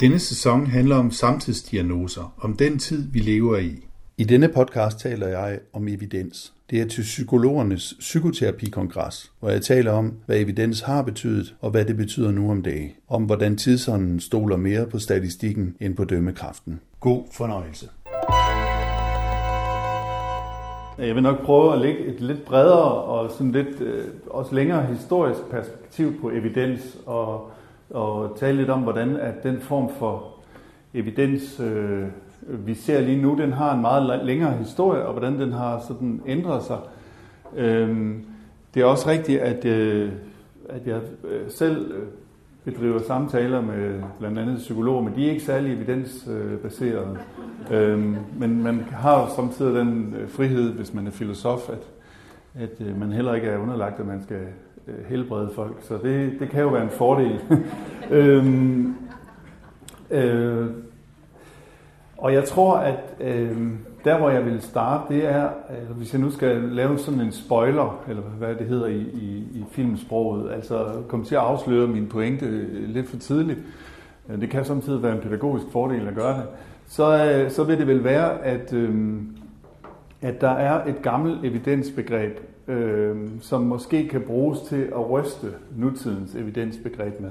Denne 0.00 0.18
sæson 0.18 0.66
handler 0.66 0.96
om 0.96 1.10
samtidsdiagnoser, 1.10 2.34
om 2.40 2.56
den 2.56 2.78
tid, 2.78 3.12
vi 3.12 3.18
lever 3.18 3.56
i. 3.56 3.86
I 4.18 4.24
denne 4.24 4.48
podcast 4.48 4.98
taler 4.98 5.28
jeg 5.28 5.58
om 5.72 5.88
evidens. 5.88 6.52
Det 6.70 6.80
er 6.80 6.86
til 6.86 7.02
psykologernes 7.02 7.94
psykoterapikongres, 7.98 9.32
hvor 9.40 9.48
jeg 9.50 9.62
taler 9.62 9.92
om, 9.92 10.12
hvad 10.26 10.40
evidens 10.40 10.80
har 10.80 11.02
betydet, 11.02 11.54
og 11.60 11.70
hvad 11.70 11.84
det 11.84 11.96
betyder 11.96 12.30
nu 12.30 12.50
om 12.50 12.62
dagen. 12.62 12.90
Om 13.08 13.24
hvordan 13.24 13.56
tidsånden 13.56 14.20
stoler 14.20 14.56
mere 14.56 14.86
på 14.86 14.98
statistikken 14.98 15.76
end 15.80 15.96
på 15.96 16.04
dømmekraften. 16.04 16.80
God 17.00 17.24
fornøjelse. 17.32 17.88
Jeg 20.98 21.14
vil 21.14 21.22
nok 21.22 21.44
prøve 21.44 21.72
at 21.72 21.80
lægge 21.80 22.06
et 22.06 22.20
lidt 22.20 22.44
bredere 22.44 22.92
og 23.02 23.30
sådan 23.30 23.52
lidt 23.52 23.80
øh, 23.80 24.04
også 24.26 24.54
længere 24.54 24.86
historisk 24.86 25.40
perspektiv 25.50 26.20
på 26.20 26.30
evidens 26.30 26.98
og, 27.06 27.50
og 27.90 28.36
tale 28.38 28.56
lidt 28.56 28.70
om, 28.70 28.80
hvordan 28.80 29.16
at 29.16 29.42
den 29.42 29.60
form 29.60 29.90
for 29.98 30.34
evidens, 30.94 31.60
øh, 31.60 32.06
vi 32.48 32.74
ser 32.74 33.00
lige 33.00 33.22
nu, 33.22 33.36
den 33.38 33.52
har 33.52 33.74
en 33.74 33.80
meget 33.80 34.24
længere 34.24 34.52
historie, 34.52 35.06
og 35.06 35.12
hvordan 35.12 35.40
den 35.40 35.52
har 35.52 35.84
sådan 35.88 36.22
ændret 36.26 36.62
sig. 36.62 36.78
Øh, 37.56 38.14
det 38.74 38.82
er 38.82 38.86
også 38.86 39.08
rigtigt, 39.08 39.40
at, 39.40 39.64
øh, 39.64 40.12
at 40.68 40.86
jeg 40.86 41.00
øh, 41.24 41.50
selv 41.50 41.92
øh, 41.92 42.06
bedriver 42.64 43.02
samtaler 43.02 43.60
med 43.60 44.02
blandt 44.18 44.38
andet 44.38 44.56
psykologer, 44.56 45.02
men 45.02 45.14
de 45.16 45.26
er 45.26 45.30
ikke 45.30 45.44
særlig 45.44 45.72
evidensbaserede. 45.72 47.18
Øhm, 47.70 48.16
men 48.38 48.62
man 48.62 48.80
har 48.80 49.20
jo 49.20 49.26
samtidig 49.36 49.74
den 49.74 50.14
øh, 50.18 50.28
frihed, 50.28 50.72
hvis 50.72 50.94
man 50.94 51.06
er 51.06 51.10
filosof, 51.10 51.70
at, 51.70 51.88
at 52.62 52.86
øh, 52.86 53.00
man 53.00 53.12
heller 53.12 53.34
ikke 53.34 53.46
er 53.46 53.58
underlagt, 53.58 54.00
at 54.00 54.06
man 54.06 54.22
skal 54.22 54.40
Øh, 54.88 55.04
helbrede 55.08 55.50
folk. 55.54 55.76
Så 55.80 55.98
det, 56.02 56.32
det 56.40 56.50
kan 56.50 56.62
jo 56.62 56.68
være 56.68 56.82
en 56.82 56.90
fordel. 56.90 57.40
øhm, 58.10 58.94
øh, 60.10 60.66
og 62.18 62.32
jeg 62.32 62.44
tror, 62.44 62.76
at 62.76 63.16
øh, 63.20 63.56
der 64.04 64.18
hvor 64.18 64.30
jeg 64.30 64.44
vil 64.44 64.62
starte, 64.62 65.14
det 65.14 65.26
er, 65.26 65.48
altså, 65.68 65.94
hvis 65.94 66.12
jeg 66.12 66.20
nu 66.20 66.30
skal 66.30 66.56
lave 66.56 66.98
sådan 66.98 67.20
en 67.20 67.32
spoiler, 67.32 68.04
eller 68.08 68.22
hvad 68.22 68.54
det 68.54 68.66
hedder 68.66 68.86
i, 68.86 69.00
i, 69.00 69.44
i 69.54 69.64
filmsproget, 69.70 70.52
altså 70.52 71.02
komme 71.08 71.24
til 71.24 71.34
at 71.34 71.40
afsløre 71.40 71.86
min 71.86 72.06
pointe 72.06 72.46
øh, 72.46 72.88
lidt 72.88 73.08
for 73.08 73.16
tidligt, 73.16 73.58
det 74.40 74.50
kan 74.50 74.64
samtidig 74.64 75.02
være 75.02 75.14
en 75.14 75.20
pædagogisk 75.20 75.66
fordel 75.72 76.08
at 76.08 76.14
gøre 76.14 76.36
det, 76.36 76.46
så, 76.86 77.24
øh, 77.24 77.50
så 77.50 77.64
vil 77.64 77.78
det 77.78 77.86
vel 77.86 78.04
være, 78.04 78.44
at, 78.44 78.72
øh, 78.72 79.16
at 80.22 80.40
der 80.40 80.50
er 80.50 80.84
et 80.84 81.02
gammelt 81.02 81.44
evidensbegreb, 81.44 82.38
øh, 82.68 83.16
som 83.40 83.62
måske 83.62 84.08
kan 84.08 84.20
bruges 84.20 84.60
til 84.60 84.82
at 84.82 85.10
ryste 85.10 85.46
nutidens 85.76 86.34
evidensbegreb 86.34 87.20
med. 87.20 87.30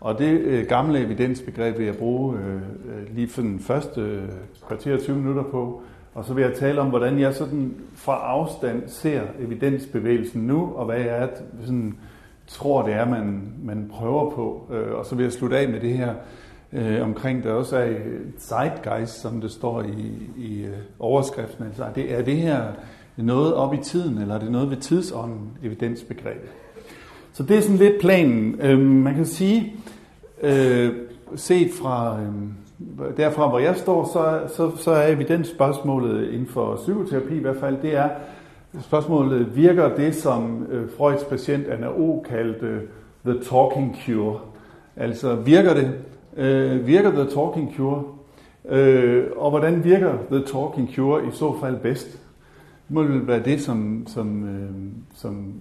Og 0.00 0.18
det 0.18 0.40
øh, 0.40 0.66
gamle 0.66 1.00
evidensbegreb 1.00 1.78
vil 1.78 1.86
jeg 1.86 1.96
bruge 1.96 2.38
øh, 2.38 2.54
øh 2.54 3.14
lige 3.14 3.28
for 3.28 3.42
den 3.42 3.60
første 3.60 4.00
øh, 4.00 4.28
kvarter 4.68 4.98
20 4.98 5.16
minutter 5.16 5.42
på, 5.42 5.82
og 6.14 6.24
så 6.24 6.34
vil 6.34 6.42
jeg 6.42 6.54
tale 6.54 6.80
om, 6.80 6.88
hvordan 6.88 7.18
jeg 7.18 7.34
sådan 7.34 7.74
fra 7.94 8.14
afstand 8.14 8.82
ser 8.86 9.22
evidensbevægelsen 9.38 10.42
nu, 10.42 10.72
og 10.74 10.84
hvad 10.84 11.00
jeg 11.00 11.28
sådan, 11.64 11.94
tror, 12.46 12.82
det 12.82 12.94
er, 12.94 13.08
man, 13.08 13.52
man 13.62 13.90
prøver 13.92 14.30
på. 14.30 14.66
Øh, 14.72 14.92
og 14.94 15.06
så 15.06 15.14
vil 15.14 15.22
jeg 15.22 15.32
slutte 15.32 15.58
af 15.58 15.68
med 15.68 15.80
det 15.80 15.92
her 15.92 16.14
øh, 16.72 17.02
omkring, 17.02 17.44
der 17.44 17.52
også 17.52 17.76
er 17.76 17.88
øh, 17.88 18.20
zeitgeist, 18.38 19.20
som 19.20 19.40
det 19.40 19.50
står 19.50 19.82
i, 19.82 20.28
i 20.36 20.62
øh, 20.62 20.76
overskriften. 20.98 21.64
Altså, 21.64 21.84
det, 21.94 22.18
er 22.18 22.22
det 22.22 22.36
her 22.36 22.62
noget 23.24 23.54
op 23.54 23.74
i 23.74 23.76
tiden, 23.76 24.18
eller 24.18 24.34
er 24.34 24.38
det 24.38 24.52
noget 24.52 24.70
ved 24.70 24.76
tidsånden, 24.76 25.50
evidensbegrebet? 25.62 26.50
Så 27.32 27.42
det 27.42 27.56
er 27.56 27.60
sådan 27.60 27.76
lidt 27.76 28.00
planen. 28.00 28.60
Øh, 28.60 28.78
man 28.78 29.14
kan 29.14 29.26
sige, 29.26 29.72
øh, 30.42 30.92
set 31.34 31.70
fra... 31.82 32.20
Øh, 32.20 32.26
derfra 33.16 33.48
hvor 33.48 33.58
jeg 33.58 33.76
står, 33.76 34.04
så, 34.04 34.54
så, 34.56 34.82
så 34.82 34.90
er 34.90 35.12
evidensspørgsmålet 35.12 36.30
inden 36.32 36.46
for 36.46 36.76
psykoterapi 36.76 37.34
i 37.34 37.40
hvert 37.40 37.56
fald, 37.56 37.76
det 37.82 37.96
er 37.96 38.08
spørgsmålet, 38.80 39.56
virker 39.56 39.96
det 39.96 40.14
som 40.14 40.66
øh, 40.70 40.88
Freuds 40.98 41.24
patient 41.24 41.66
Anna 41.66 41.88
O. 41.88 42.24
kaldte 42.28 42.66
øh, 42.66 42.80
the 43.24 43.44
talking 43.44 43.96
cure? 44.06 44.38
Altså 44.96 45.34
virker 45.34 45.74
det? 45.74 45.92
Øh, 46.36 46.86
virker 46.86 47.10
the 47.10 47.24
talking 47.24 47.74
cure? 47.76 48.02
Øh, 48.68 49.24
og 49.36 49.50
hvordan 49.50 49.84
virker 49.84 50.14
the 50.30 50.42
talking 50.44 50.90
cure 50.94 51.26
i 51.26 51.30
så 51.32 51.54
fald 51.60 51.76
bedst? 51.76 52.19
Det 52.90 52.94
må 52.94 53.02
vel 53.02 53.26
være 53.26 53.42
det, 53.42 53.60
som, 53.60 54.04
som, 54.06 54.48
øh, 54.48 54.70
som 55.14 55.52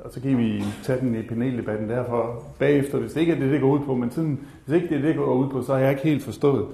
og 0.00 0.12
så 0.12 0.20
kan 0.20 0.38
vi 0.38 0.64
tage 0.82 1.00
den 1.00 1.14
i 1.14 1.22
paneldebatten 1.22 1.88
derfor 1.88 2.42
bagefter, 2.58 2.98
hvis 2.98 3.12
det 3.12 3.20
ikke 3.20 3.32
er 3.32 3.38
det, 3.38 3.52
det 3.52 3.60
går 3.60 3.70
ud 3.70 3.80
på. 3.80 3.94
Men 3.94 4.10
sådan, 4.10 4.38
hvis 4.64 4.74
ikke 4.74 4.88
det 4.88 4.96
er 4.96 5.00
det, 5.00 5.08
det 5.08 5.16
går 5.16 5.34
ud 5.34 5.48
på, 5.48 5.62
så 5.62 5.72
har 5.72 5.80
jeg 5.80 5.90
ikke 5.90 6.02
helt 6.02 6.22
forstået 6.22 6.66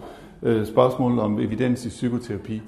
øh, 0.42 0.66
spørgsmålet 0.66 1.20
om 1.20 1.40
evidens 1.40 1.86
i 1.86 1.88
psykoterapi. 1.88 2.62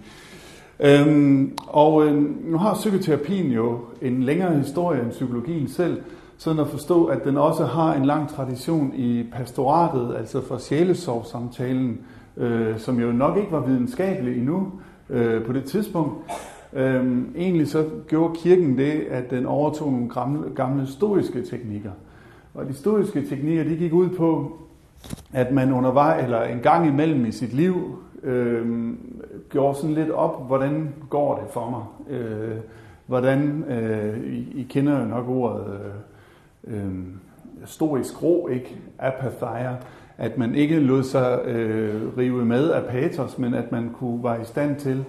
Øhm, 0.81 1.59
og 1.66 2.06
øh, 2.06 2.22
nu 2.50 2.59
har 2.59 2.75
psykoterapien 2.75 3.53
jo 3.53 3.81
en 4.03 4.22
længere 4.22 4.59
historie 4.59 5.03
end 5.03 5.11
psykologien 5.11 5.69
selv, 5.69 6.03
sådan 6.39 6.61
at 6.61 6.69
forstå, 6.69 7.05
at 7.05 7.25
den 7.25 7.37
også 7.37 7.65
har 7.65 7.95
en 7.95 8.05
lang 8.05 8.28
tradition 8.28 8.93
i 8.95 9.27
pastoratet, 9.33 10.15
altså 10.19 10.47
for 10.47 10.59
sjælesorgssamtalen, 10.59 11.99
øh, 12.37 12.78
som 12.78 13.00
jo 13.00 13.12
nok 13.12 13.37
ikke 13.37 13.53
var 13.53 13.66
videnskabelig 13.66 14.39
endnu 14.39 14.72
øh, 15.11 15.45
på 15.45 15.53
det 15.53 15.65
tidspunkt, 15.65 16.15
Øhm, 16.72 17.34
egentlig 17.37 17.69
så 17.69 17.84
gjorde 18.09 18.34
kirken 18.38 18.78
det, 18.78 18.93
at 19.10 19.31
den 19.31 19.47
overtog 19.47 19.93
nogle 19.93 20.09
gamle, 20.09 20.50
gamle 20.54 20.87
stoiske 20.87 21.43
teknikker. 21.43 21.91
Og 22.54 22.66
de 22.66 22.75
stoiske 22.75 23.22
teknikker, 23.22 23.65
de 23.65 23.77
gik 23.77 23.93
ud 23.93 24.09
på, 24.09 24.59
at 25.32 25.53
man 25.53 25.72
undervejs, 25.72 26.25
eller 26.25 26.43
en 26.43 26.60
gang 26.60 26.88
imellem 26.88 27.27
i 27.27 27.32
sit 27.32 27.53
liv, 27.53 27.99
øhm, 28.22 28.99
gjorde 29.50 29.78
sådan 29.78 29.94
lidt 29.94 30.10
op, 30.10 30.47
hvordan 30.47 30.94
går 31.10 31.37
det 31.37 31.53
for 31.53 31.71
mig? 31.71 32.16
Øh, 32.19 32.56
hvordan, 33.06 33.65
øh, 33.69 34.33
I, 34.33 34.60
I 34.60 34.66
kender 34.71 35.00
jo 35.00 35.04
nok 35.04 35.28
ordet 35.28 35.65
øh, 36.65 36.77
øh, 36.77 36.93
stoisk 37.65 38.22
ro, 38.22 38.48
ikke? 38.48 38.77
Apatheia. 38.98 39.77
At 40.19 40.38
man 40.38 40.54
ikke 40.54 40.81
lod 40.81 41.03
sig 41.03 41.41
øh, 41.44 42.19
rive 42.19 42.44
med 42.44 42.71
af 42.71 42.84
patos, 42.84 43.38
men 43.38 43.54
at 43.54 43.72
man 43.72 43.91
kunne 43.98 44.25
være 44.25 44.43
i 44.43 44.44
stand 44.44 44.77
til 44.77 45.04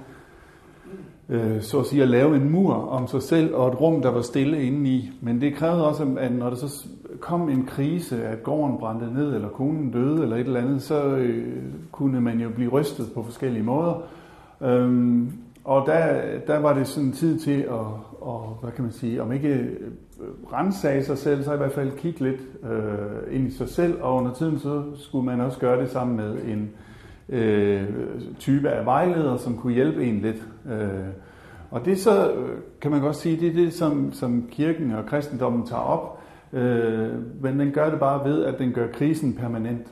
øh, 1.29 1.61
så 1.61 1.79
at 1.79 1.85
sige 1.85 2.01
at 2.01 2.09
lave 2.09 2.35
en 2.35 2.49
mur 2.49 2.73
om 2.73 3.07
sig 3.07 3.21
selv 3.21 3.55
og 3.55 3.67
et 3.67 3.81
rum, 3.81 4.01
der 4.01 4.09
var 4.09 4.21
stille 4.21 4.63
indeni. 4.63 5.09
Men 5.21 5.41
det 5.41 5.55
krævede 5.55 5.88
også, 5.88 6.15
at 6.19 6.31
når 6.31 6.49
der 6.49 6.57
så 6.57 6.88
kom 7.19 7.49
en 7.49 7.65
krise, 7.65 8.23
at 8.23 8.43
gården 8.43 8.77
brændte 8.77 9.13
ned, 9.13 9.35
eller 9.35 9.49
konen 9.49 9.91
døde, 9.91 10.23
eller 10.23 10.35
et 10.35 10.47
eller 10.47 10.61
andet, 10.61 10.81
så 10.81 11.05
øh, 11.05 11.63
kunne 11.91 12.21
man 12.21 12.39
jo 12.39 12.49
blive 12.49 12.71
rystet 12.71 13.05
på 13.15 13.23
forskellige 13.23 13.63
måder. 13.63 14.03
Øhm, 14.61 15.31
og 15.63 15.83
der, 15.85 16.21
der 16.47 16.59
var 16.59 16.73
det 16.73 16.88
sådan 16.88 17.11
tid 17.11 17.39
til 17.39 17.61
at, 17.61 17.85
og, 18.21 18.57
hvad 18.61 18.71
kan 18.71 18.83
man 18.83 18.94
sige, 18.94 19.21
om 19.21 19.31
ikke 19.31 19.49
øh, 19.49 19.71
rensage 20.53 21.03
sig 21.03 21.17
selv, 21.17 21.44
så 21.44 21.53
i 21.53 21.57
hvert 21.57 21.71
fald 21.71 21.91
kigge 21.97 22.19
lidt 22.19 22.41
øh, 22.71 23.35
ind 23.35 23.47
i 23.47 23.51
sig 23.51 23.69
selv, 23.69 24.01
og 24.01 24.15
under 24.15 24.33
tiden 24.33 24.59
så 24.59 24.83
skulle 24.95 25.25
man 25.25 25.41
også 25.41 25.59
gøre 25.59 25.81
det 25.81 25.89
sammen 25.89 26.17
med 26.17 26.31
en, 26.31 26.61
øh, 26.61 26.87
Øh, 27.29 27.83
type 28.39 28.69
af 28.69 28.85
vejleder, 28.85 29.38
som 29.38 29.57
kunne 29.57 29.73
hjælpe 29.73 30.05
en 30.05 30.19
lidt. 30.19 30.47
Øh, 30.71 30.88
og 31.71 31.85
det 31.85 31.99
så, 31.99 32.31
øh, 32.31 32.57
kan 32.81 32.91
man 32.91 33.01
godt 33.01 33.15
sige, 33.15 33.39
det 33.39 33.47
er 33.47 33.53
det, 33.53 33.73
som, 33.73 34.13
som 34.13 34.47
kirken 34.51 34.91
og 34.91 35.05
kristendommen 35.05 35.65
tager 35.65 35.81
op, 35.81 36.21
øh, 36.53 37.09
men 37.41 37.59
den 37.59 37.71
gør 37.71 37.89
det 37.89 37.99
bare 37.99 38.29
ved, 38.29 38.45
at 38.45 38.59
den 38.59 38.71
gør 38.71 38.88
krisen 38.88 39.33
permanent. 39.33 39.88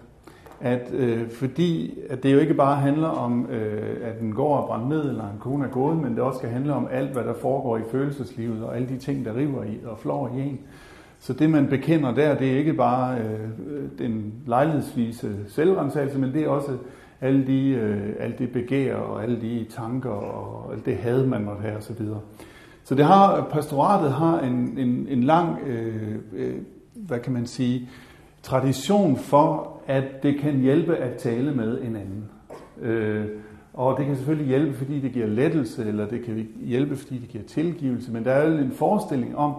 At, 0.62 0.94
øh, 0.94 1.30
fordi 1.30 2.00
at 2.10 2.24
det 2.24 2.34
jo 2.34 2.40
ikke 2.40 2.54
bare 2.54 2.76
handler 2.76 3.08
om, 3.08 3.48
øh, 3.52 3.98
at 4.04 4.20
den 4.20 4.34
går 4.34 4.58
og 4.58 4.68
brænder 4.68 4.88
ned, 4.88 5.10
eller 5.10 5.24
en 5.24 5.40
kone 5.40 5.66
er 5.66 5.70
gået, 5.70 5.98
men 5.98 6.12
det 6.12 6.20
også 6.20 6.38
skal 6.38 6.50
handle 6.50 6.74
om 6.74 6.88
alt, 6.92 7.12
hvad 7.12 7.24
der 7.24 7.34
foregår 7.34 7.78
i 7.78 7.82
følelseslivet, 7.92 8.64
og 8.64 8.76
alle 8.76 8.88
de 8.88 8.98
ting, 8.98 9.26
der 9.26 9.36
river 9.36 9.64
i 9.64 9.80
og 9.86 10.00
flår 10.00 10.32
i 10.38 10.42
en. 10.42 10.60
Så 11.20 11.34
det, 11.34 11.50
man 11.50 11.68
bekender 11.68 12.14
der, 12.14 12.38
det 12.38 12.54
er 12.54 12.58
ikke 12.58 12.74
bare 12.74 13.18
øh, 13.18 13.50
den 13.98 14.34
lejlighedsvise 14.48 15.36
selvrensagelse, 15.48 16.20
men 16.20 16.34
det 16.34 16.44
er 16.44 16.50
også 16.50 16.72
alle 17.22 17.48
de, 17.48 17.70
øh, 17.70 18.16
alle 18.20 18.36
de 18.40 18.48
begær 18.48 18.96
og 18.96 19.24
alle 19.24 19.42
de 19.42 19.66
tanker 19.70 20.10
og 20.10 20.74
alt 20.74 20.86
det 20.86 20.98
had, 20.98 21.26
man 21.26 21.44
måtte 21.44 21.62
have 21.62 21.78
osv. 21.78 22.06
Så 22.84 22.96
det 22.96 23.06
har, 23.06 23.48
pastoratet 23.52 24.12
har 24.12 24.40
en, 24.40 24.78
en, 24.78 25.08
en 25.10 25.24
lang, 25.24 25.60
øh, 25.68 26.16
øh, 26.34 26.56
hvad 26.94 27.20
kan 27.20 27.34
man 27.34 27.46
sige, 27.46 27.90
tradition 28.44 29.18
for, 29.18 29.82
at 29.88 30.24
det 30.24 30.40
kan 30.40 30.60
hjælpe 30.60 30.96
at 30.96 31.18
tale 31.18 31.52
med 31.52 31.82
en 31.82 31.96
anden. 31.96 32.26
Øh, 32.82 33.26
og 33.74 33.98
det 33.98 34.06
kan 34.06 34.16
selvfølgelig 34.16 34.48
hjælpe, 34.48 34.74
fordi 34.74 35.00
det 35.00 35.12
giver 35.12 35.28
lettelse, 35.28 35.86
eller 35.86 36.08
det 36.08 36.24
kan 36.24 36.48
hjælpe, 36.62 36.96
fordi 36.96 37.18
det 37.18 37.30
giver 37.30 37.44
tilgivelse, 37.44 38.12
men 38.12 38.26
der 38.26 38.32
er 38.32 38.50
jo 38.50 38.58
en 38.58 38.72
forestilling 38.72 39.38
om, 39.38 39.54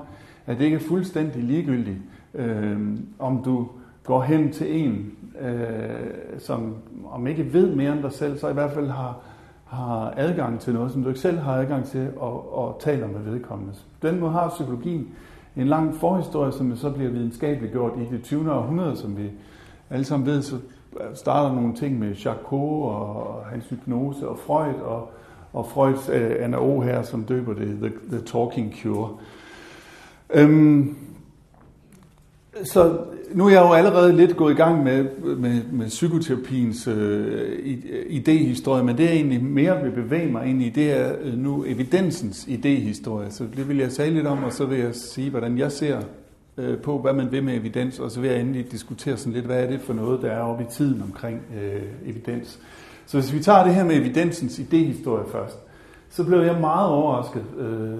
at 0.46 0.58
det 0.58 0.64
ikke 0.64 0.74
er 0.74 0.80
fuldstændig 0.80 1.42
ligegyldigt, 1.42 1.98
øh, 2.34 2.78
om 3.18 3.42
du 3.44 3.68
går 4.04 4.22
hen 4.22 4.52
til 4.52 4.82
en, 4.82 5.12
øh, 5.40 6.38
som 6.38 6.74
om 7.10 7.26
ikke 7.26 7.52
ved 7.52 7.74
mere 7.74 7.92
end 7.92 8.02
dig 8.02 8.12
selv, 8.12 8.38
så 8.38 8.48
i 8.48 8.52
hvert 8.52 8.72
fald 8.72 8.88
har, 8.88 9.18
har 9.64 10.14
adgang 10.16 10.60
til 10.60 10.74
noget, 10.74 10.92
som 10.92 11.02
du 11.02 11.08
ikke 11.08 11.20
selv 11.20 11.38
har 11.38 11.52
adgang 11.52 11.84
til, 11.84 12.08
og, 12.16 12.58
og 12.58 12.80
taler 12.80 13.06
med 13.06 13.32
vedkommende. 13.32 13.74
Den 14.02 14.20
måde 14.20 14.32
har 14.32 14.48
psykologien 14.48 15.08
en 15.56 15.66
lang 15.66 15.94
forhistorie, 15.94 16.52
som 16.52 16.76
så 16.76 16.90
bliver 16.90 17.10
videnskabeligt 17.10 17.72
gjort 17.72 17.92
i 17.98 18.14
det 18.14 18.22
20. 18.22 18.52
århundrede, 18.52 18.96
som 18.96 19.16
vi 19.16 19.30
alle 19.90 20.04
sammen 20.04 20.26
ved, 20.26 20.42
så 20.42 20.56
starter 21.14 21.54
nogle 21.54 21.74
ting 21.74 21.98
med 21.98 22.14
Charcot 22.14 22.92
og 22.92 23.44
hans 23.50 23.68
hypnose 23.68 24.28
og 24.28 24.38
Freud 24.38 24.74
og, 24.74 25.10
og 25.52 25.66
Freuds 25.66 26.08
øh, 26.08 26.36
Anna 26.40 26.58
O. 26.58 26.80
her, 26.80 27.02
som 27.02 27.24
døber 27.24 27.54
det 27.54 27.78
The, 27.80 27.92
the 28.10 28.20
Talking 28.20 28.74
Cure. 28.82 29.10
Øhm, 30.34 30.96
så 32.64 32.98
nu 33.34 33.46
er 33.46 33.50
jeg 33.50 33.62
jo 33.62 33.72
allerede 33.72 34.12
lidt 34.12 34.36
gået 34.36 34.52
i 34.52 34.56
gang 34.56 34.84
med, 34.84 35.04
med, 35.36 35.62
med 35.72 35.86
psykoterapiens 35.86 36.88
øh, 36.88 37.26
øh, 37.64 38.04
idehistorie, 38.08 38.84
men 38.84 38.98
det 38.98 39.04
jeg 39.04 39.12
egentlig 39.12 39.44
mere 39.44 39.82
vil 39.82 39.90
bevæge 39.90 40.32
mig 40.32 40.46
ind 40.46 40.62
i, 40.62 40.68
det 40.68 40.92
er 40.92 41.12
øh, 41.22 41.38
nu 41.38 41.64
evidensens 41.66 42.44
idehistorie. 42.48 43.30
Så 43.30 43.44
det 43.56 43.68
vil 43.68 43.76
jeg 43.76 43.90
tale 43.90 44.14
lidt 44.14 44.26
om, 44.26 44.44
og 44.44 44.52
så 44.52 44.64
vil 44.64 44.78
jeg 44.78 44.94
sige, 44.94 45.30
hvordan 45.30 45.58
jeg 45.58 45.72
ser 45.72 46.00
øh, 46.56 46.78
på, 46.78 46.98
hvad 46.98 47.12
man 47.12 47.32
vil 47.32 47.44
med 47.44 47.56
evidens, 47.56 47.98
og 47.98 48.10
så 48.10 48.20
vil 48.20 48.30
jeg 48.30 48.40
endelig 48.40 48.72
diskutere 48.72 49.16
sådan 49.16 49.32
lidt, 49.32 49.44
hvad 49.44 49.62
er 49.62 49.70
det 49.70 49.80
for 49.80 49.92
noget, 49.92 50.22
der 50.22 50.30
er 50.30 50.40
oppe 50.40 50.64
i 50.64 50.66
tiden 50.70 51.02
omkring 51.02 51.40
øh, 51.62 51.82
evidens. 52.10 52.58
Så 53.06 53.20
hvis 53.20 53.32
vi 53.32 53.40
tager 53.40 53.64
det 53.64 53.74
her 53.74 53.84
med 53.84 53.96
evidensens 53.96 54.58
idehistorie 54.58 55.24
først, 55.32 55.58
så 56.10 56.24
blev 56.24 56.38
jeg 56.38 56.60
meget 56.60 56.90
overrasket, 56.90 57.44
øh, 57.58 57.98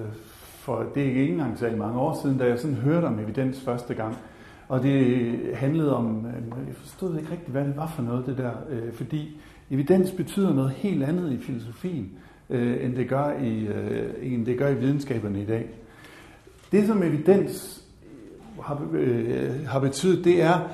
for 0.59 0.85
det 0.95 1.03
er 1.03 1.07
ikke 1.07 1.27
engang 1.27 1.59
så 1.59 1.67
i 1.67 1.75
mange 1.75 1.99
år 1.99 2.19
siden, 2.21 2.37
da 2.37 2.45
jeg 2.45 2.59
sådan 2.59 2.75
hørte 2.75 3.05
om 3.05 3.19
evidens 3.19 3.61
første 3.61 3.93
gang. 3.93 4.17
Og 4.67 4.83
det 4.83 5.35
handlede 5.53 5.95
om, 5.95 6.25
øh, 6.25 6.67
jeg 6.67 6.75
forstod 6.75 7.17
ikke 7.17 7.31
rigtigt, 7.31 7.51
hvad 7.51 7.65
det 7.65 7.77
var 7.77 7.87
for 7.87 8.01
noget, 8.01 8.25
det 8.25 8.37
der, 8.37 8.51
øh, 8.69 8.93
fordi 8.93 9.39
evidens 9.71 10.11
betyder 10.11 10.53
noget 10.53 10.71
helt 10.71 11.03
andet 11.03 11.31
i 11.31 11.37
filosofien, 11.37 12.11
øh, 12.49 12.85
end 12.85 12.95
det 12.95 13.09
gør 13.09 13.39
i, 13.39 13.67
end 14.21 14.45
det 14.45 14.57
gør 14.57 14.69
i 14.69 14.75
videnskaberne 14.75 15.41
i 15.41 15.45
dag. 15.45 15.69
Det, 16.71 16.87
som 16.87 17.03
evidens 17.03 17.83
har, 18.61 18.81
har 19.67 19.79
betydet, 19.79 20.25
det 20.25 20.41
er 20.41 20.69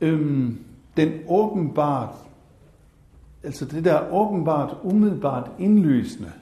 øhm, 0.00 0.58
den 0.96 1.12
åbenbart, 1.28 2.14
altså 3.42 3.64
det 3.64 3.84
der 3.84 4.12
åbenbart, 4.12 4.76
umiddelbart 4.82 5.50
indlysende, 5.58 6.32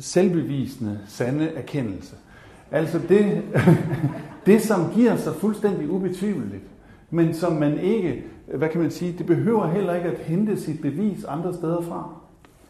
selvbevisende, 0.00 1.00
sande 1.06 1.48
erkendelse. 1.48 2.16
Altså 2.70 3.00
det, 3.08 3.42
det, 4.46 4.62
som 4.62 4.90
giver 4.94 5.16
sig 5.16 5.34
fuldstændig 5.34 5.90
ubetvivligt, 5.90 6.64
men 7.10 7.34
som 7.34 7.52
man 7.52 7.78
ikke, 7.78 8.24
hvad 8.54 8.68
kan 8.68 8.80
man 8.80 8.90
sige, 8.90 9.14
det 9.18 9.26
behøver 9.26 9.66
heller 9.66 9.94
ikke 9.94 10.08
at 10.08 10.18
hente 10.18 10.60
sit 10.60 10.80
bevis 10.80 11.24
andre 11.24 11.54
steder 11.54 11.80
fra. 11.80 12.08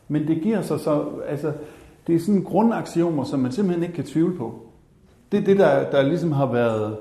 Men 0.08 0.28
det 0.28 0.42
giver 0.42 0.62
sig 0.62 0.80
så, 0.80 1.04
altså, 1.28 1.52
det 2.06 2.14
er 2.14 2.18
sådan 2.18 2.42
grundaksiomer, 2.42 3.24
som 3.24 3.40
man 3.40 3.52
simpelthen 3.52 3.82
ikke 3.82 3.94
kan 3.94 4.04
tvivle 4.04 4.36
på. 4.36 4.62
Det 5.32 5.40
er 5.40 5.44
det, 5.44 5.58
der, 5.58 5.90
der 5.90 6.02
ligesom 6.02 6.32
har 6.32 6.52
været, 6.52 6.96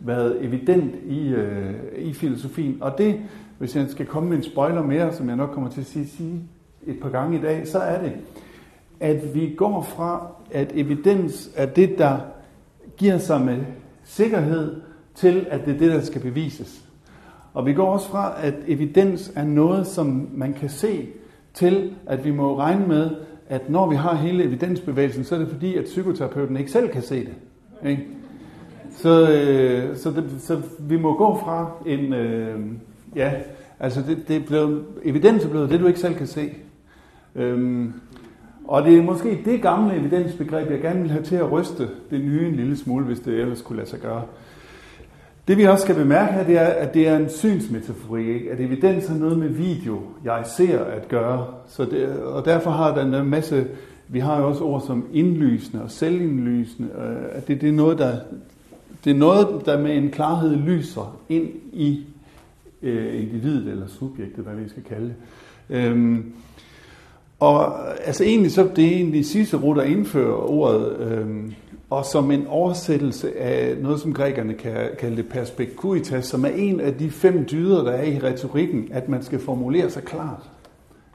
været 0.00 0.44
evident 0.44 0.94
i, 1.06 1.28
øh, 1.28 1.74
i 1.98 2.12
filosofien. 2.12 2.78
Og 2.80 2.98
det, 2.98 3.20
hvis 3.58 3.76
jeg 3.76 3.86
skal 3.88 4.06
komme 4.06 4.28
med 4.28 4.36
en 4.36 4.42
spoiler 4.42 4.82
mere, 4.82 5.12
som 5.12 5.28
jeg 5.28 5.36
nok 5.36 5.50
kommer 5.50 5.70
til 5.70 5.80
at 5.80 5.86
sige, 5.86 6.06
sige 6.06 6.42
et 6.86 7.00
par 7.00 7.08
gange 7.08 7.38
i 7.38 7.40
dag, 7.40 7.68
så 7.68 7.78
er 7.78 8.02
det, 8.02 8.12
at 9.00 9.34
vi 9.34 9.54
går 9.56 9.82
fra, 9.82 10.26
at 10.50 10.72
evidens 10.74 11.50
er 11.56 11.66
det, 11.66 11.98
der 11.98 12.18
giver 12.96 13.18
sig 13.18 13.40
med 13.40 13.58
sikkerhed 14.06 14.76
til, 15.14 15.46
at 15.50 15.66
det 15.66 15.74
er 15.74 15.78
det, 15.78 15.90
der 15.90 16.00
skal 16.00 16.20
bevises. 16.20 16.82
Og 17.54 17.66
vi 17.66 17.72
går 17.72 17.92
også 17.92 18.08
fra, 18.08 18.34
at 18.42 18.54
evidens 18.66 19.32
er 19.36 19.44
noget, 19.44 19.86
som 19.86 20.28
man 20.34 20.52
kan 20.52 20.68
se, 20.68 21.06
til 21.54 21.92
at 22.06 22.24
vi 22.24 22.30
må 22.30 22.58
regne 22.58 22.86
med, 22.86 23.10
at 23.48 23.70
når 23.70 23.90
vi 23.90 23.96
har 23.96 24.14
hele 24.14 24.44
evidensbevægelsen, 24.44 25.24
så 25.24 25.34
er 25.34 25.38
det 25.38 25.48
fordi, 25.48 25.76
at 25.76 25.84
psykoterapeuten 25.84 26.56
ikke 26.56 26.70
selv 26.70 26.88
kan 26.88 27.02
se 27.02 27.20
det. 27.20 27.34
Ikke? 27.90 28.06
Så, 28.90 29.30
øh, 29.30 29.96
så, 29.96 30.10
det, 30.10 30.24
så 30.38 30.62
vi 30.80 30.96
må 30.96 31.16
gå 31.16 31.38
fra 31.38 31.70
en, 31.86 32.12
øh, 32.12 32.60
ja, 33.16 33.32
altså 33.80 34.02
det, 34.08 34.28
det 34.28 34.36
er 34.36 34.46
blevet, 34.46 34.84
evidens 35.04 35.44
er 35.44 35.48
blevet 35.48 35.70
det, 35.70 35.80
du 35.80 35.86
ikke 35.86 36.00
selv 36.00 36.14
kan 36.14 36.26
se. 36.26 36.50
Øhm, 37.34 37.92
og 38.68 38.84
det 38.84 38.98
er 38.98 39.02
måske 39.02 39.42
det 39.44 39.62
gamle 39.62 39.96
evidensbegreb, 39.96 40.70
jeg 40.70 40.80
gerne 40.80 41.00
vil 41.00 41.10
have 41.10 41.24
til 41.24 41.36
at 41.36 41.52
ryste 41.52 41.88
det 42.10 42.20
nye 42.20 42.48
en 42.48 42.54
lille 42.54 42.76
smule, 42.76 43.04
hvis 43.04 43.20
det 43.20 43.40
ellers 43.40 43.62
kunne 43.62 43.76
lade 43.76 43.88
sig 43.88 44.00
gøre. 44.00 44.22
Det 45.48 45.56
vi 45.56 45.64
også 45.64 45.84
skal 45.84 45.94
bemærke 45.94 46.32
her, 46.32 46.44
det 46.44 46.58
er, 46.58 46.66
at 46.66 46.94
det 46.94 47.08
er 47.08 47.16
en 47.16 47.28
synsmetafori, 47.28 48.34
ikke? 48.34 48.50
at 48.50 48.60
evidens 48.60 49.06
har 49.06 49.14
noget 49.14 49.38
med 49.38 49.48
video, 49.48 50.00
jeg 50.24 50.44
ser 50.56 50.84
at 50.84 51.08
gøre. 51.08 51.46
Så 51.68 51.84
det, 51.84 52.08
og 52.08 52.44
derfor 52.44 52.70
har 52.70 52.94
den 52.94 53.14
en 53.14 53.30
masse, 53.30 53.66
vi 54.08 54.18
har 54.18 54.40
jo 54.40 54.48
også 54.48 54.64
ord 54.64 54.82
som 54.86 55.06
indlysende 55.12 55.82
og 55.82 55.90
selvindlysende, 55.90 56.88
øh, 56.98 57.24
at 57.30 57.48
det, 57.48 57.60
det, 57.60 57.68
er 57.68 57.72
noget, 57.72 57.98
der, 57.98 58.18
det 59.04 59.10
er 59.10 59.16
noget, 59.16 59.66
der 59.66 59.82
med 59.82 59.96
en 59.96 60.10
klarhed 60.10 60.56
lyser 60.56 61.18
ind 61.28 61.48
i 61.72 62.06
øh, 62.82 63.20
individet 63.22 63.68
eller 63.68 63.86
subjektet, 63.86 64.44
hvad 64.44 64.54
vi 64.54 64.68
skal 64.68 64.82
kalde 64.82 65.06
det. 65.06 65.14
Øhm, 65.70 66.32
og 67.40 67.64
øh, 67.64 67.94
altså 68.06 68.24
egentlig 68.24 68.52
så 68.52 68.68
det 68.76 68.84
er 68.84 68.90
egentlig 68.90 69.26
Cicero, 69.26 69.74
der 69.74 69.82
indfører 69.82 70.50
ordet, 70.50 70.96
øhm, 71.00 71.54
og 71.90 72.04
som 72.04 72.30
en 72.30 72.46
oversættelse 72.46 73.38
af 73.38 73.76
noget, 73.82 74.00
som 74.00 74.14
grækerne 74.14 74.54
kan 74.54 74.76
kalde 74.98 75.22
perspekuitas, 75.22 76.26
som 76.26 76.44
er 76.44 76.48
en 76.48 76.80
af 76.80 76.94
de 76.94 77.10
fem 77.10 77.46
dyder, 77.50 77.84
der 77.84 77.92
er 77.92 78.02
i 78.02 78.18
retorikken, 78.18 78.88
at 78.92 79.08
man 79.08 79.22
skal 79.22 79.38
formulere 79.38 79.90
sig 79.90 80.02
klart. 80.02 80.50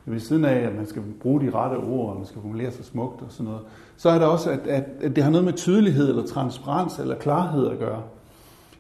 Ved 0.06 0.20
siden 0.20 0.46
af, 0.46 0.56
at 0.56 0.76
man 0.76 0.88
skal 0.88 1.02
bruge 1.22 1.42
de 1.42 1.52
rette 1.56 1.76
ord, 1.76 2.10
og 2.10 2.18
man 2.18 2.26
skal 2.26 2.42
formulere 2.42 2.72
sig 2.72 2.86
smukt 2.86 3.22
og 3.22 3.28
sådan 3.30 3.46
noget, 3.46 3.62
så 3.98 4.10
er 4.10 4.20
det 4.20 4.28
også, 4.28 4.50
at, 4.50 4.60
at, 4.68 4.84
at 5.02 5.16
det 5.16 5.24
har 5.24 5.32
noget 5.32 5.46
med 5.46 5.54
tydelighed, 5.54 6.10
eller 6.10 6.28
transparens, 6.28 7.00
eller 7.00 7.16
klarhed 7.16 7.68
at 7.68 7.80
gøre. 7.80 8.02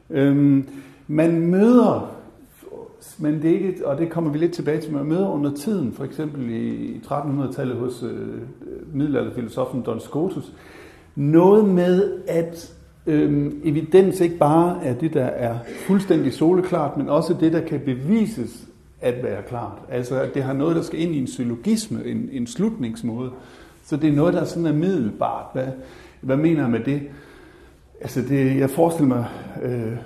Øhm, 0.10 0.68
man 1.08 1.42
møder 1.42 2.12
men 3.18 3.42
det 3.42 3.51
er 3.51 3.53
ikke, 3.53 3.88
og 3.88 3.98
det 3.98 4.09
kommer 4.09 4.31
vi 4.31 4.38
lidt 4.38 4.53
tilbage 4.53 4.81
til, 4.81 4.94
man 4.94 5.06
møder 5.06 5.30
under 5.30 5.53
tiden, 5.56 5.94
for 5.94 6.03
eksempel 6.03 6.50
i 6.50 7.01
1300-tallet 7.06 7.77
hos 7.77 8.03
øh, 8.03 8.42
middelalderfilosofen 8.94 9.81
Don 9.81 10.00
Scotus, 10.00 10.53
noget 11.15 11.69
med, 11.69 12.19
at 12.27 12.74
øh, 13.07 13.51
evidens 13.63 14.19
ikke 14.19 14.38
bare 14.38 14.83
er 14.83 14.94
det, 14.94 15.13
der 15.13 15.25
er 15.25 15.57
fuldstændig 15.88 16.33
soleklart, 16.33 16.98
men 16.98 17.09
også 17.09 17.36
det, 17.39 17.53
der 17.53 17.62
kan 17.62 17.80
bevises 17.86 18.68
at 19.01 19.24
være 19.24 19.42
klart. 19.42 19.77
Altså, 19.89 20.21
at 20.21 20.33
det 20.33 20.44
har 20.44 20.53
noget, 20.53 20.75
der 20.75 20.81
skal 20.81 21.00
ind 21.00 21.15
i 21.15 21.19
en 21.19 21.27
syllogisme, 21.27 22.06
en, 22.06 22.30
en 22.31 22.48
slutningsmåde. 22.48 23.31
Så 23.83 23.98
det 23.98 24.09
er 24.09 24.13
noget, 24.13 24.33
der 24.33 24.45
sådan 24.45 24.65
er 24.65 24.74
middelbart. 24.74 25.45
Hvad, 25.53 25.68
hvad 26.21 26.38
mener 26.38 26.62
jeg 26.62 26.71
med 26.71 26.80
det? 26.80 27.01
Altså, 28.01 28.22
det, 28.22 28.58
jeg 28.58 28.70
forestiller 28.70 29.15
mig 29.15 29.25
øh, 29.63 29.98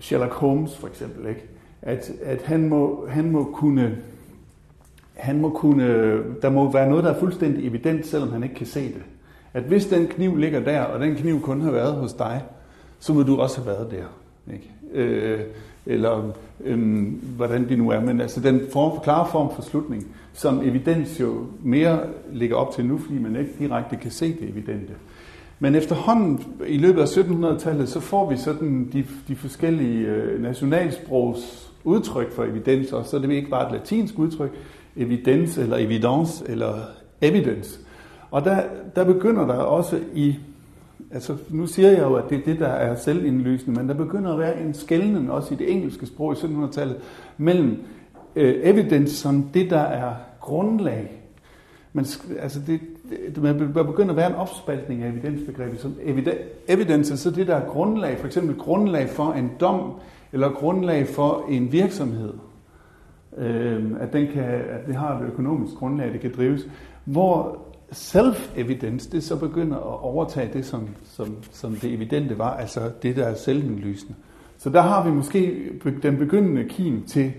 Sherlock 0.00 0.32
Holmes 0.32 0.76
for 0.76 0.88
eksempel, 0.88 1.28
ikke? 1.28 1.51
At, 1.82 2.10
at 2.22 2.42
han, 2.42 2.68
må, 2.68 3.06
han 3.08 3.30
må 3.30 3.44
kunne 3.44 3.96
han 5.14 5.40
må 5.40 5.50
kunne, 5.50 5.86
der 6.42 6.50
må 6.50 6.72
være 6.72 6.88
noget, 6.88 7.04
der 7.04 7.10
er 7.10 7.18
fuldstændig 7.18 7.66
evident, 7.66 8.06
selvom 8.06 8.32
han 8.32 8.42
ikke 8.42 8.54
kan 8.54 8.66
se 8.66 8.84
det. 8.84 9.02
At 9.54 9.62
hvis 9.62 9.86
den 9.86 10.06
kniv 10.06 10.36
ligger 10.36 10.60
der, 10.60 10.80
og 10.82 11.00
den 11.00 11.14
kniv 11.14 11.40
kun 11.40 11.60
har 11.60 11.70
været 11.70 11.94
hos 11.94 12.12
dig, 12.12 12.42
så 13.00 13.12
må 13.12 13.22
du 13.22 13.36
også 13.36 13.60
have 13.60 13.66
været 13.66 13.90
der. 13.90 14.04
Ikke? 14.52 14.70
Øh, 14.94 15.40
eller 15.86 16.32
øh, 16.64 17.06
hvordan 17.36 17.68
det 17.68 17.78
nu 17.78 17.90
er. 17.90 18.00
Men 18.00 18.20
altså 18.20 18.40
den 18.40 18.60
form, 18.72 19.00
klare 19.02 19.28
form 19.30 19.54
for 19.54 19.62
slutning, 19.62 20.06
som 20.32 20.60
evidens 20.62 21.20
jo 21.20 21.46
mere 21.62 22.00
ligger 22.32 22.56
op 22.56 22.74
til 22.74 22.86
nu, 22.86 22.98
fordi 22.98 23.18
man 23.18 23.36
ikke 23.36 23.52
direkte 23.58 23.96
kan 23.96 24.10
se 24.10 24.26
det 24.40 24.48
evidente. 24.48 24.92
Men 25.58 25.74
efterhånden 25.74 26.44
i 26.66 26.78
løbet 26.78 27.00
af 27.00 27.06
1700-tallet, 27.06 27.88
så 27.88 28.00
får 28.00 28.30
vi 28.30 28.36
sådan 28.36 28.90
de, 28.92 29.04
de 29.28 29.36
forskellige 29.36 30.06
øh, 30.06 30.42
nationalsprogs 30.42 31.71
udtryk 31.84 32.32
for 32.32 32.44
evidens, 32.44 32.92
og 32.92 33.06
så 33.06 33.16
er 33.16 33.20
det 33.20 33.30
ikke 33.30 33.50
bare 33.50 33.66
et 33.66 33.72
latinsk 33.72 34.18
udtryk, 34.18 34.50
evidens 34.96 35.58
eller 35.58 35.76
evidence 35.76 36.44
eller 36.48 36.74
evidence. 37.20 37.78
Og 38.30 38.44
der, 38.44 38.62
der 38.96 39.04
begynder 39.04 39.46
der 39.46 39.54
også 39.54 40.00
i, 40.14 40.36
altså 41.10 41.36
nu 41.50 41.66
siger 41.66 41.90
jeg 41.90 42.02
jo, 42.02 42.14
at 42.14 42.24
det 42.30 42.38
er 42.38 42.44
det, 42.44 42.60
der 42.60 42.68
er 42.68 42.94
selvindlysende, 42.94 43.80
men 43.80 43.88
der 43.88 43.94
begynder 43.94 44.32
at 44.32 44.38
være 44.38 44.60
en 44.60 44.74
skældning 44.74 45.32
også 45.32 45.54
i 45.54 45.56
det 45.56 45.72
engelske 45.72 46.06
sprog 46.06 46.32
i 46.32 46.36
1700-tallet 46.36 46.96
mellem 47.38 47.82
øh, 48.36 48.54
evidence 48.62 49.16
som 49.16 49.42
det, 49.54 49.70
der 49.70 49.80
er 49.80 50.14
grundlag. 50.40 51.22
Men 51.92 52.06
altså 52.40 52.60
det, 52.66 52.80
det, 53.34 53.42
man 53.42 53.72
begynder 53.72 54.10
at 54.10 54.16
være 54.16 54.30
en 54.30 54.36
opspaltning 54.36 55.02
af 55.02 55.08
evidensbegrebet. 55.08 55.80
Som 55.80 55.94
evidence, 56.68 57.16
så 57.16 57.30
det, 57.30 57.46
der 57.46 57.56
er 57.56 57.68
grundlag, 57.68 58.18
for 58.18 58.26
eksempel 58.26 58.56
grundlag 58.56 59.08
for 59.08 59.32
en 59.32 59.50
dom, 59.60 59.92
eller 60.32 60.50
grundlag 60.50 61.08
for 61.08 61.44
en 61.48 61.72
virksomhed, 61.72 62.34
øh, 63.38 63.84
at, 64.00 64.12
den 64.12 64.26
kan, 64.32 64.44
at 64.44 64.86
det 64.86 64.94
har 64.94 65.18
et 65.18 65.26
økonomisk 65.26 65.74
grundlag, 65.74 66.12
det 66.12 66.20
kan 66.20 66.32
drives, 66.36 66.68
hvor 67.04 67.58
self-evidence, 67.92 69.10
det 69.12 69.24
så 69.24 69.36
begynder 69.36 69.76
at 69.76 70.02
overtage 70.02 70.50
det, 70.52 70.66
som, 70.66 70.88
som, 71.04 71.36
som 71.50 71.74
det 71.74 71.92
evidente 71.94 72.38
var, 72.38 72.56
altså 72.56 72.80
det, 73.02 73.16
der 73.16 73.24
er 73.24 73.34
selvindlysende. 73.34 74.14
Så 74.58 74.70
der 74.70 74.80
har 74.80 75.04
vi 75.04 75.10
måske 75.10 75.70
den 76.02 76.16
begyndende 76.16 76.64
kim 76.68 77.02
til, 77.02 77.32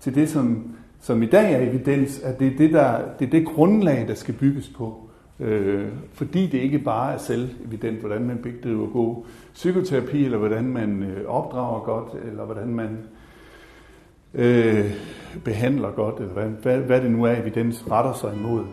til 0.00 0.14
det, 0.14 0.28
som, 0.28 0.74
som 1.00 1.22
i 1.22 1.26
dag 1.26 1.52
er 1.52 1.70
evidens, 1.70 2.20
at 2.20 2.38
det 2.38 2.52
er 2.52 2.56
det, 2.56 2.72
der, 2.72 3.00
det 3.18 3.26
er 3.26 3.30
det 3.30 3.46
grundlag, 3.46 4.08
der 4.08 4.14
skal 4.14 4.34
bygges 4.34 4.68
på. 4.68 5.07
Øh, 5.40 5.88
fordi 6.12 6.46
det 6.46 6.58
ikke 6.58 6.78
bare 6.78 7.12
er 7.14 7.18
selvevident, 7.18 8.00
hvordan 8.00 8.26
man 8.26 8.38
bedriver 8.38 8.86
god 8.86 9.24
psykoterapi, 9.54 10.24
eller 10.24 10.38
hvordan 10.38 10.64
man 10.64 11.02
øh, 11.02 11.26
opdrager 11.26 11.80
godt, 11.80 12.24
eller 12.30 12.44
hvordan 12.44 12.68
man 12.68 12.98
øh, 14.34 14.92
behandler 15.44 15.90
godt, 15.90 16.20
eller 16.20 16.32
hvad, 16.32 16.48
hvad, 16.48 16.78
hvad 16.78 17.00
det 17.00 17.10
nu 17.10 17.24
er, 17.24 17.36
evidens 17.36 17.84
retter 17.90 18.12
sig 18.12 18.34
imod. 18.34 18.64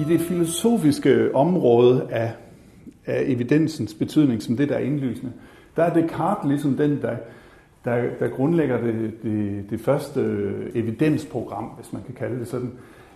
I 0.00 0.04
det 0.04 0.20
filosofiske 0.20 1.34
område 1.34 2.06
af, 2.10 2.32
af 3.06 3.22
evidensens 3.26 3.94
betydning, 3.94 4.42
som 4.42 4.56
det 4.56 4.68
der 4.68 4.74
er 4.74 4.80
indlysende, 4.80 5.32
der 5.76 5.82
er 5.82 5.94
Descartes 5.94 6.48
ligesom 6.48 6.74
den, 6.74 7.02
der, 7.02 7.16
der, 7.84 8.02
der 8.20 8.28
grundlægger 8.28 8.80
det, 8.80 9.12
det, 9.22 9.64
det 9.70 9.80
første 9.80 10.20
evidensprogram, 10.74 11.64
hvis 11.64 11.92
man 11.92 12.02
kan 12.02 12.14
kalde 12.14 12.38
det 12.38 12.48
sådan. 12.48 12.72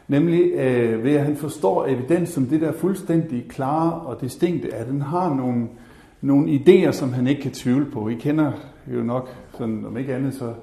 Nemlig 0.08 0.52
øh, 0.52 1.04
ved 1.04 1.14
at 1.14 1.24
han 1.24 1.36
forstår 1.36 1.86
evidens 1.86 2.28
som 2.28 2.46
det 2.46 2.60
der 2.60 2.72
fuldstændig 2.72 3.44
klare 3.48 3.92
og 3.92 4.20
distinkte, 4.20 4.74
at 4.74 4.86
den 4.86 5.02
har 5.02 5.34
nogle, 5.34 5.68
nogle 6.20 6.52
idéer, 6.52 6.92
som 6.92 7.12
han 7.12 7.26
ikke 7.26 7.42
kan 7.42 7.52
tvivle 7.52 7.86
på. 7.90 8.08
I 8.08 8.14
kender 8.14 8.52
jo 8.94 9.02
nok, 9.02 9.28
sådan, 9.58 9.84
om 9.86 9.96
ikke 9.96 10.14
andet, 10.14 10.34
så 10.34 10.54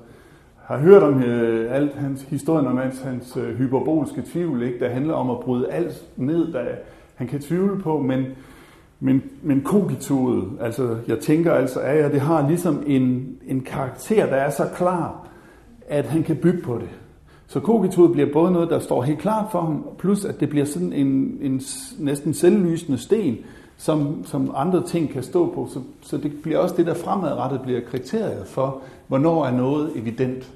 har 0.72 0.78
hørt 0.78 1.04
om 1.04 1.24
øh, 1.24 1.76
alt 1.76 1.96
hans 1.96 2.22
historien 2.22 2.68
om 2.68 2.78
hans, 2.78 3.02
hans 3.02 3.38
øh, 3.38 3.58
hyperbolske 3.58 4.24
tvivl, 4.26 4.64
ikke? 4.64 4.80
der 4.80 4.90
handler 4.90 5.14
om 5.14 5.30
at 5.30 5.40
bryde 5.40 5.72
alt 5.72 6.04
ned, 6.18 6.54
der 6.54 6.66
han 7.16 7.28
kan 7.28 7.42
tvivle 7.42 7.82
på, 7.82 8.00
men, 8.00 8.26
men, 9.00 9.24
men 9.42 9.62
kogitoet, 9.62 10.44
altså 10.62 10.98
jeg 11.08 11.20
tænker 11.20 11.54
altså 11.54 11.80
af 11.80 12.02
jeg, 12.02 12.12
det 12.12 12.22
har 12.22 12.48
ligesom 12.48 12.84
en, 12.88 13.38
en 13.48 13.62
karakter, 13.62 14.26
der 14.26 14.36
er 14.36 14.50
så 14.50 14.70
klar, 14.76 15.28
at 15.88 16.06
han 16.06 16.24
kan 16.24 16.36
bygge 16.36 16.62
på 16.62 16.78
det. 16.78 16.90
Så 17.48 17.60
kogitoet 17.60 18.12
bliver 18.12 18.34
både 18.34 18.52
noget, 18.52 18.70
der 18.70 18.80
står 18.80 19.02
helt 19.02 19.20
klart 19.20 19.46
for 19.52 19.62
ham, 19.62 19.86
plus 19.98 20.26
at 20.26 20.40
det 20.40 20.50
bliver 20.50 20.66
sådan 20.66 20.94
en, 20.94 21.38
en 21.42 21.62
næsten 22.00 22.34
selvlysende 22.34 22.98
sten, 22.98 23.38
som, 23.78 24.26
som 24.26 24.52
andre 24.56 24.84
ting 24.84 25.10
kan 25.10 25.24
stå 25.24 25.52
på. 25.54 25.68
Så, 25.74 25.80
så 26.02 26.18
det 26.18 26.34
bliver 26.44 26.58
også 26.58 26.76
det, 26.78 26.86
der 26.86 26.94
fremadrettet 26.94 27.62
bliver 27.62 27.82
kriteriet 27.82 28.48
for, 28.48 28.82
hvornår 29.08 29.46
er 29.46 29.52
noget 29.52 29.92
evident. 29.96 30.52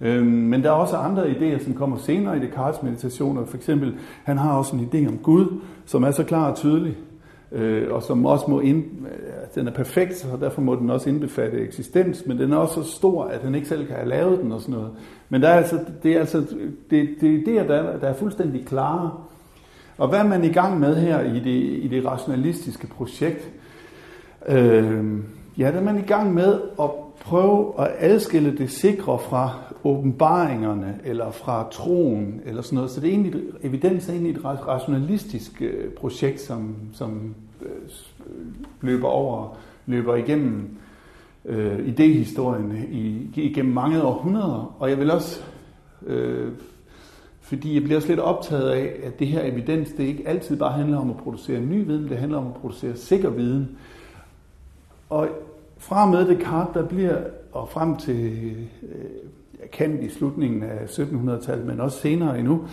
Øhm, 0.00 0.26
men 0.26 0.62
der 0.62 0.68
er 0.68 0.74
også 0.74 0.96
andre 0.96 1.30
idéer, 1.30 1.64
som 1.64 1.74
kommer 1.74 1.96
senere 1.96 2.36
i 2.36 2.40
Descartes 2.40 2.82
meditationer. 2.82 3.46
For 3.46 3.56
eksempel, 3.56 3.94
han 4.24 4.38
har 4.38 4.58
også 4.58 4.76
en 4.76 4.88
idé 4.92 5.08
om 5.08 5.18
Gud, 5.18 5.60
som 5.86 6.02
er 6.02 6.10
så 6.10 6.24
klar 6.24 6.50
og 6.50 6.56
tydelig, 6.56 6.96
øh, 7.52 7.92
og 7.92 8.02
som 8.02 8.26
også 8.26 8.44
må 8.48 8.60
ind, 8.60 8.84
øh, 8.84 9.32
den 9.54 9.66
er 9.68 9.72
perfekt, 9.72 10.28
og 10.32 10.40
derfor 10.40 10.60
må 10.60 10.74
den 10.74 10.90
også 10.90 11.08
indbefatte 11.08 11.58
eksistens, 11.58 12.26
men 12.26 12.38
den 12.38 12.52
er 12.52 12.56
også 12.56 12.82
så 12.82 12.92
stor, 12.92 13.24
at 13.24 13.40
han 13.40 13.54
ikke 13.54 13.68
selv 13.68 13.86
kan 13.86 13.96
have 13.96 14.08
lavet 14.08 14.40
den 14.42 14.52
og 14.52 14.60
sådan 14.60 14.74
noget. 14.74 14.90
Men 15.28 15.42
der 15.42 15.48
er 15.48 15.56
altså, 15.56 15.78
det 16.02 16.12
er 16.12 16.20
altså 16.20 16.38
det, 16.90 17.08
det 17.20 17.34
er 17.34 17.38
idéer, 17.38 17.68
der, 17.68 17.98
der 17.98 18.08
er 18.08 18.14
fuldstændig 18.14 18.66
klare. 18.66 19.10
Og 19.98 20.08
hvad 20.08 20.18
er 20.18 20.26
man 20.26 20.44
i 20.44 20.52
gang 20.52 20.80
med 20.80 20.96
her 20.96 21.20
i 21.20 21.40
det, 21.40 21.84
i 21.84 21.88
det 21.88 22.06
rationalistiske 22.06 22.86
projekt? 22.86 23.50
Øh, 24.48 25.04
ja, 25.58 25.70
der 25.70 25.78
er 25.78 25.84
man 25.84 25.98
i 25.98 26.06
gang 26.06 26.34
med 26.34 26.60
at 26.80 26.90
prøve 27.26 27.80
at 27.80 27.90
adskille 27.98 28.58
det 28.58 28.70
sikre 28.70 29.18
fra 29.18 29.58
åbenbaringerne, 29.84 31.00
eller 31.04 31.30
fra 31.30 31.68
troen, 31.70 32.40
eller 32.44 32.62
sådan 32.62 32.76
noget. 32.76 32.90
Så 32.90 33.00
det 33.00 33.08
er 33.08 33.12
egentlig, 33.12 33.42
evidens 33.62 34.08
er 34.08 34.12
egentlig 34.12 34.36
et 34.36 34.44
rationalistisk 34.44 35.62
øh, 35.62 35.92
projekt, 35.92 36.40
som, 36.40 36.76
som 36.92 37.34
øh, 37.62 37.68
løber 38.80 39.08
over, 39.08 39.56
løber 39.86 40.14
igennem 40.14 40.68
øh, 41.44 41.88
idehistorien 41.88 42.88
i, 42.90 43.30
igennem 43.34 43.74
mange 43.74 44.02
århundreder. 44.02 44.76
Og 44.78 44.90
jeg 44.90 44.98
vil 44.98 45.10
også, 45.10 45.42
øh, 46.06 46.52
fordi 47.40 47.74
jeg 47.74 47.82
bliver 47.82 47.96
også 47.96 48.08
lidt 48.08 48.20
optaget 48.20 48.70
af, 48.70 48.96
at 49.02 49.18
det 49.18 49.26
her 49.26 49.44
evidens, 49.44 49.92
det 49.92 50.04
ikke 50.04 50.28
altid 50.28 50.56
bare 50.56 50.72
handler 50.72 50.98
om 50.98 51.10
at 51.10 51.16
producere 51.16 51.60
ny 51.60 51.86
viden, 51.86 52.08
det 52.08 52.18
handler 52.18 52.38
om 52.38 52.46
at 52.46 52.54
producere 52.54 52.96
sikker 52.96 53.30
viden. 53.30 53.78
Og 55.10 55.28
fra 55.78 56.10
med 56.10 56.28
Descartes, 56.28 56.74
der 56.74 56.86
bliver, 56.88 57.18
og 57.52 57.68
frem 57.68 57.96
til 57.96 58.54
øh, 58.82 59.68
Kant 59.72 60.02
i 60.02 60.08
slutningen 60.08 60.62
af 60.62 60.84
1700-tallet, 60.86 61.66
men 61.66 61.80
også 61.80 61.98
senere 61.98 62.38
endnu, 62.38 62.68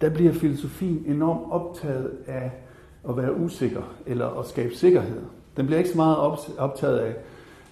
der 0.00 0.10
bliver 0.10 0.32
filosofien 0.32 1.04
enormt 1.06 1.52
optaget 1.52 2.10
af 2.26 2.50
at 3.08 3.16
være 3.16 3.36
usikker, 3.36 3.82
eller 4.06 4.40
at 4.40 4.46
skabe 4.46 4.74
sikkerhed. 4.74 5.22
Den 5.56 5.66
bliver 5.66 5.78
ikke 5.78 5.90
så 5.90 5.96
meget 5.96 6.16
optaget 6.58 6.98
af 6.98 7.14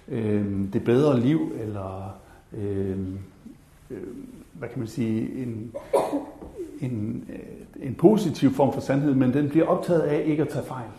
øh, 0.07 0.45
det 0.73 0.83
bedre 0.83 1.19
liv, 1.19 1.51
eller 1.59 2.19
øh, 2.57 2.97
øh, 3.91 3.97
hvad 4.53 4.69
kan 4.69 4.79
man 4.79 4.87
sige, 4.87 5.43
en, 5.43 5.71
en, 6.79 7.25
øh, 7.29 7.87
en 7.87 7.95
positiv 7.95 8.53
form 8.53 8.73
for 8.73 8.81
sandhed, 8.81 9.13
men 9.13 9.33
den 9.33 9.49
bliver 9.49 9.67
optaget 9.67 10.01
af 10.01 10.23
ikke 10.25 10.41
at 10.41 10.49
tage 10.49 10.65
fejl. 10.65 10.89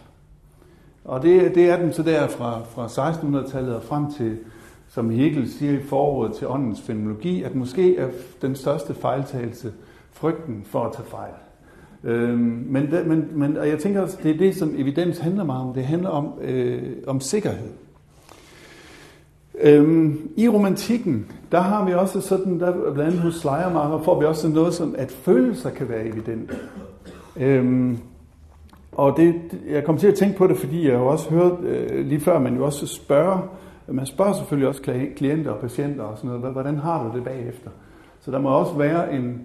Og 1.09 1.23
det, 1.23 1.55
det 1.55 1.71
er 1.71 1.77
den 1.77 1.93
så 1.93 2.03
der 2.03 2.29
fra, 2.29 2.61
fra 2.65 3.11
1600-tallet 3.11 3.77
og 3.77 3.83
frem 3.83 4.13
til, 4.13 4.39
som 4.89 5.11
Hegel 5.11 5.53
siger 5.53 5.73
i 5.73 5.83
forordet 5.83 6.37
til 6.37 6.49
åndens 6.49 6.81
fenomenologi, 6.81 7.43
at 7.43 7.55
måske 7.55 7.97
er 7.97 8.09
den 8.43 8.57
største 8.57 8.95
fejltagelse 8.95 9.73
frygten 10.13 10.63
for 10.65 10.85
at 10.85 10.93
tage 10.93 11.09
fejl. 11.09 11.33
Øhm, 12.05 12.67
men, 12.69 12.89
men, 13.07 13.29
men 13.33 13.57
og 13.57 13.69
jeg 13.69 13.79
tænker, 13.79 14.03
at 14.03 14.21
det 14.23 14.31
er 14.31 14.39
det, 14.39 14.57
som 14.57 14.75
evidens 14.77 15.19
handler 15.19 15.45
meget 15.45 15.69
om. 15.69 15.75
Det 15.75 15.85
handler 15.85 16.09
om, 16.09 16.33
øh, 16.43 16.83
om 17.07 17.21
sikkerhed. 17.21 17.71
Øhm, 19.61 20.31
I 20.37 20.49
romantikken, 20.49 21.27
der 21.53 21.61
har 21.61 21.85
vi 21.85 21.93
også 21.93 22.21
sådan, 22.21 22.61
der, 22.61 22.73
blandt 22.73 23.01
andet 23.01 23.21
hos 23.21 23.35
Schleiermacher, 23.35 24.03
får 24.05 24.21
vi 24.21 24.27
også 24.27 24.49
noget 24.49 24.75
som, 24.75 24.95
at 24.99 25.11
følelser 25.11 25.71
kan 25.71 25.89
være 25.89 26.07
evidente. 26.07 26.55
Øhm, 27.37 27.99
og 28.99 29.17
det, 29.17 29.35
jeg 29.69 29.85
kom 29.85 29.97
til 29.97 30.07
at 30.07 30.15
tænke 30.15 30.39
på 30.39 30.47
det, 30.47 30.57
fordi 30.57 30.89
jeg 30.89 30.97
har 30.97 31.05
også 31.05 31.31
hørt 31.31 31.65
øh, 31.65 32.07
lige 32.07 32.21
før, 32.21 32.39
man 32.39 32.57
jo 32.57 32.65
også 32.65 32.87
spørger, 32.87 33.39
man 33.89 34.07
spørger 34.07 34.33
selvfølgelig 34.33 34.69
også 34.69 34.83
klienter 35.17 35.51
og 35.51 35.61
patienter 35.61 36.05
og 36.05 36.19
sådan 36.19 36.31
noget, 36.31 36.53
hvordan 36.53 36.77
har 36.77 37.05
du 37.05 37.17
det 37.17 37.25
bagefter? 37.25 37.71
Så 38.21 38.31
der 38.31 38.39
må 38.39 38.49
også 38.49 38.75
være 38.75 39.13
en, 39.13 39.43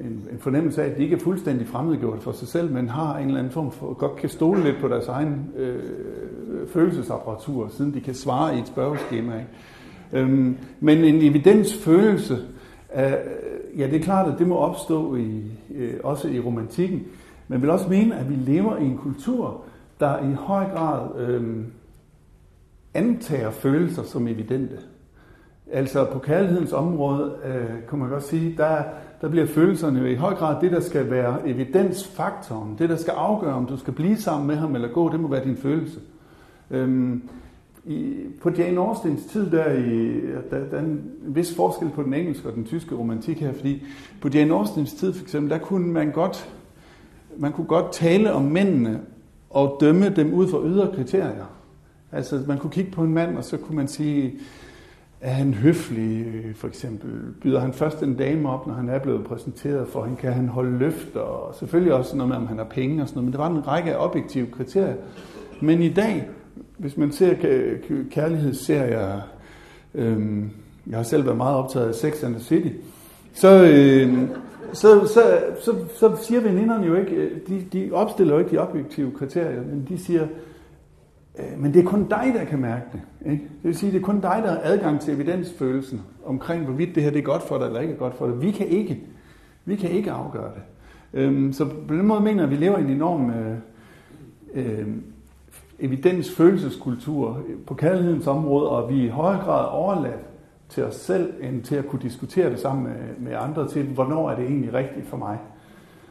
en, 0.00 0.28
en 0.32 0.38
fornemmelse 0.38 0.82
af, 0.82 0.90
at 0.90 0.96
de 0.96 1.02
ikke 1.02 1.16
er 1.16 1.20
fuldstændig 1.20 1.66
fremmedgjort 1.66 2.22
for 2.22 2.32
sig 2.32 2.48
selv, 2.48 2.72
men 2.72 2.88
har 2.88 3.18
en 3.18 3.26
eller 3.26 3.38
anden 3.38 3.52
form 3.52 3.72
for, 3.72 3.92
godt 3.94 4.16
kan 4.16 4.28
stole 4.28 4.62
lidt 4.62 4.76
på 4.80 4.88
deres 4.88 5.08
egen 5.08 5.50
øh, 5.56 5.82
følelsesapparatur, 6.68 7.68
siden 7.68 7.94
de 7.94 8.00
kan 8.00 8.14
svare 8.14 8.56
i 8.56 8.58
et 8.58 8.68
spørgeskema. 8.68 9.32
Ikke? 9.34 10.22
Øhm, 10.24 10.56
men 10.80 10.98
en 10.98 11.22
evidensfølelse, 11.22 12.34
øh, 12.96 13.12
ja 13.78 13.86
det 13.86 13.94
er 13.94 14.04
klart, 14.04 14.32
at 14.32 14.38
det 14.38 14.48
må 14.48 14.56
opstå 14.56 15.16
i, 15.16 15.42
øh, 15.74 15.94
også 16.02 16.28
i 16.28 16.40
romantikken, 16.40 17.02
men 17.48 17.62
vil 17.62 17.70
også 17.70 17.88
mene, 17.88 18.16
at 18.16 18.30
vi 18.30 18.34
lever 18.34 18.76
i 18.76 18.84
en 18.84 18.98
kultur, 18.98 19.64
der 20.00 20.30
i 20.30 20.32
høj 20.32 20.64
grad 20.64 21.20
øh, 21.20 21.64
antager 22.94 23.50
følelser 23.50 24.02
som 24.02 24.28
evidente. 24.28 24.78
Altså 25.72 26.04
på 26.12 26.18
kærlighedens 26.18 26.72
område, 26.72 27.34
øh, 27.44 27.88
kan 27.88 27.98
man 27.98 28.08
godt 28.08 28.22
sige, 28.22 28.54
der, 28.56 28.82
der 29.20 29.28
bliver 29.28 29.46
følelserne 29.46 29.98
jo 29.98 30.06
i 30.06 30.14
høj 30.14 30.34
grad 30.34 30.60
det, 30.60 30.72
der 30.72 30.80
skal 30.80 31.10
være 31.10 31.48
evidensfaktoren. 31.48 32.76
Det, 32.78 32.88
der 32.88 32.96
skal 32.96 33.12
afgøre, 33.16 33.54
om 33.54 33.66
du 33.66 33.76
skal 33.76 33.94
blive 33.94 34.16
sammen 34.16 34.46
med 34.46 34.56
ham 34.56 34.74
eller 34.74 34.88
gå, 34.88 35.12
det 35.12 35.20
må 35.20 35.28
være 35.28 35.44
din 35.44 35.56
følelse. 35.56 36.00
Øhm, 36.70 37.28
i, 37.84 38.14
på 38.42 38.50
Jane 38.50 38.80
Austens 38.80 39.24
tid, 39.24 39.50
der, 39.50 39.72
i, 39.72 40.20
der, 40.50 40.68
der 40.70 40.76
er 40.76 40.80
en 40.80 41.02
vis 41.22 41.56
forskel 41.56 41.88
på 41.94 42.02
den 42.02 42.14
engelske 42.14 42.48
og 42.48 42.54
den 42.54 42.64
tyske 42.64 42.94
romantik 42.94 43.40
her, 43.40 43.52
fordi 43.52 43.82
på 44.20 44.28
Jane 44.28 44.54
Austens 44.54 44.92
tid 44.92 45.12
for 45.12 45.22
eksempel, 45.22 45.50
der 45.50 45.58
kunne 45.58 45.92
man 45.92 46.10
godt 46.10 46.50
man 47.38 47.52
kunne 47.52 47.66
godt 47.66 47.92
tale 47.92 48.32
om 48.32 48.42
mændene 48.42 49.00
og 49.50 49.76
dømme 49.80 50.08
dem 50.08 50.34
ud 50.34 50.48
fra 50.48 50.58
ydre 50.64 50.90
kriterier. 50.94 51.54
Altså 52.12 52.40
man 52.46 52.58
kunne 52.58 52.70
kigge 52.70 52.90
på 52.90 53.02
en 53.02 53.14
mand, 53.14 53.36
og 53.36 53.44
så 53.44 53.56
kunne 53.56 53.76
man 53.76 53.88
sige, 53.88 54.34
er 55.20 55.30
han 55.30 55.54
høflig, 55.54 56.26
øh, 56.26 56.54
for 56.54 56.68
eksempel? 56.68 57.10
Byder 57.42 57.60
han 57.60 57.72
først 57.72 58.02
en 58.02 58.14
dame 58.14 58.50
op, 58.50 58.66
når 58.66 58.74
han 58.74 58.88
er 58.88 58.98
blevet 58.98 59.24
præsenteret 59.24 59.88
for 59.88 60.04
hende? 60.04 60.20
Kan 60.20 60.32
han 60.32 60.48
holde 60.48 60.78
løfter? 60.78 61.20
Og 61.20 61.54
selvfølgelig 61.54 61.94
også 61.94 62.16
noget 62.16 62.28
med, 62.28 62.36
om 62.36 62.46
han 62.46 62.58
har 62.58 62.64
penge 62.64 63.02
og 63.02 63.08
sådan 63.08 63.18
noget. 63.18 63.24
Men 63.24 63.32
der 63.32 63.38
var 63.38 63.58
en 63.58 63.68
række 63.68 63.94
af 63.94 64.04
objektive 64.04 64.46
kriterier. 64.46 64.94
Men 65.60 65.82
i 65.82 65.88
dag, 65.88 66.28
hvis 66.78 66.96
man 66.96 67.12
ser 67.12 67.34
kærlighedsserier, 68.10 69.20
øhm, 69.94 70.50
jeg 70.86 70.96
har 70.96 71.02
selv 71.02 71.24
været 71.24 71.36
meget 71.36 71.56
optaget 71.56 71.88
af 71.88 71.94
Sex 71.94 72.24
and 72.24 72.34
the 72.34 72.44
City, 72.44 72.76
så, 73.34 73.64
øh, 73.64 74.18
så, 74.74 75.06
så, 75.06 75.40
så, 75.60 75.74
så 75.94 76.16
siger 76.22 76.40
veninderne 76.40 76.86
jo 76.86 76.94
ikke, 76.94 77.16
øh, 77.16 77.40
de, 77.48 77.66
de 77.72 77.90
opstiller 77.92 78.34
jo 78.34 78.38
ikke 78.38 78.50
de 78.50 78.58
objektive 78.58 79.12
kriterier, 79.12 79.62
men 79.62 79.86
de 79.88 79.98
siger, 79.98 80.26
øh, 81.38 81.58
men 81.58 81.74
det 81.74 81.80
er 81.80 81.88
kun 81.88 82.04
dig, 82.08 82.32
der 82.34 82.44
kan 82.44 82.58
mærke 82.58 82.84
det. 82.92 83.00
Ikke? 83.32 83.42
Det 83.42 83.64
vil 83.64 83.76
sige, 83.76 83.92
det 83.92 83.98
er 83.98 84.02
kun 84.02 84.20
dig, 84.20 84.40
der 84.44 84.50
har 84.50 84.60
adgang 84.62 85.00
til 85.00 85.14
evidensfølelsen 85.14 86.02
omkring, 86.24 86.64
hvorvidt 86.64 86.94
det 86.94 87.02
her 87.02 87.10
det 87.10 87.18
er 87.18 87.22
godt 87.22 87.42
for 87.42 87.58
dig 87.58 87.66
eller 87.66 87.80
ikke 87.80 87.94
er 87.94 87.98
godt 87.98 88.14
for 88.14 88.26
dig. 88.26 88.42
Vi 88.42 88.50
kan 88.50 88.66
ikke, 88.66 89.00
vi 89.64 89.76
kan 89.76 89.90
ikke 89.90 90.10
afgøre 90.10 90.50
det. 90.54 90.62
Øhm, 91.20 91.52
så 91.52 91.64
på 91.64 91.94
den 91.94 92.06
måde 92.06 92.20
mener 92.20 92.42
jeg, 92.42 92.52
at 92.52 92.60
vi 92.60 92.64
lever 92.64 92.78
i 92.78 92.82
en 92.82 92.90
enorm 92.90 93.30
øh, 93.30 93.56
øh, 94.54 94.86
på 97.66 97.74
kærlighedens 97.74 98.26
område, 98.26 98.68
og 98.68 98.90
vi 98.90 99.00
er 99.00 99.04
i 99.04 99.08
højere 99.08 99.44
grad 99.44 99.66
overladt 99.70 100.33
til 100.74 100.84
os 100.84 100.94
selv, 100.94 101.32
end 101.40 101.62
til 101.62 101.76
at 101.76 101.86
kunne 101.86 102.02
diskutere 102.02 102.50
det 102.50 102.58
sammen 102.58 102.84
med, 102.84 102.92
med 103.18 103.32
andre 103.40 103.68
til, 103.68 103.82
hvornår 103.82 104.30
er 104.30 104.36
det 104.36 104.44
egentlig 104.44 104.74
rigtigt 104.74 105.06
for 105.08 105.16
mig. 105.16 105.38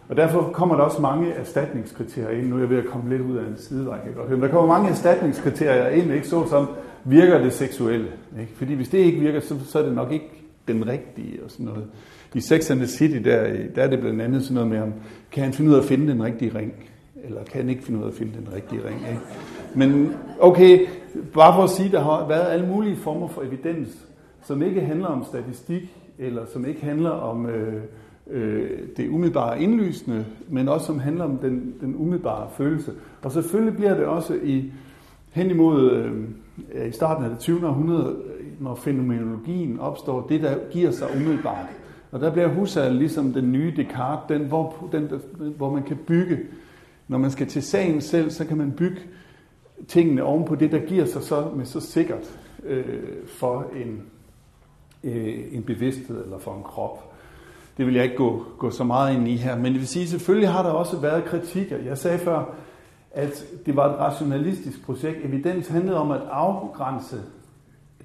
Og 0.09 0.17
derfor 0.17 0.49
kommer 0.53 0.75
der 0.75 0.83
også 0.83 1.01
mange 1.01 1.31
erstatningskriterier 1.31 2.29
ind. 2.29 2.47
Nu 2.47 2.55
er 2.55 2.59
jeg 2.59 2.69
ved 2.69 2.77
at 2.77 2.85
komme 2.85 3.09
lidt 3.09 3.21
ud 3.21 3.37
af 3.37 3.47
en 3.47 3.57
sidevej, 3.57 4.03
kan 4.03 4.13
godt 4.13 4.27
høre. 4.27 4.37
Men 4.37 4.43
der 4.43 4.51
kommer 4.51 4.73
mange 4.73 4.89
erstatningskriterier 4.89 5.89
ind, 5.89 6.13
ikke 6.13 6.27
så 6.27 6.47
som 6.49 6.67
virker 7.03 7.37
det 7.37 7.53
seksuelle. 7.53 8.07
Ikke? 8.39 8.51
Fordi 8.55 8.73
hvis 8.73 8.89
det 8.89 8.97
ikke 8.97 9.19
virker, 9.19 9.39
så, 9.39 9.55
så 9.65 9.79
er 9.79 9.83
det 9.83 9.95
nok 9.95 10.11
ikke 10.11 10.29
den 10.67 10.87
rigtige 10.87 11.43
og 11.43 11.51
sådan 11.51 11.65
noget. 11.65 11.85
I 12.33 12.41
Sex 12.41 12.71
and 12.71 12.79
the 12.79 12.87
City, 12.87 13.17
der, 13.17 13.53
der 13.75 13.83
er 13.83 13.89
det 13.89 13.99
blandt 13.99 14.21
andet 14.21 14.43
sådan 14.43 14.55
noget 14.55 14.69
med, 14.69 14.81
om 14.81 14.93
kan 15.31 15.43
han 15.43 15.53
finde 15.53 15.71
ud 15.71 15.75
af 15.75 15.79
at 15.79 15.85
finde 15.85 16.11
den 16.11 16.23
rigtige 16.23 16.57
ring? 16.57 16.73
Eller 17.23 17.43
kan 17.43 17.61
han 17.61 17.69
ikke 17.69 17.83
finde 17.83 17.99
ud 17.99 18.03
af 18.05 18.09
at 18.09 18.13
finde 18.13 18.33
den 18.33 18.47
rigtige 18.55 18.81
ring? 18.87 18.97
Ikke? 19.09 19.21
Men 19.75 20.15
okay, 20.39 20.87
bare 21.33 21.55
for 21.55 21.63
at 21.63 21.69
sige, 21.69 21.91
der 21.91 22.01
har 22.01 22.27
været 22.27 22.51
alle 22.51 22.67
mulige 22.67 22.95
former 22.95 23.27
for 23.27 23.41
evidens, 23.41 24.07
som 24.43 24.61
ikke 24.61 24.81
handler 24.81 25.07
om 25.07 25.23
statistik, 25.23 25.97
eller 26.17 26.45
som 26.45 26.65
ikke 26.65 26.81
handler 26.81 27.09
om 27.09 27.45
øh, 27.45 27.83
øh, 28.27 28.69
det 28.97 29.09
umiddelbare 29.09 29.61
indlysende, 29.61 30.25
men 30.49 30.67
også 30.67 30.85
som 30.85 30.99
handler 30.99 31.23
om 31.23 31.37
den, 31.37 31.73
den 31.81 31.95
umiddelbare 31.95 32.49
følelse. 32.57 32.91
Og 33.21 33.31
selvfølgelig 33.31 33.75
bliver 33.75 33.95
det 33.95 34.05
også 34.05 34.39
i 34.43 34.71
hen 35.31 35.49
imod 35.49 35.91
øh, 35.91 36.87
i 36.87 36.91
starten 36.91 37.23
af 37.23 37.29
det 37.29 37.39
20. 37.39 37.67
århundrede, 37.67 38.15
når 38.59 38.75
fænomenologien 38.75 39.79
opstår, 39.79 40.27
det 40.27 40.41
der 40.41 40.55
giver 40.71 40.91
sig 40.91 41.07
umiddelbart. 41.15 41.65
Og 42.11 42.19
der 42.19 42.31
bliver 42.31 42.47
Husserl 42.47 42.93
ligesom 42.93 43.33
den 43.33 43.51
nye 43.51 43.73
Descartes, 43.77 44.37
den 44.37 44.47
hvor, 44.47 44.89
den, 44.91 45.09
hvor 45.57 45.73
man 45.73 45.83
kan 45.83 45.97
bygge, 46.07 46.39
når 47.07 47.17
man 47.17 47.31
skal 47.31 47.47
til 47.47 47.63
sagen 47.63 48.01
selv, 48.01 48.29
så 48.29 48.45
kan 48.45 48.57
man 48.57 48.71
bygge 48.71 48.99
tingene 49.87 50.23
ovenpå 50.23 50.55
det, 50.55 50.71
der 50.71 50.79
giver 50.79 51.05
sig 51.05 51.23
så 51.23 51.51
med 51.55 51.65
så 51.65 51.79
sikkert 51.79 52.39
øh, 52.63 52.85
for 53.27 53.65
en, 53.75 54.01
øh, 55.03 55.43
en 55.51 55.63
bevidsthed 55.63 56.23
eller 56.23 56.39
for 56.39 56.55
en 56.55 56.63
krop. 56.63 57.13
Det 57.77 57.85
vil 57.85 57.93
jeg 57.95 58.03
ikke 58.03 58.15
gå, 58.15 58.45
gå 58.57 58.69
så 58.69 58.83
meget 58.83 59.15
ind 59.15 59.27
i 59.27 59.35
her, 59.35 59.55
men 59.55 59.65
det 59.65 59.79
vil 59.79 59.87
sige, 59.87 60.07
selvfølgelig 60.07 60.49
har 60.49 60.63
der 60.63 60.69
også 60.69 60.97
været 60.97 61.25
kritikker. 61.25 61.77
Jeg 61.77 61.97
sagde 61.97 62.19
før, 62.19 62.55
at 63.11 63.45
det 63.65 63.75
var 63.75 63.93
et 63.93 63.99
rationalistisk 63.99 64.85
projekt. 64.85 65.25
Evidens 65.25 65.67
handlede 65.67 65.97
om 65.97 66.11
at 66.11 66.21
afgrænse 66.31 67.21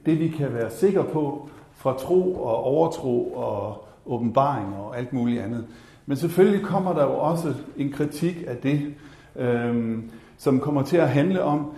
det, 0.07 0.21
vi 0.21 0.29
kan 0.29 0.55
være 0.55 0.71
sikre 0.71 1.05
på, 1.05 1.49
fra 1.75 1.97
tro 1.99 2.35
og 2.35 2.57
overtro 2.57 3.33
og 3.33 3.89
åbenbaring 4.07 4.75
og 4.77 4.99
alt 4.99 5.13
muligt 5.13 5.43
andet. 5.43 5.67
Men 6.07 6.17
selvfølgelig 6.17 6.67
kommer 6.67 6.95
der 6.95 7.05
jo 7.05 7.19
også 7.19 7.55
en 7.77 7.93
kritik 7.93 8.45
af 8.47 8.57
det, 8.57 8.95
øh, 9.37 9.99
som 10.39 10.61
kommer 10.61 10.83
til 10.83 10.97
at 10.97 11.09
handle 11.09 11.43
om, 11.43 11.73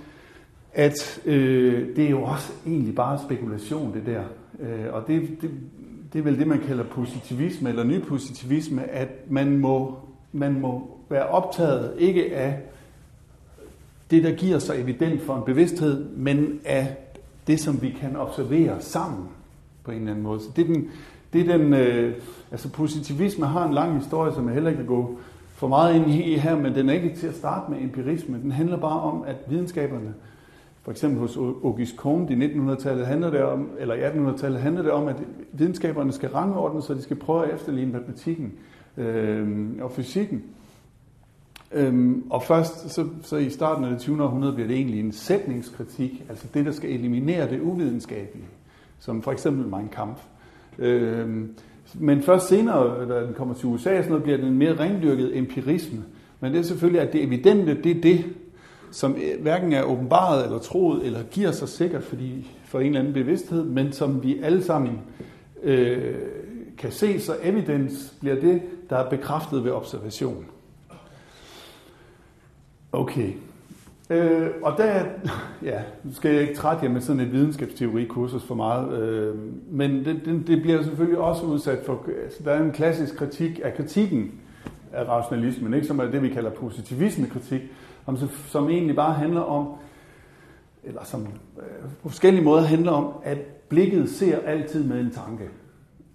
at 0.72 1.20
øh, 1.26 1.96
det 1.96 2.04
er 2.04 2.10
jo 2.10 2.22
også 2.22 2.52
egentlig 2.66 2.94
bare 2.94 3.18
spekulation, 3.18 3.94
det 3.94 4.06
der. 4.06 4.22
Øh, 4.60 4.92
og 4.92 5.06
det, 5.06 5.28
det, 5.42 5.50
det 6.12 6.18
er 6.18 6.22
vel 6.22 6.38
det, 6.38 6.46
man 6.46 6.60
kalder 6.60 6.84
positivisme 6.84 7.68
eller 7.68 7.84
ny 7.84 8.02
positivisme, 8.02 8.84
at 8.84 9.08
man 9.30 9.58
må, 9.58 9.98
man 10.32 10.60
må 10.60 10.98
være 11.08 11.26
optaget 11.26 11.94
ikke 11.98 12.36
af 12.36 12.60
det, 14.10 14.24
der 14.24 14.32
giver 14.32 14.58
sig 14.58 14.80
evident 14.80 15.22
for 15.22 15.36
en 15.36 15.42
bevidsthed, 15.42 16.08
men 16.16 16.60
af 16.64 16.96
det, 17.46 17.60
som 17.60 17.82
vi 17.82 17.90
kan 18.00 18.16
observere 18.16 18.80
sammen 18.80 19.28
på 19.84 19.90
en 19.90 19.96
eller 19.96 20.10
anden 20.10 20.24
måde. 20.24 20.40
Så 20.40 20.46
det 20.56 20.62
er 20.62 20.72
den, 20.72 20.88
det 21.32 21.40
er 21.40 21.56
den 21.56 21.74
øh, 21.74 22.14
altså 22.50 22.68
positivisme 22.68 23.46
har 23.46 23.66
en 23.66 23.74
lang 23.74 23.98
historie, 23.98 24.34
som 24.34 24.46
jeg 24.46 24.54
heller 24.54 24.70
ikke 24.70 24.82
kan 24.82 24.86
gå 24.88 25.18
for 25.54 25.68
meget 25.68 25.94
ind 25.94 26.10
i 26.10 26.36
her, 26.36 26.56
men 26.56 26.74
den 26.74 26.88
er 26.88 26.92
ikke 26.92 27.16
til 27.16 27.26
at 27.26 27.34
starte 27.34 27.70
med 27.70 27.80
empirisme. 27.80 28.38
Den 28.42 28.52
handler 28.52 28.76
bare 28.76 29.00
om, 29.00 29.24
at 29.26 29.36
videnskaberne, 29.48 30.14
for 30.82 30.90
eksempel 30.90 31.20
hos 31.20 31.36
Auguste 31.36 31.96
Comte 31.96 32.34
i 32.34 32.36
1900-tallet, 32.36 33.06
handler 33.06 33.30
det 33.30 33.42
om, 33.42 33.70
eller 33.78 33.94
i 33.94 34.08
1800-tallet 34.08 34.60
handler 34.60 34.82
det 34.82 34.90
om, 34.92 35.08
at 35.08 35.16
videnskaberne 35.52 36.12
skal 36.12 36.28
rangordnes, 36.28 36.84
så 36.84 36.94
de 36.94 37.02
skal 37.02 37.16
prøve 37.16 37.46
at 37.46 37.54
efterligne 37.54 37.92
matematikken 37.92 38.52
øh, 38.96 39.68
og 39.80 39.92
fysikken. 39.92 40.42
Øhm, 41.72 42.24
og 42.30 42.42
først 42.42 42.90
så, 42.90 43.06
så 43.22 43.36
i 43.36 43.50
starten 43.50 43.84
af 43.84 43.90
det 43.90 44.00
20. 44.00 44.24
århundrede 44.24 44.52
bliver 44.52 44.68
det 44.68 44.76
egentlig 44.76 45.00
en 45.00 45.12
sætningskritik, 45.12 46.24
altså 46.28 46.46
det, 46.54 46.66
der 46.66 46.72
skal 46.72 46.90
eliminere 46.90 47.50
det 47.50 47.60
uvidenskabelige, 47.60 48.48
som 48.98 49.22
for 49.22 49.32
eksempel 49.32 49.66
Mein 49.66 49.88
Kampf. 49.88 50.20
Øhm, 50.78 51.54
men 51.94 52.22
først 52.22 52.48
senere, 52.48 53.08
da 53.08 53.26
den 53.26 53.34
kommer 53.34 53.54
til 53.54 53.66
USA, 53.66 54.02
så 54.02 54.08
noget, 54.08 54.22
bliver 54.22 54.38
den 54.38 54.46
en 54.46 54.58
mere 54.58 54.78
rendyrket 54.78 55.38
empirisme. 55.38 56.04
Men 56.40 56.52
det 56.52 56.58
er 56.58 56.62
selvfølgelig, 56.62 57.00
at 57.00 57.12
det 57.12 57.22
evidente, 57.22 57.82
det 57.82 57.96
er 57.96 58.00
det, 58.00 58.24
som 58.90 59.16
eh, 59.16 59.42
hverken 59.42 59.72
er 59.72 59.82
åbenbaret 59.82 60.44
eller 60.44 60.58
troet, 60.58 61.06
eller 61.06 61.22
giver 61.22 61.50
sig 61.50 61.68
sikkert 61.68 62.04
fordi, 62.04 62.50
for 62.64 62.80
en 62.80 62.86
eller 62.86 63.00
anden 63.00 63.12
bevidsthed, 63.12 63.64
men 63.64 63.92
som 63.92 64.22
vi 64.22 64.40
alle 64.42 64.62
sammen 64.62 64.98
øh, 65.62 66.14
kan 66.78 66.92
se, 66.92 67.20
så 67.20 67.36
evidens 67.42 68.14
bliver 68.20 68.40
det, 68.40 68.62
der 68.90 68.96
er 68.96 69.10
bekræftet 69.10 69.64
ved 69.64 69.72
observation. 69.72 70.46
Okay. 72.92 73.32
Øh, 74.10 74.50
og 74.62 74.74
der, 74.78 75.04
ja, 75.70 75.82
nu 76.04 76.14
skal 76.14 76.32
jeg 76.32 76.40
ikke 76.42 76.54
trætte 76.54 76.84
jer 76.84 76.90
med 76.90 77.00
sådan 77.00 77.20
et 77.20 77.32
videnskabsteori-kursus 77.32 78.42
for 78.42 78.54
meget, 78.54 79.02
øh, 79.02 79.36
men 79.70 80.04
det, 80.04 80.20
det, 80.24 80.46
det 80.46 80.62
bliver 80.62 80.82
selvfølgelig 80.82 81.18
også 81.18 81.42
udsat 81.42 81.78
for, 81.86 82.04
altså 82.24 82.42
der 82.44 82.52
er 82.52 82.62
en 82.62 82.72
klassisk 82.72 83.16
kritik 83.16 83.60
af 83.64 83.74
kritikken 83.74 84.30
af 84.92 85.08
rationalismen, 85.08 85.74
ikke, 85.74 85.86
som 85.86 85.98
er 85.98 86.04
det, 86.04 86.22
vi 86.22 86.28
kalder 86.28 86.50
positivisme-kritik, 86.50 87.62
som, 88.16 88.28
som 88.28 88.68
egentlig 88.68 88.96
bare 88.96 89.14
handler 89.14 89.40
om, 89.40 89.66
eller 90.84 91.04
som 91.04 91.20
øh, 91.58 91.90
på 92.02 92.08
forskellige 92.08 92.44
måder 92.44 92.62
handler 92.62 92.92
om, 92.92 93.12
at 93.22 93.38
blikket 93.68 94.10
ser 94.10 94.38
altid 94.46 94.84
med 94.84 95.00
en 95.00 95.10
tanke. 95.10 95.44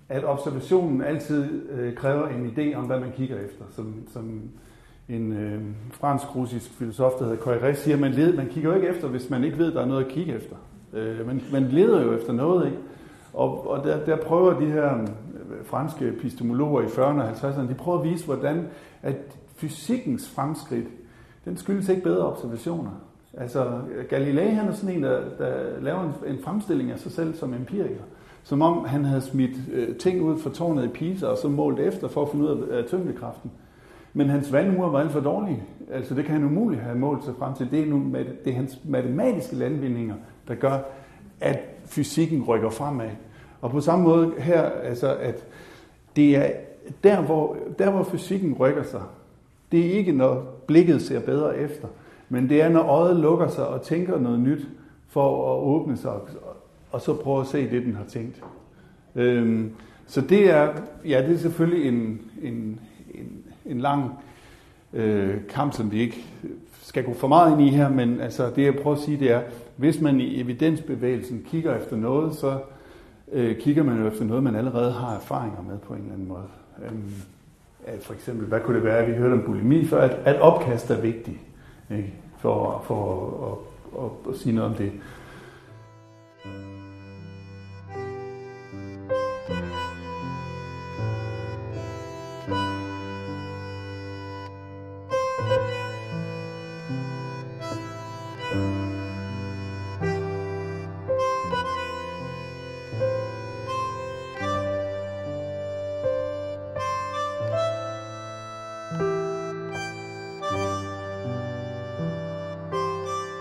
At 0.10 0.25
observationen 0.25 1.01
altid 1.01 1.69
øh, 1.71 1.95
kræver 1.95 2.27
en 2.27 2.53
idé 2.58 2.75
om, 2.75 2.86
hvad 2.86 2.99
man 2.99 3.12
kigger 3.12 3.36
efter, 3.36 3.65
som, 3.71 3.95
som 4.13 4.41
en 5.10 5.34
øh, 5.34 5.62
fransk-russisk 5.91 6.69
filosof, 6.69 7.12
der 7.19 7.25
hedder 7.25 7.43
Coiré, 7.43 7.73
siger, 7.73 7.97
man, 7.97 8.12
led, 8.12 8.34
man 8.34 8.47
kigger 8.47 8.69
jo 8.69 8.75
ikke 8.75 8.88
efter, 8.88 9.08
hvis 9.08 9.29
man 9.29 9.43
ikke 9.43 9.58
ved, 9.58 9.71
der 9.73 9.81
er 9.81 9.86
noget 9.86 10.05
at 10.05 10.12
kigge 10.12 10.34
efter. 10.34 10.55
Øh, 10.93 11.27
man, 11.27 11.41
man 11.51 11.63
leder 11.63 12.03
jo 12.03 12.13
efter 12.13 12.34
noget, 12.34 12.65
ikke? 12.65 12.77
Og, 13.34 13.69
og 13.69 13.84
der, 13.84 14.05
der 14.05 14.17
prøver 14.17 14.60
de 14.60 14.65
her 14.65 15.01
øh, 15.01 15.65
franske 15.65 16.08
epistemologer 16.08 16.81
i 16.81 16.86
40'erne 16.86 17.21
og 17.21 17.29
50'erne, 17.29 17.69
de 17.69 17.73
prøver 17.73 17.99
at 17.99 18.10
vise, 18.10 18.25
hvordan 18.25 18.67
at 19.01 19.15
fysikkens 19.55 20.29
fremskridt, 20.29 20.88
den 21.45 21.58
skyldes 21.58 21.89
ikke 21.89 22.03
bedre 22.03 22.25
observationer. 22.25 22.91
Altså, 23.38 23.81
Galilei 24.10 24.47
han 24.47 24.67
er 24.67 24.73
sådan 24.73 24.95
en, 24.95 25.03
der, 25.03 25.21
der 25.38 25.79
laver 25.81 26.03
en, 26.03 26.34
en 26.36 26.43
fremstilling 26.43 26.91
af 26.91 26.99
sig 26.99 27.12
selv 27.12 27.36
som 27.36 27.53
empiriker. 27.53 28.03
Som 28.43 28.62
om 28.62 28.86
han 28.86 29.05
havde 29.05 29.21
smidt 29.21 29.58
øh, 29.73 29.95
ting 29.95 30.21
ud 30.21 30.39
fra 30.39 30.49
tårnet 30.49 30.86
i 30.86 30.88
Pisa, 30.88 31.27
og 31.27 31.38
så 31.38 31.47
målt 31.47 31.79
efter 31.79 32.08
for 32.08 32.21
at 32.21 32.29
finde 32.29 32.45
ud 32.45 32.49
af, 32.49 32.77
af 32.77 32.86
tyngdekraften. 32.86 33.51
Men 34.13 34.29
hans 34.29 34.53
vandmure 34.53 34.91
var 34.91 34.99
alt 34.99 35.12
for 35.12 35.19
dårlige. 35.19 35.63
Altså 35.91 36.15
det 36.15 36.25
kan 36.25 36.34
han 36.34 36.43
umuligt 36.43 36.81
have 36.81 36.97
målt 36.97 37.23
sig 37.23 37.34
frem 37.39 37.53
til. 37.53 37.71
Det 37.71 37.81
er, 37.81 37.86
nu, 37.86 38.13
det 38.45 38.51
er 38.51 38.55
hans 38.55 38.79
matematiske 38.86 39.55
landvindinger, 39.55 40.15
der 40.47 40.55
gør, 40.55 40.77
at 41.41 41.60
fysikken 41.86 42.43
rykker 42.43 42.69
fremad. 42.69 43.10
Og 43.62 43.71
på 43.71 43.81
samme 43.81 44.05
måde 44.05 44.34
her, 44.38 44.62
altså 44.62 45.15
at 45.15 45.47
det 46.15 46.36
er 46.36 46.51
der 47.03 47.21
hvor, 47.21 47.58
der, 47.79 47.91
hvor 47.91 48.03
fysikken 48.03 48.53
rykker 48.53 48.84
sig, 48.84 49.01
det 49.71 49.79
er 49.79 49.91
ikke, 49.91 50.12
når 50.12 50.55
blikket 50.67 51.01
ser 51.01 51.19
bedre 51.19 51.58
efter, 51.58 51.88
men 52.30 52.49
det 52.49 52.62
er, 52.62 52.69
når 52.69 52.82
øjet 52.82 53.15
lukker 53.15 53.47
sig 53.47 53.67
og 53.67 53.82
tænker 53.82 54.19
noget 54.19 54.39
nyt 54.39 54.67
for 55.08 55.54
at 55.54 55.60
åbne 55.60 55.97
sig, 55.97 56.12
og 56.91 57.01
så 57.01 57.13
prøve 57.13 57.41
at 57.41 57.47
se 57.47 57.69
det, 57.69 57.86
den 57.86 57.95
har 57.95 58.06
tænkt. 58.06 58.43
Øhm, 59.15 59.71
så 60.08 60.21
det 60.21 60.49
er, 60.49 60.73
ja, 61.06 61.23
det 61.28 61.36
er 61.36 61.38
selvfølgelig 61.38 61.88
en, 61.88 62.21
en, 62.41 62.80
en, 63.13 63.43
en 63.65 63.80
lang 63.80 64.12
øh, 64.93 65.36
kamp, 65.49 65.73
som 65.73 65.91
vi 65.91 65.99
ikke 65.99 66.25
skal 66.82 67.04
gå 67.04 67.13
for 67.13 67.28
meget 67.28 67.51
ind 67.51 67.62
i 67.62 67.69
her, 67.69 67.89
men 67.89 68.21
altså, 68.21 68.49
det 68.56 68.65
jeg 68.65 68.75
prøver 68.75 68.95
at 68.95 69.01
sige, 69.01 69.19
det 69.19 69.32
er, 69.32 69.41
hvis 69.75 70.01
man 70.01 70.19
i 70.19 70.41
evidensbevægelsen 70.41 71.45
kigger 71.49 71.75
efter 71.75 71.95
noget, 71.95 72.36
så 72.36 72.60
øh, 73.32 73.58
kigger 73.58 73.84
man 73.84 73.99
jo 73.99 74.08
efter 74.08 74.25
noget, 74.25 74.43
man 74.43 74.56
allerede 74.56 74.91
har 74.91 75.15
erfaringer 75.15 75.62
med 75.62 75.78
på 75.78 75.93
en 75.93 75.99
eller 75.99 76.13
anden 76.13 76.28
måde. 76.28 76.47
Øhm, 76.86 77.13
at 77.88 78.04
for 78.04 78.13
eksempel, 78.13 78.48
hvad 78.48 78.60
kunne 78.60 78.76
det 78.76 78.84
være, 78.86 78.98
at 78.98 79.08
vi 79.08 79.13
hørte 79.13 79.34
om 79.34 79.43
bulimi 79.45 79.86
før, 79.86 80.02
at, 80.02 80.12
at 80.26 80.41
opkast 80.41 80.91
er 80.91 81.02
vigtigt, 81.02 81.38
ikke? 81.91 82.13
for, 82.38 82.84
for 82.88 83.28
at, 83.45 84.02
at, 84.02 84.06
at, 84.06 84.34
at 84.34 84.39
sige 84.39 84.56
noget 84.56 84.71
om 84.71 84.78
det. 84.78 84.91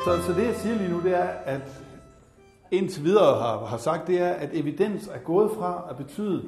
Så, 0.05 0.23
så 0.23 0.33
det 0.33 0.47
jeg 0.47 0.55
siger 0.57 0.79
lige 0.79 0.91
nu, 0.91 1.01
det 1.01 1.15
er, 1.15 1.25
at 1.25 1.83
indtil 2.71 3.05
videre 3.05 3.41
har, 3.41 3.65
har 3.65 3.77
sagt, 3.77 4.07
det 4.07 4.21
er, 4.21 4.29
at 4.29 4.51
evidens 4.53 5.07
er 5.07 5.19
gået 5.19 5.51
fra 5.51 5.87
at 5.91 5.97
betyde 5.97 6.45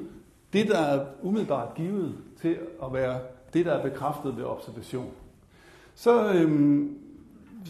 det, 0.53 0.67
der 0.67 0.79
er 0.79 1.05
umiddelbart 1.21 1.73
givet, 1.75 2.15
til 2.41 2.57
at 2.83 2.93
være 2.93 3.19
det, 3.53 3.65
der 3.65 3.73
er 3.73 3.89
bekræftet 3.89 4.37
ved 4.37 4.43
observation. 4.43 5.11
Så 5.95 6.33
øhm, 6.33 6.97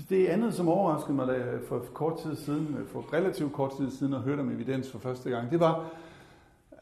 det 0.10 0.28
andet, 0.28 0.54
som 0.54 0.70
overraskede 0.70 1.14
mig 1.14 1.28
da 1.28 1.34
jeg 1.34 1.60
for 1.68 1.80
kort 1.94 2.20
tid 2.20 2.36
siden, 2.36 2.78
for 2.88 3.14
relativt 3.14 3.54
kort 3.54 3.72
tid 3.78 3.92
siden, 3.92 4.14
at 4.14 4.22
hørte 4.22 4.40
om 4.40 4.52
evidens 4.52 4.92
for 4.92 5.00
første 5.00 5.30
gang, 5.30 5.52
det 5.52 5.60
var, 5.60 5.86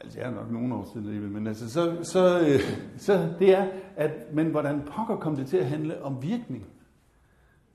altså 0.02 0.20
jeg 0.20 0.28
er 0.28 0.34
nok 0.34 0.52
nogle 0.52 0.76
år 0.76 0.90
siden 0.94 1.08
alligevel, 1.08 1.32
men 1.32 1.48
altså, 1.48 1.70
så, 1.70 1.96
så, 2.04 2.40
øh, 2.40 2.60
så 2.98 3.30
det 3.40 3.58
er, 3.58 3.68
at, 3.96 4.34
men 4.34 4.48
hvordan 4.48 4.82
pokker 4.82 5.16
kom 5.16 5.36
det 5.36 5.48
til 5.48 5.58
at 5.58 5.66
handle 5.66 6.04
om 6.04 6.24
virkning? 6.24 6.66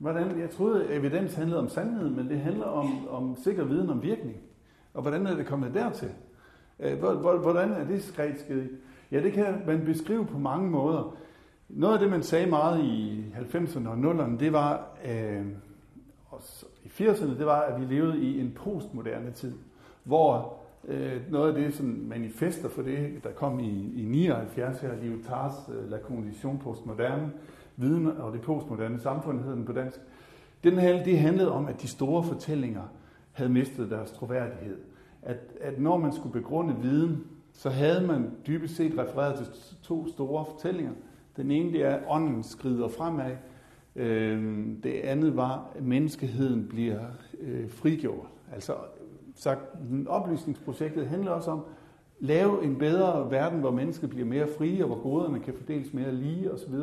Hvordan, 0.01 0.39
jeg 0.39 0.49
troede, 0.49 0.83
at 0.83 0.97
evidens 0.97 1.35
handlede 1.35 1.59
om 1.59 1.69
sandhed, 1.69 2.09
men 2.09 2.29
det 2.29 2.39
handler 2.39 2.65
om, 2.65 3.07
om 3.07 3.35
sikker 3.43 3.63
viden 3.63 3.89
om 3.89 4.03
virkning. 4.03 4.37
Og 4.93 5.01
hvordan 5.01 5.27
er 5.27 5.35
det 5.35 5.45
kommet 5.45 5.73
dertil? 5.73 6.11
Øh, 6.79 6.99
hvordan 7.41 7.71
er 7.71 7.83
det 7.83 8.03
skrevet 8.03 8.69
Ja, 9.11 9.23
det 9.23 9.33
kan 9.33 9.61
man 9.67 9.85
beskrive 9.85 10.25
på 10.25 10.37
mange 10.39 10.69
måder. 10.69 11.15
Noget 11.69 11.93
af 11.93 11.99
det, 11.99 12.09
man 12.09 12.23
sagde 12.23 12.47
meget 12.47 12.83
i 12.83 13.25
90'erne 13.35 13.89
og 13.89 13.97
0'erne, 13.97 14.39
det 14.39 14.53
var, 14.53 14.87
øh, 15.05 15.45
i 16.83 16.87
80'erne, 16.87 17.37
det 17.37 17.45
var, 17.45 17.61
at 17.61 17.81
vi 17.81 17.95
levede 17.95 18.19
i 18.19 18.39
en 18.39 18.51
postmoderne 18.55 19.31
tid, 19.31 19.53
hvor 20.03 20.57
øh, 20.87 21.31
noget 21.31 21.55
af 21.55 21.63
det, 21.63 21.73
som 21.73 21.85
manifester 21.85 22.69
for 22.69 22.81
det, 22.81 23.23
der 23.23 23.31
kom 23.31 23.59
i, 23.59 23.93
i 23.95 24.05
79 24.05 24.79
her, 24.79 24.95
Lyotars 25.03 25.69
øh, 25.69 25.91
La 25.91 25.97
Condition 25.99 26.59
Postmoderne, 26.59 27.31
viden 27.77 28.07
og 28.07 28.33
det 28.33 28.41
postmoderne 28.41 28.99
samfund, 28.99 29.43
hed 29.43 29.51
den 29.51 29.65
på 29.65 29.71
dansk, 29.71 29.99
den 30.63 30.77
her, 30.77 31.03
det 31.03 31.19
handlede 31.19 31.51
om, 31.51 31.67
at 31.67 31.81
de 31.81 31.87
store 31.87 32.23
fortællinger 32.23 32.83
havde 33.31 33.49
mistet 33.49 33.89
deres 33.89 34.11
troværdighed. 34.11 34.77
At, 35.21 35.37
at 35.61 35.79
når 35.79 35.97
man 35.97 36.13
skulle 36.13 36.33
begrunde 36.33 36.75
viden, 36.81 37.23
så 37.53 37.69
havde 37.69 38.07
man 38.07 38.31
dybest 38.47 38.75
set 38.75 38.97
refereret 38.97 39.35
til 39.35 39.47
to 39.83 40.07
store 40.07 40.45
fortællinger. 40.45 40.91
Den 41.37 41.51
ene 41.51 41.71
det 41.71 41.83
er, 41.83 41.95
at 41.95 42.03
ånden 42.07 42.43
skrider 42.43 42.87
fremad. 42.87 43.31
Øhm, 43.95 44.81
det 44.83 44.91
andet 44.91 45.35
var, 45.35 45.71
at 45.75 45.83
menneskeheden 45.83 46.67
bliver 46.67 46.99
øh, 47.41 47.69
frigjort. 47.69 48.27
Altså 48.53 48.73
sagt, 49.35 49.61
oplysningsprojektet 50.07 51.07
handler 51.07 51.31
også 51.31 51.51
om 51.51 51.59
at 51.59 51.65
lave 52.19 52.63
en 52.63 52.75
bedre 52.75 53.31
verden, 53.31 53.59
hvor 53.59 53.71
mennesket 53.71 54.09
bliver 54.09 54.25
mere 54.25 54.47
frie, 54.57 54.83
og 54.83 54.87
hvor 54.87 55.01
goderne 55.01 55.39
kan 55.39 55.53
fordeles 55.53 55.93
mere 55.93 56.15
lige 56.15 56.51
osv. 56.51 56.73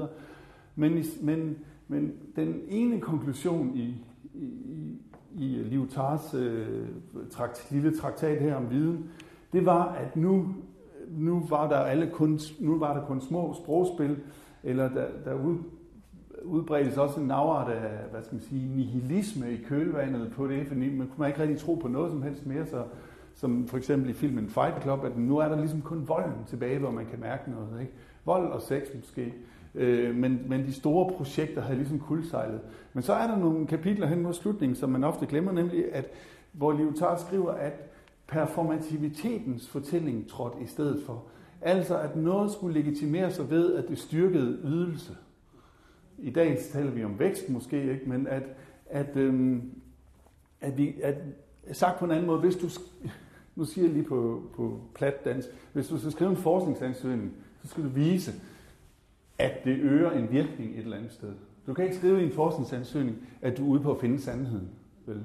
Men, 0.78 1.04
men, 1.20 1.58
men 1.88 2.12
den 2.36 2.60
ene 2.68 3.00
konklusion 3.00 3.76
i, 3.76 4.04
i, 4.34 4.50
i 5.36 5.62
Lyotars 5.62 6.34
øh, 6.34 6.86
trakt, 7.30 7.66
lille 7.70 7.96
traktat 7.96 8.40
her 8.40 8.56
om 8.56 8.70
viden, 8.70 9.10
det 9.52 9.66
var, 9.66 9.92
at 9.92 10.16
nu, 10.16 10.54
nu, 11.08 11.46
var 11.48 11.68
der 11.68 11.76
alle 11.76 12.10
kun, 12.12 12.40
nu 12.60 12.78
var 12.78 12.94
der 12.94 13.06
kun 13.06 13.20
små 13.20 13.54
sprogspil, 13.54 14.16
eller 14.62 14.88
der, 14.88 15.06
der 15.24 15.34
ud, 15.34 15.56
udbredes 16.42 16.96
også 16.96 17.20
en 17.20 17.30
afart 17.30 17.72
af, 17.72 18.10
hvad 18.10 18.22
skal 18.22 18.34
man 18.34 18.42
sige, 18.42 18.68
nihilisme 18.76 19.52
i 19.52 19.56
kølvandet 19.56 20.32
på 20.32 20.46
det, 20.46 20.66
fordi 20.66 20.94
man 20.96 21.08
kunne 21.08 21.26
ikke 21.26 21.42
rigtig 21.42 21.58
tro 21.58 21.74
på 21.74 21.88
noget 21.88 22.10
som 22.10 22.22
helst 22.22 22.46
mere, 22.46 22.66
så 22.66 22.84
som 23.34 23.68
for 23.68 23.76
eksempel 23.76 24.10
i 24.10 24.12
filmen 24.12 24.48
Fight 24.48 24.82
Club, 24.82 25.04
at 25.04 25.18
nu 25.18 25.38
er 25.38 25.48
der 25.48 25.56
ligesom 25.56 25.82
kun 25.82 26.08
volden 26.08 26.44
tilbage, 26.46 26.78
hvor 26.78 26.90
man 26.90 27.06
kan 27.06 27.20
mærke 27.20 27.50
noget. 27.50 27.80
Ikke? 27.80 27.92
Vold 28.24 28.46
og 28.46 28.62
sex 28.62 28.82
måske. 28.94 29.34
Øh, 29.78 30.14
men, 30.14 30.40
men 30.46 30.66
de 30.66 30.72
store 30.72 31.12
projekter 31.16 31.62
havde 31.62 31.78
ligesom 31.78 32.00
kuldsejlet. 32.00 32.60
Men 32.92 33.02
så 33.02 33.12
er 33.12 33.26
der 33.26 33.36
nogle 33.36 33.66
kapitler 33.66 34.06
hen 34.06 34.22
mod 34.22 34.34
slutningen, 34.34 34.76
som 34.76 34.90
man 34.90 35.04
ofte 35.04 35.26
glemmer, 35.26 35.52
nemlig 35.52 35.94
at, 35.94 36.10
hvor 36.52 36.72
Lyotard 36.72 37.18
skriver, 37.18 37.52
at 37.52 37.72
performativitetens 38.26 39.68
fortælling 39.68 40.28
trådte 40.28 40.56
i 40.62 40.66
stedet 40.66 41.02
for. 41.06 41.24
Altså 41.60 41.98
at 41.98 42.16
noget 42.16 42.52
skulle 42.52 42.80
legitimere 42.80 43.30
sig 43.30 43.50
ved, 43.50 43.74
at 43.74 43.88
det 43.88 43.98
styrkede 43.98 44.58
ydelse. 44.64 45.16
I 46.18 46.30
dag 46.30 46.58
taler 46.72 46.90
vi 46.90 47.04
om 47.04 47.18
vækst 47.18 47.48
måske, 47.48 47.92
ikke? 47.92 48.02
men 48.06 48.26
at, 48.26 48.42
at, 48.86 49.16
øhm, 49.16 49.70
at, 50.60 50.78
vi, 50.78 50.94
at 51.02 51.14
sagt 51.72 51.98
på 51.98 52.04
en 52.04 52.10
anden 52.10 52.26
måde, 52.26 52.40
hvis 52.40 52.56
du, 52.56 52.68
nu 53.56 53.64
siger 53.64 53.84
jeg 53.84 53.94
lige 53.94 54.04
på, 54.04 54.42
på 54.56 54.80
plat 54.94 55.24
dansk, 55.24 55.48
hvis 55.72 55.88
du 55.88 55.98
skal 55.98 56.12
skrive 56.12 56.30
en 56.30 56.36
forskningsansøgning, 56.36 57.32
så 57.62 57.68
skal 57.68 57.84
du 57.84 57.88
vise, 57.88 58.32
at 59.38 59.64
det 59.64 59.78
øger 59.80 60.10
en 60.10 60.30
virkning 60.30 60.70
et 60.70 60.78
eller 60.78 60.96
andet 60.96 61.12
sted. 61.12 61.32
Du 61.66 61.74
kan 61.74 61.84
ikke 61.84 61.96
skrive 61.96 62.22
i 62.22 62.24
en 62.24 62.32
forskningsansøgning, 62.32 63.16
at 63.42 63.58
du 63.58 63.64
er 63.64 63.68
ude 63.68 63.80
på 63.80 63.92
at 63.92 64.00
finde 64.00 64.20
sandheden. 64.20 64.68
Vel? 65.06 65.20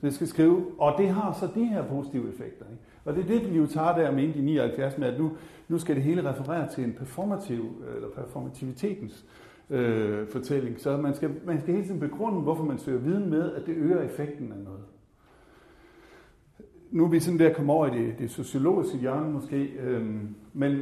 Så 0.00 0.06
det 0.06 0.14
skal 0.14 0.26
skrive, 0.26 0.66
og 0.78 0.94
det 0.98 1.08
har 1.08 1.32
så 1.32 1.48
de 1.54 1.64
her 1.64 1.88
positive 1.88 2.28
effekter. 2.28 2.64
Ikke? 2.70 2.82
Og 3.04 3.14
det 3.14 3.24
er 3.24 3.28
det, 3.28 3.52
vi 3.52 3.56
jo 3.58 3.66
tager 3.66 3.96
der 3.96 4.10
med 4.10 4.34
i 4.34 4.40
79 4.40 4.98
med, 4.98 5.08
at 5.08 5.20
nu, 5.20 5.32
nu 5.68 5.78
skal 5.78 5.96
det 5.96 6.02
hele 6.02 6.30
referere 6.30 6.68
til 6.74 6.84
en 6.84 6.92
performativ, 6.92 7.64
eller 7.96 8.08
performativitetens 8.08 9.24
øh, 9.70 10.28
fortælling. 10.28 10.80
Så 10.80 10.96
man 10.96 11.14
skal, 11.14 11.30
man 11.44 11.60
skal 11.60 11.74
hele 11.74 11.86
tiden 11.86 12.00
begrunde, 12.00 12.40
hvorfor 12.40 12.64
man 12.64 12.78
søger 12.78 12.98
viden 12.98 13.30
med, 13.30 13.52
at 13.52 13.66
det 13.66 13.76
øger 13.76 14.02
effekten 14.02 14.52
af 14.52 14.58
noget. 14.58 14.84
Nu 16.90 17.04
er 17.04 17.08
vi 17.08 17.20
sådan 17.20 17.38
der 17.38 17.52
kommet 17.52 17.74
over 17.74 17.86
i 17.86 17.98
det, 17.98 18.18
det 18.18 18.30
sociologiske 18.30 18.98
hjørne 18.98 19.32
måske, 19.32 19.64
øhm, 19.64 20.34
men 20.52 20.80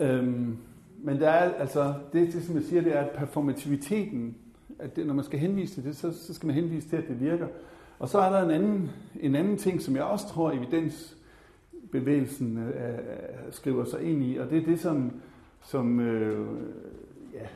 øhm, 0.00 0.56
men 1.04 1.20
der 1.20 1.30
er 1.30 1.52
altså, 1.52 1.94
det, 2.12 2.32
det 2.32 2.44
som 2.44 2.54
jeg 2.54 2.64
siger, 2.64 2.82
det 2.82 2.96
er, 2.96 3.00
at 3.00 3.10
performativiteten, 3.10 4.36
at 4.78 4.96
det, 4.96 5.06
når 5.06 5.14
man 5.14 5.24
skal 5.24 5.38
henvise 5.38 5.74
til 5.74 5.84
det, 5.84 5.96
så, 5.96 6.24
så 6.26 6.34
skal 6.34 6.46
man 6.46 6.54
henvise 6.54 6.88
til, 6.88 6.96
at 6.96 7.08
det 7.08 7.20
virker. 7.20 7.46
Og 7.98 8.08
så 8.08 8.18
er 8.18 8.30
der 8.30 8.42
en 8.42 8.50
anden, 8.50 8.90
en 9.20 9.34
anden 9.34 9.56
ting, 9.56 9.82
som 9.82 9.96
jeg 9.96 10.04
også 10.04 10.28
tror, 10.28 10.50
evidensbevægelsen 10.50 12.58
øh, 12.58 12.68
øh 12.68 12.72
skriver 13.50 13.84
sig 13.84 14.02
ind 14.02 14.24
i, 14.24 14.36
og 14.36 14.50
det 14.50 14.58
er 14.58 14.64
det, 14.64 14.80
som, 14.80 15.12
som 15.62 16.00
øh, 16.00 16.46
ja, 17.34 17.46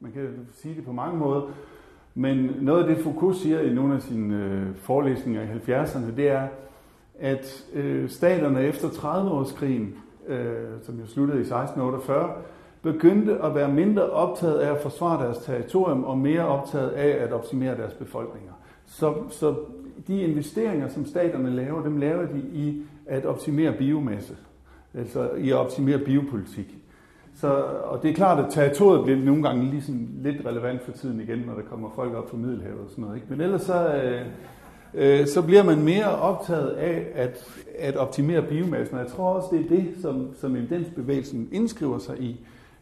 man 0.00 0.12
kan 0.12 0.28
sige 0.52 0.74
det 0.74 0.84
på 0.84 0.92
mange 0.92 1.18
måder, 1.18 1.42
men 2.14 2.50
noget 2.60 2.82
af 2.82 2.88
det, 2.94 3.04
Foucault 3.04 3.36
siger 3.36 3.60
i 3.60 3.74
nogle 3.74 3.94
af 3.94 4.02
sine 4.02 4.44
øh, 4.44 4.76
forelæsninger 4.76 5.42
i 5.42 5.46
70'erne, 5.46 6.16
det 6.16 6.28
er, 6.28 6.48
at 7.18 7.64
øh, 7.74 8.08
staterne 8.08 8.62
efter 8.62 8.88
30-årskrigen, 8.88 9.94
øh, 10.26 10.68
som 10.82 11.00
jo 11.00 11.06
sluttede 11.06 11.38
i 11.38 11.42
1648, 11.42 12.42
begyndte 12.82 13.38
at 13.42 13.54
være 13.54 13.68
mindre 13.68 14.10
optaget 14.10 14.58
af 14.58 14.72
at 14.72 14.82
forsvare 14.82 15.24
deres 15.24 15.38
territorium 15.38 16.04
og 16.04 16.18
mere 16.18 16.46
optaget 16.46 16.90
af 16.90 17.24
at 17.24 17.32
optimere 17.32 17.76
deres 17.76 17.94
befolkninger. 17.94 18.52
Så, 18.86 19.14
så 19.30 19.54
de 20.06 20.20
investeringer, 20.20 20.88
som 20.88 21.06
staterne 21.06 21.50
laver, 21.50 21.82
dem 21.82 21.96
laver 21.96 22.26
de 22.26 22.38
i 22.52 22.82
at 23.06 23.24
optimere 23.24 23.72
biomasse, 23.72 24.36
altså 24.94 25.30
i 25.30 25.50
at 25.50 25.56
optimere 25.56 25.98
biopolitik. 25.98 26.74
Så, 27.34 27.48
og 27.84 28.02
det 28.02 28.10
er 28.10 28.14
klart, 28.14 28.44
at 28.44 28.50
territoriet 28.50 29.04
bliver 29.04 29.18
nogle 29.18 29.42
gange 29.42 29.70
ligesom 29.70 30.08
lidt 30.22 30.46
relevant 30.46 30.82
for 30.82 30.92
tiden 30.92 31.20
igen, 31.20 31.38
når 31.38 31.54
der 31.54 31.62
kommer 31.62 31.90
folk 31.94 32.14
op 32.14 32.30
fra 32.30 32.36
Middelhavet 32.36 32.80
og 32.80 32.90
sådan 32.90 33.04
noget. 33.04 33.16
Ikke? 33.16 33.26
Men 33.30 33.40
ellers 33.40 33.62
så, 33.62 33.94
øh, 33.94 34.20
øh, 34.94 35.26
så 35.26 35.42
bliver 35.42 35.62
man 35.62 35.82
mere 35.82 36.18
optaget 36.20 36.68
af 36.68 37.06
at, 37.14 37.44
at 37.78 37.96
optimere 37.96 38.42
biomassen. 38.42 38.96
Og 38.96 39.04
jeg 39.04 39.12
tror 39.12 39.28
også, 39.28 39.48
det 39.52 39.60
er 39.60 39.68
det, 39.68 39.94
som, 40.02 40.28
som 40.34 40.56
evidensbevægelsen 40.56 41.48
indskriver 41.52 41.98
sig 41.98 42.20
i 42.20 42.40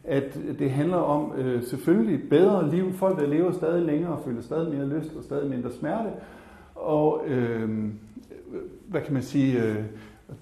at 0.09 0.39
det 0.59 0.71
handler 0.71 0.97
om 0.97 1.31
øh, 1.37 1.63
selvfølgelig 1.63 2.29
bedre 2.29 2.69
liv, 2.69 2.93
folk 2.93 3.19
der 3.19 3.27
lever 3.27 3.51
stadig 3.51 3.85
længere 3.85 4.11
og 4.11 4.21
føler 4.25 4.41
stadig 4.41 4.73
mere 4.73 4.87
lyst 4.99 5.15
og 5.15 5.23
stadig 5.23 5.49
mindre 5.49 5.71
smerte. 5.71 6.09
Og 6.75 7.23
øh, 7.27 7.69
hvad 8.87 9.01
kan 9.01 9.13
man 9.13 9.23
sige, 9.23 9.63
øh, 9.63 9.75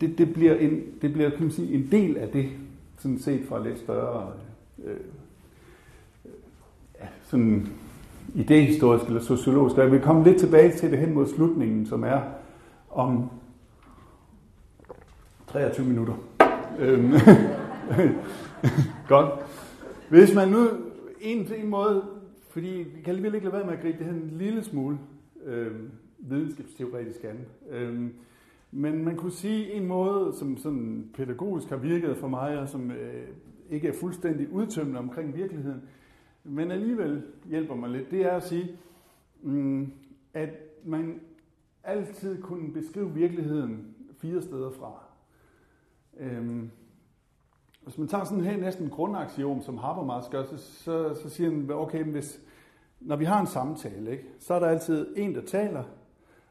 det, 0.02 0.18
det 0.18 0.34
bliver, 0.34 0.56
en, 0.56 0.82
det 1.02 1.14
bliver 1.14 1.30
kan 1.30 1.42
man 1.42 1.52
sige, 1.52 1.74
en 1.74 1.88
del 1.92 2.18
af 2.18 2.30
det, 2.30 2.50
sådan 2.98 3.20
set 3.20 3.46
fra 3.50 3.64
lidt 3.64 3.80
større 3.80 4.28
øh, 4.86 4.96
ja, 7.02 7.08
sådan 7.24 7.68
idehistorisk 8.36 9.06
eller 9.06 9.22
sociologisk. 9.22 9.78
Jeg 9.78 9.92
vil 9.92 10.02
komme 10.02 10.24
lidt 10.24 10.40
tilbage 10.40 10.72
til 10.72 10.92
det 10.92 11.00
hen 11.00 11.14
mod 11.14 11.28
slutningen, 11.28 11.86
som 11.86 12.04
er 12.04 12.22
om 12.92 13.30
23 15.48 15.86
minutter. 15.86 16.14
Øhm, 16.80 17.14
Godt. 19.08 19.47
Hvis 20.10 20.36
man 20.36 20.48
nu, 20.48 20.68
en, 21.22 21.54
en 21.54 21.68
måde, 21.70 22.04
fordi 22.50 22.68
vi 22.96 23.02
kan 23.02 23.10
alligevel 23.10 23.36
ikke 23.36 23.46
lade 23.46 23.58
være 23.58 23.66
med 23.66 23.74
at 23.74 23.82
gribe 23.82 23.98
det 23.98 24.06
her 24.06 24.14
en 24.14 24.34
lille 24.38 24.64
smule 24.64 25.00
øh, 25.46 25.72
videnskabsteoretisk 26.18 27.24
an. 27.24 27.46
Øh, 27.70 28.10
men 28.72 29.06
man 29.06 29.16
kunne 29.16 29.32
sige 29.32 29.74
en 29.74 29.86
måde, 29.86 30.34
som 30.34 30.58
sådan 30.58 31.10
pædagogisk 31.14 31.70
har 31.70 31.78
virket 31.78 32.18
for 32.18 32.28
mig, 32.28 32.60
og 32.60 32.70
som 32.70 32.92
øh, 32.92 33.28
ikke 33.70 33.88
er 33.88 33.94
fuldstændig 33.94 34.52
udtømmende 34.52 35.00
omkring 35.00 35.36
virkeligheden, 35.36 35.82
men 36.44 36.72
alligevel 36.72 37.24
hjælper 37.46 37.76
mig 37.76 37.90
lidt, 37.90 38.12
det 38.12 38.22
er 38.26 38.32
at 38.32 38.44
sige, 38.44 38.72
mm, 39.42 39.92
at 40.34 40.50
man 40.86 41.20
altid 41.84 42.42
kunne 42.42 42.74
beskrive 42.74 43.14
virkeligheden 43.14 43.96
fire 44.18 44.42
steder 44.42 44.72
fra. 44.72 45.04
Øhm, 46.20 46.72
hvis 47.88 47.98
man 47.98 48.08
tager 48.08 48.24
sådan 48.24 48.44
her 48.44 48.58
næsten 48.58 48.90
grundaxiom, 48.90 49.62
som 49.62 49.78
Habermas 49.78 50.30
gør, 50.30 50.44
så, 50.44 50.58
så, 50.58 51.14
så 51.24 51.30
siger 51.30 51.50
han, 51.50 51.72
okay, 51.72 52.04
hvis, 52.04 52.40
når 53.00 53.16
vi 53.16 53.26
har 53.26 53.42
en 53.42 53.48
samtale, 53.48 54.12
ikke, 54.12 54.24
så 54.40 54.54
er 54.54 54.60
der 54.60 54.68
altid 54.68 55.14
en, 55.18 55.36
der 55.36 55.42
taler, 55.42 55.84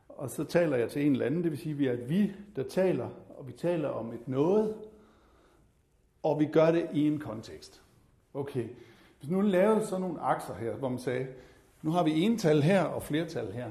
og 0.09 0.31
så 0.31 0.45
taler 0.45 0.77
jeg 0.77 0.91
til 0.91 1.07
en 1.07 1.13
eller 1.13 1.27
anden. 1.27 1.43
Det 1.43 1.51
vil 1.51 1.59
sige, 1.59 1.73
at 1.73 1.79
vi 1.79 1.87
er 1.87 1.93
et 1.93 2.09
vi, 2.09 2.33
der 2.57 2.63
taler, 2.63 3.09
og 3.39 3.49
vi 3.49 3.53
taler 3.53 3.89
om 3.89 4.13
et 4.13 4.29
noget, 4.29 4.75
og 6.23 6.41
vi 6.41 6.47
gør 6.47 6.71
det 6.71 6.89
i 6.93 7.07
en 7.07 7.19
kontekst. 7.19 7.83
Okay, 8.35 8.69
hvis 9.19 9.31
nu 9.31 9.41
lavede 9.41 9.87
sådan 9.87 10.01
nogle 10.01 10.21
akser 10.21 10.55
her, 10.55 10.75
hvor 10.75 10.89
man 10.89 10.99
sagde, 10.99 11.27
nu 11.83 11.91
har 11.91 12.05
vi 12.05 12.23
ental 12.23 12.63
her 12.63 12.83
og 12.85 13.03
flertal 13.03 13.53
her, 13.53 13.71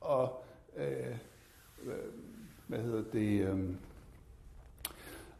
og 0.00 0.44
øh, 0.76 0.86
øh 1.82 1.92
hvad 2.66 2.78
hedder 2.78 3.02
det, 3.12 3.40
øh, 3.40 3.58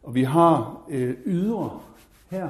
og 0.03 0.15
vi 0.15 0.23
har 0.23 0.81
øh, 0.89 1.15
ydre 1.25 1.79
her 2.29 2.49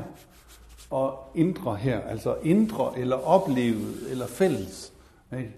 og 0.90 1.32
indre 1.36 1.76
her, 1.76 2.02
altså 2.02 2.36
indre 2.44 2.92
eller 2.98 3.16
oplevet 3.16 4.12
eller 4.12 4.28
fælles. 4.28 4.94
Ikke? 5.38 5.56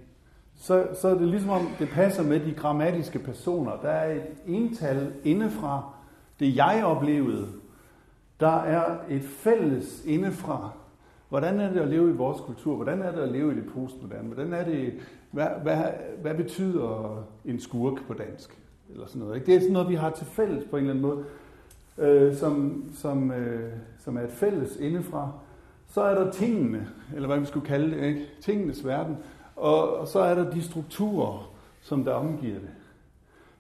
Så, 0.56 0.88
så 1.02 1.08
er 1.08 1.14
det 1.14 1.28
ligesom 1.28 1.50
om, 1.50 1.68
det 1.80 1.90
passer 1.90 2.24
med 2.24 2.40
de 2.40 2.54
grammatiske 2.54 3.20
personer. 3.20 3.72
Der 3.82 3.90
er 3.90 4.14
et 4.14 4.24
ental 4.48 5.14
indefra 5.24 5.96
det 6.40 6.56
jeg 6.56 6.82
oplevede. 6.86 7.48
Der 8.40 8.58
er 8.58 8.98
et 9.10 9.24
fælles 9.24 10.04
indefra. 10.06 10.72
Hvordan 11.30 11.60
er 11.60 11.74
det 11.74 11.80
at 11.80 11.88
leve 11.88 12.10
i 12.10 12.14
vores 12.14 12.42
kultur? 12.42 12.76
Hvordan 12.76 13.02
er 13.02 13.12
det 13.12 13.22
at 13.22 13.32
leve 13.32 13.52
i 13.52 13.56
det 13.56 13.66
postmoderne? 13.74 14.28
Hvordan 14.28 14.54
er 14.54 14.66
det, 14.66 14.94
hvad, 15.32 15.48
hvad, 15.64 15.84
hvad 16.22 16.36
betyder 16.36 17.24
en 17.46 17.60
skurk 17.60 18.08
på 18.08 18.14
dansk? 18.14 18.58
Eller 18.94 19.08
sådan 19.08 19.22
noget. 19.22 19.36
Ikke? 19.36 19.46
Det 19.46 19.56
er 19.56 19.60
sådan 19.60 19.74
noget, 19.74 19.90
vi 19.90 19.96
har 19.96 20.10
til 20.10 20.26
fælles 20.26 20.64
på 20.70 20.78
en 20.78 20.84
eller 20.84 20.94
anden 20.94 21.10
måde 21.10 21.26
øh, 21.98 22.36
som, 22.36 22.84
som, 22.96 23.32
øh, 23.32 23.72
som 24.00 24.18
er 24.18 24.22
et 24.22 24.32
fælles 24.32 24.78
indefra. 24.80 25.32
Så 25.88 26.02
er 26.02 26.24
der 26.24 26.32
tingene, 26.32 26.88
eller 27.16 27.28
hvad 27.28 27.40
vi 27.40 27.46
skulle 27.46 27.66
kalde 27.66 27.96
det, 27.96 28.04
ikke? 28.04 28.26
tingenes 28.42 28.86
verden. 28.86 29.18
Og, 29.56 29.98
og 29.98 30.08
så 30.08 30.20
er 30.20 30.36
der 30.36 30.52
de 30.52 30.62
strukturer, 30.62 31.52
som 31.82 32.04
der 32.04 32.14
omgiver 32.14 32.60
det. 32.60 32.70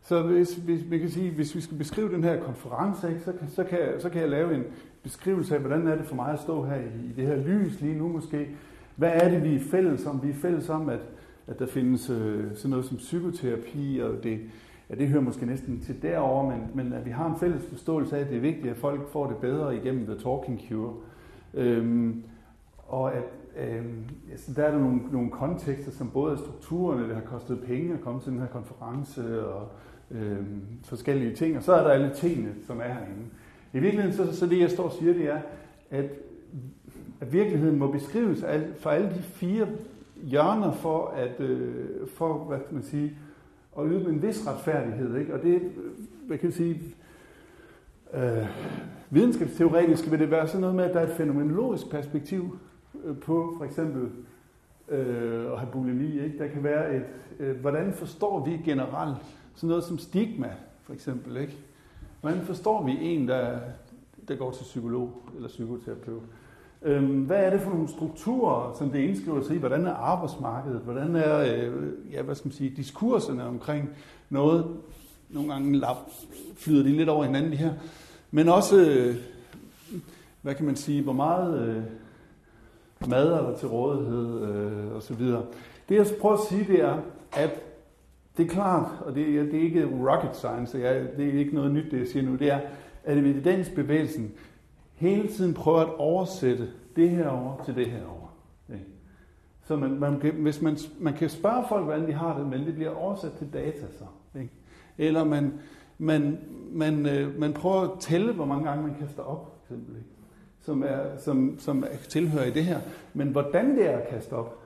Så 0.01 0.21
hvis, 0.21 0.55
hvis, 0.55 0.81
vi 0.89 0.97
kan 0.97 1.09
sige, 1.09 1.31
hvis 1.31 1.55
vi 1.55 1.61
skal 1.61 1.77
beskrive 1.77 2.09
den 2.09 2.23
her 2.23 2.43
konference, 2.43 3.09
ikke, 3.09 3.21
så, 3.21 3.31
kan, 3.31 3.49
så, 3.49 3.63
kan, 3.63 3.79
så 3.99 4.09
kan 4.09 4.21
jeg 4.21 4.29
lave 4.29 4.55
en 4.55 4.63
beskrivelse 5.03 5.55
af, 5.55 5.61
hvordan 5.61 5.87
er 5.87 5.95
det 5.95 6.05
for 6.05 6.15
mig 6.15 6.33
at 6.33 6.39
stå 6.39 6.65
her 6.65 6.75
i, 6.75 7.09
i 7.09 7.13
det 7.15 7.27
her 7.27 7.35
lys 7.35 7.81
lige 7.81 7.97
nu 7.97 8.07
måske. 8.07 8.49
Hvad 8.95 9.11
er 9.13 9.29
det, 9.29 9.43
vi 9.43 9.55
er 9.55 9.59
fælles 9.59 10.05
om? 10.05 10.23
Vi 10.23 10.29
er 10.29 10.33
fælles 10.33 10.69
om, 10.69 10.89
at, 10.89 10.99
at 11.47 11.59
der 11.59 11.67
findes 11.67 12.09
øh, 12.09 12.43
sådan 12.55 12.69
noget 12.69 12.85
som 12.85 12.97
psykoterapi, 12.97 13.99
og 13.99 14.23
det, 14.23 14.39
ja, 14.89 14.95
det 14.95 15.07
hører 15.07 15.21
måske 15.21 15.45
næsten 15.45 15.81
til 15.81 16.01
derover, 16.01 16.49
men, 16.49 16.61
men 16.73 16.93
at 16.93 17.05
vi 17.05 17.11
har 17.11 17.29
en 17.29 17.39
fælles 17.39 17.65
forståelse 17.65 18.17
af, 18.17 18.21
at 18.21 18.29
det 18.29 18.37
er 18.37 18.41
vigtigt, 18.41 18.67
at 18.67 18.77
folk 18.77 19.09
får 19.11 19.27
det 19.27 19.37
bedre 19.37 19.75
igennem 19.75 20.05
The 20.05 20.15
Talking 20.15 20.61
Cure. 20.69 20.93
Øhm, 21.53 22.23
og 22.87 23.13
at 23.13 23.23
øhm, 23.57 24.03
altså, 24.31 24.53
der 24.53 24.63
er 24.63 24.71
der 24.71 24.79
nogle, 24.79 25.01
nogle 25.11 25.29
kontekster, 25.29 25.91
som 25.91 26.09
både 26.09 26.33
er 26.33 26.37
strukturerne, 26.37 27.07
det 27.07 27.15
har 27.15 27.21
kostet 27.21 27.59
penge 27.67 27.93
at 27.93 28.01
komme 28.01 28.21
til 28.21 28.31
den 28.31 28.39
her 28.39 28.47
konference, 28.47 29.47
og 29.47 29.67
øhm, 30.11 30.61
forskellige 30.83 31.35
ting, 31.35 31.57
og 31.57 31.63
så 31.63 31.73
er 31.73 31.83
der 31.83 31.89
alle 31.89 32.11
tingene, 32.15 32.51
som 32.67 32.79
er 32.79 32.83
herinde. 32.83 33.25
I 33.73 33.79
virkeligheden, 33.79 34.17
så, 34.17 34.35
så 34.35 34.45
det 34.45 34.59
jeg 34.59 34.71
står 34.71 34.83
og 34.83 34.91
siger, 34.91 35.13
det 35.13 35.29
er, 35.29 35.39
at, 35.91 36.05
at 37.21 37.33
virkeligheden 37.33 37.79
må 37.79 37.91
beskrives 37.91 38.45
for 38.79 38.89
alle 38.89 39.09
de 39.09 39.21
fire 39.21 39.67
hjørner 40.23 40.71
for, 40.71 41.07
at, 41.07 41.39
øh, 41.39 42.07
for 42.07 42.33
hvad 42.33 42.57
kan 42.57 42.75
man 42.75 42.83
sige, 42.83 43.17
og 43.75 43.87
yde 43.87 43.99
dem 43.99 44.09
en 44.09 44.21
vis 44.21 44.47
retfærdighed. 44.47 45.17
Ikke? 45.17 45.33
Og 45.33 45.41
det, 45.41 45.61
hvad 46.27 46.37
kan 46.37 46.45
jeg 46.45 46.53
sige, 46.53 46.81
øh, 48.13 48.47
videnskabsteoretisk 49.09 50.11
vil 50.11 50.19
det 50.19 50.31
være 50.31 50.47
sådan 50.47 50.61
noget 50.61 50.75
med, 50.75 50.83
at 50.83 50.93
der 50.93 50.99
er 50.99 51.07
et 51.07 51.15
fænomenologisk 51.17 51.89
perspektiv 51.89 52.57
øh, 53.03 53.17
på 53.17 53.55
for 53.57 53.65
eksempel 53.65 54.09
øh, 54.89 55.51
at 55.51 55.59
have 55.59 55.71
bulimi. 55.71 56.19
Ikke? 56.19 56.37
Der 56.37 56.47
kan 56.47 56.63
være 56.63 56.95
et, 56.95 57.05
øh, 57.39 57.59
hvordan 57.59 57.93
forstår 57.93 58.45
vi 58.45 58.51
generelt 58.65 59.17
sådan 59.55 59.67
noget 59.67 59.83
som 59.83 59.97
stigma, 59.97 60.51
for 60.83 60.93
eksempel. 60.93 61.37
Ikke? 61.37 61.57
Hvordan 62.21 62.41
forstår 62.41 62.85
vi 62.85 62.97
en, 63.01 63.27
der, 63.27 63.59
der 64.27 64.35
går 64.35 64.51
til 64.51 64.63
psykolog 64.63 65.23
eller 65.35 65.47
psykoterapeut? 65.47 66.23
Øhm, 66.81 67.23
hvad 67.23 67.37
er 67.37 67.49
det 67.49 67.61
for 67.61 67.69
nogle 67.69 67.87
strukturer, 67.87 68.75
som 68.77 68.89
det 68.89 68.99
indskriver 68.99 69.43
sig 69.43 69.55
i? 69.55 69.59
Hvordan 69.59 69.85
er 69.85 69.93
arbejdsmarkedet? 69.93 70.81
Hvordan 70.81 71.15
er 71.15 71.39
øh, 71.39 71.73
ja, 72.11 72.21
hvad 72.21 72.35
skal 72.35 72.47
man 72.47 72.53
sige, 72.53 72.69
diskurserne 72.69 73.43
omkring 73.43 73.89
noget? 74.29 74.65
Nogle 75.29 75.53
gange 75.53 75.77
lap, 75.77 75.97
flyder 76.57 76.83
de 76.83 76.89
lidt 76.89 77.09
over 77.09 77.23
hinanden, 77.23 77.51
de 77.51 77.57
her. 77.57 77.73
Men 78.31 78.49
også, 78.49 78.77
øh, 78.77 79.15
hvad 80.41 80.55
kan 80.55 80.65
man 80.65 80.75
sige, 80.75 81.03
hvor 81.03 81.13
meget 81.13 81.67
øh, 81.67 81.83
mad 83.09 83.27
er 83.27 83.41
der 83.41 83.57
til 83.57 83.67
rådighed 83.67 84.41
øh, 84.41 84.95
og 84.95 85.03
så 85.03 85.13
videre. 85.13 85.45
Det 85.89 85.95
jeg 85.95 86.05
prøver 86.21 86.35
at 86.35 86.47
sige, 86.49 86.63
det 86.67 86.81
er, 86.81 86.97
at 87.33 87.49
det 88.37 88.45
er 88.45 88.49
klart, 88.49 88.91
og 89.05 89.15
det, 89.15 89.51
det 89.51 89.59
er 89.59 89.63
ikke 89.63 89.89
rocket 90.09 90.35
science, 90.35 90.77
det 90.77 90.87
er, 90.87 91.03
det 91.17 91.27
er 91.27 91.39
ikke 91.39 91.55
noget 91.55 91.71
nyt, 91.71 91.91
det 91.91 91.99
jeg 91.99 92.07
siger 92.07 92.23
nu, 92.23 92.35
det 92.35 92.51
er, 92.51 92.59
at 93.03 93.17
evidensbevægelsen 93.17 94.31
hele 94.95 95.27
tiden 95.27 95.53
prøver 95.53 95.79
at 95.79 95.95
oversætte 95.97 96.69
det 96.95 97.09
her 97.09 97.29
over 97.29 97.63
til 97.63 97.75
det 97.75 97.87
her 97.87 98.05
over. 98.05 98.25
Så 99.65 99.75
man, 99.75 99.99
man 99.99 100.19
kan, 100.19 100.33
hvis 100.33 100.61
man, 100.61 100.77
man 100.99 101.13
kan 101.13 101.29
spørge 101.29 101.65
folk, 101.69 101.83
hvordan 101.83 102.07
de 102.07 102.13
har 102.13 102.37
det, 102.37 102.47
men 102.47 102.65
det 102.65 102.75
bliver 102.75 102.95
oversat 102.95 103.31
til 103.33 103.53
data 103.53 103.85
så. 103.97 104.39
Ikke? 104.39 104.53
Eller 104.97 105.23
man, 105.23 105.53
man, 105.97 106.39
man, 106.71 107.05
øh, 107.05 107.39
man 107.39 107.53
prøver 107.53 107.81
at 107.81 107.99
tælle, 107.99 108.33
hvor 108.33 108.45
mange 108.45 108.69
gange 108.69 108.87
man 108.87 108.95
kaster 108.99 109.23
op, 109.23 109.61
eksempel, 109.63 109.95
ikke? 109.95 110.09
Som, 110.61 110.83
er, 110.83 111.17
som, 111.17 111.59
som 111.59 111.83
er, 111.83 111.97
tilhører 112.09 112.45
i 112.45 112.51
det 112.51 112.63
her. 112.63 112.79
Men 113.13 113.27
hvordan 113.27 113.77
det 113.77 113.89
er 113.89 113.97
at 113.97 114.07
kaste 114.07 114.33
op, 114.33 114.59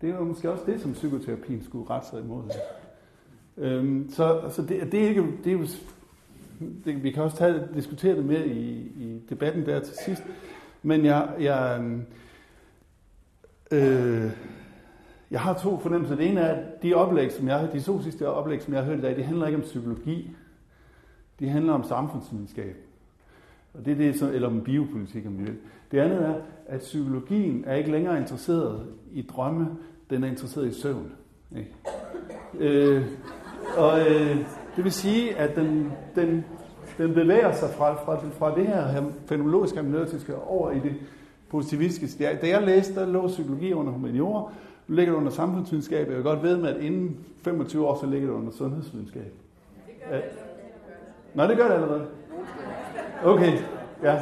det 0.00 0.10
er 0.10 0.14
jo 0.14 0.24
måske 0.24 0.50
også 0.50 0.64
det, 0.66 0.80
som 0.80 0.92
psykoterapien 0.92 1.64
skulle 1.64 1.90
rette 1.90 2.08
sig 2.08 2.20
imod. 2.20 2.42
Øhm, 3.56 4.10
så 4.10 4.42
så 4.50 4.62
det, 4.62 4.92
det, 4.92 5.04
er 5.04 5.08
ikke, 5.08 5.26
det 5.44 5.52
er 5.52 5.58
jo 5.58 5.66
det, 6.84 7.02
vi 7.02 7.10
kan 7.10 7.22
også 7.22 7.36
tage, 7.36 7.62
diskutere 7.74 8.16
det 8.16 8.24
mere 8.24 8.46
i, 8.46 8.70
i 8.78 9.22
debatten 9.30 9.66
der 9.66 9.80
til 9.80 9.94
sidst. 10.04 10.22
Men 10.82 11.04
jeg, 11.04 11.28
jeg, 11.40 11.80
øh, 13.72 14.24
øh, 14.24 14.30
jeg 15.30 15.40
har 15.40 15.54
to 15.54 15.78
fornemmelser. 15.78 16.16
Det 16.16 16.28
ene 16.28 16.40
er, 16.40 16.54
at 16.54 16.82
de, 16.82 16.94
oplæg, 16.94 17.32
som 17.32 17.48
jeg, 17.48 17.68
de 17.72 17.80
to 17.80 18.02
sidste 18.02 18.28
oplæg, 18.28 18.62
som 18.62 18.74
jeg 18.74 18.82
har 18.82 18.90
hørt 18.90 18.98
i 18.98 19.02
dag, 19.02 19.16
det 19.16 19.24
handler 19.24 19.46
ikke 19.46 19.56
om 19.56 19.62
psykologi. 19.62 20.30
Det 21.40 21.50
handler 21.50 21.72
om 21.72 21.84
samfundsvidenskab. 21.84 22.76
Og 23.74 23.84
det 23.84 23.92
er 23.92 23.96
det, 23.96 24.34
eller 24.34 24.48
om 24.48 24.60
biopolitik, 24.60 25.26
om 25.26 25.38
vi 25.38 25.44
vil. 25.44 25.56
Det 25.90 25.98
andet 25.98 26.22
er, 26.22 26.34
at 26.66 26.80
psykologien 26.80 27.64
er 27.66 27.74
ikke 27.74 27.90
længere 27.90 28.18
interesseret 28.18 28.86
i 29.12 29.22
drømme, 29.22 29.68
den 30.10 30.24
er 30.24 30.28
interesseret 30.28 30.66
i 30.66 30.80
søvn. 30.80 31.12
Ikke? 31.56 31.72
Øh, 32.58 33.06
og 33.76 34.00
øh, 34.00 34.36
det 34.76 34.84
vil 34.84 34.92
sige, 34.92 35.36
at 35.36 35.56
den, 35.56 35.92
den, 36.14 36.44
den 36.98 37.14
bevæger 37.14 37.52
sig 37.52 37.68
fra, 37.70 37.94
fra, 37.94 38.20
fra 38.38 38.54
det 38.54 38.66
her 38.66 39.04
fenomenologiske 39.26 39.76
hermeneutiske 39.76 40.36
over 40.36 40.70
i 40.70 40.78
det 40.78 40.94
positivistiske. 41.48 42.38
Da 42.42 42.48
jeg 42.48 42.62
læste, 42.62 42.94
der 42.94 43.06
lå 43.06 43.26
psykologi 43.26 43.72
under 43.72 43.92
humaniora, 43.92 44.52
nu 44.88 44.94
ligger 44.94 45.12
det 45.12 45.18
under 45.18 45.32
samfundsvidenskab. 45.32 46.08
Jeg 46.08 46.16
vil 46.16 46.24
godt 46.24 46.42
ved 46.42 46.56
med, 46.56 46.68
at 46.68 46.80
inden 46.80 47.16
25 47.42 47.86
år, 47.86 47.98
så 48.00 48.06
ligger 48.06 48.28
det 48.28 48.34
under 48.34 48.52
sundhedsvidenskab. 48.52 49.32
Ja. 50.10 50.16
det 50.16 50.24
Nej, 51.34 51.46
det 51.46 51.56
gør 51.56 51.68
det 51.68 51.74
allerede. 51.74 52.06
Okay, 53.24 53.52
ja. 54.02 54.20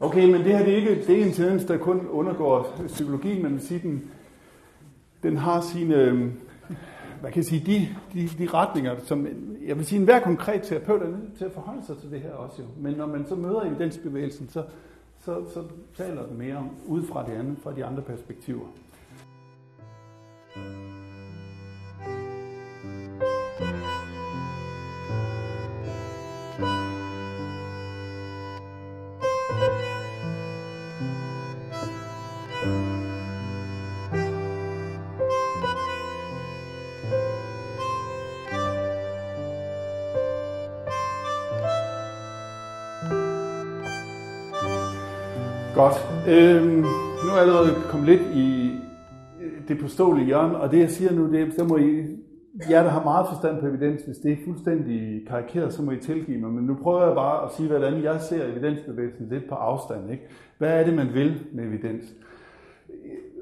Okay, 0.00 0.24
men 0.24 0.34
det 0.34 0.58
her 0.58 0.64
det 0.64 0.72
er 0.72 0.76
ikke 0.76 1.06
det 1.06 1.20
er 1.20 1.24
en 1.24 1.32
tendens, 1.32 1.64
der 1.64 1.76
kun 1.76 2.08
undergår 2.10 2.76
psykologien, 2.86 3.42
men 3.42 3.52
vil 3.52 3.60
sige, 3.60 3.80
den, 3.82 4.10
den 5.22 5.36
har 5.36 5.60
sine, 5.60 5.94
øhm, 5.94 6.32
hvad 7.20 7.30
kan 7.30 7.36
jeg 7.36 7.44
sige, 7.44 7.66
de, 7.66 7.88
de, 8.12 8.28
de 8.38 8.46
retninger, 8.46 8.96
som 9.04 9.26
jeg 9.66 9.78
vil 9.78 9.86
sige, 9.86 9.98
enhver 9.98 10.20
konkret 10.20 10.62
terapeut 10.62 11.02
er 11.02 11.08
nødt 11.08 11.38
til 11.38 11.44
at 11.44 11.52
forholde 11.52 11.86
sig 11.86 11.98
til 11.98 12.10
det 12.10 12.20
her 12.20 12.32
også 12.32 12.62
jo. 12.62 12.68
Men 12.76 12.94
når 12.94 13.06
man 13.06 13.26
så 13.26 13.34
møder 13.34 13.62
evidensbevægelsen, 13.62 14.48
så, 14.48 14.64
så, 15.20 15.50
så 15.54 15.64
taler 15.96 16.26
den 16.26 16.38
mere 16.38 16.56
om, 16.56 16.70
ud 16.86 17.06
fra 17.06 17.26
det 17.26 17.32
andet, 17.32 17.58
fra 17.62 17.72
de 17.74 17.84
andre 17.84 18.02
perspektiver. 18.02 18.66
Godt. 20.54 20.97
Øhm, 46.30 46.84
nu 47.20 47.28
er 47.30 47.34
jeg 47.34 47.42
allerede 47.42 47.74
kommet 47.90 48.08
lidt 48.08 48.22
i 48.34 48.70
det 49.68 49.80
påståelige 49.80 50.26
hjørne, 50.26 50.56
og 50.56 50.70
det 50.70 50.78
jeg 50.78 50.90
siger 50.90 51.12
nu, 51.12 51.32
det, 51.32 51.54
så 51.54 51.64
må 51.64 51.76
I, 51.76 52.04
jer 52.70 52.82
der 52.82 52.90
har 52.90 53.04
meget 53.04 53.26
forstand 53.28 53.60
på 53.60 53.66
evidens, 53.66 54.02
hvis 54.02 54.16
det 54.16 54.32
er 54.32 54.36
fuldstændig 54.44 55.26
karikeret, 55.28 55.72
så 55.72 55.82
må 55.82 55.90
I 55.90 56.00
tilgive 56.00 56.38
mig. 56.38 56.50
Men 56.50 56.64
nu 56.64 56.74
prøver 56.82 57.06
jeg 57.06 57.14
bare 57.14 57.44
at 57.44 57.52
sige, 57.56 57.68
hvordan 57.68 58.02
jeg 58.02 58.20
ser 58.20 58.44
evidensbevægelsen 58.44 59.28
lidt 59.28 59.48
på 59.48 59.54
afstand. 59.54 60.10
Ikke? 60.10 60.22
Hvad 60.58 60.80
er 60.80 60.84
det, 60.84 60.94
man 60.94 61.14
vil 61.14 61.40
med 61.52 61.64
evidens? 61.64 62.04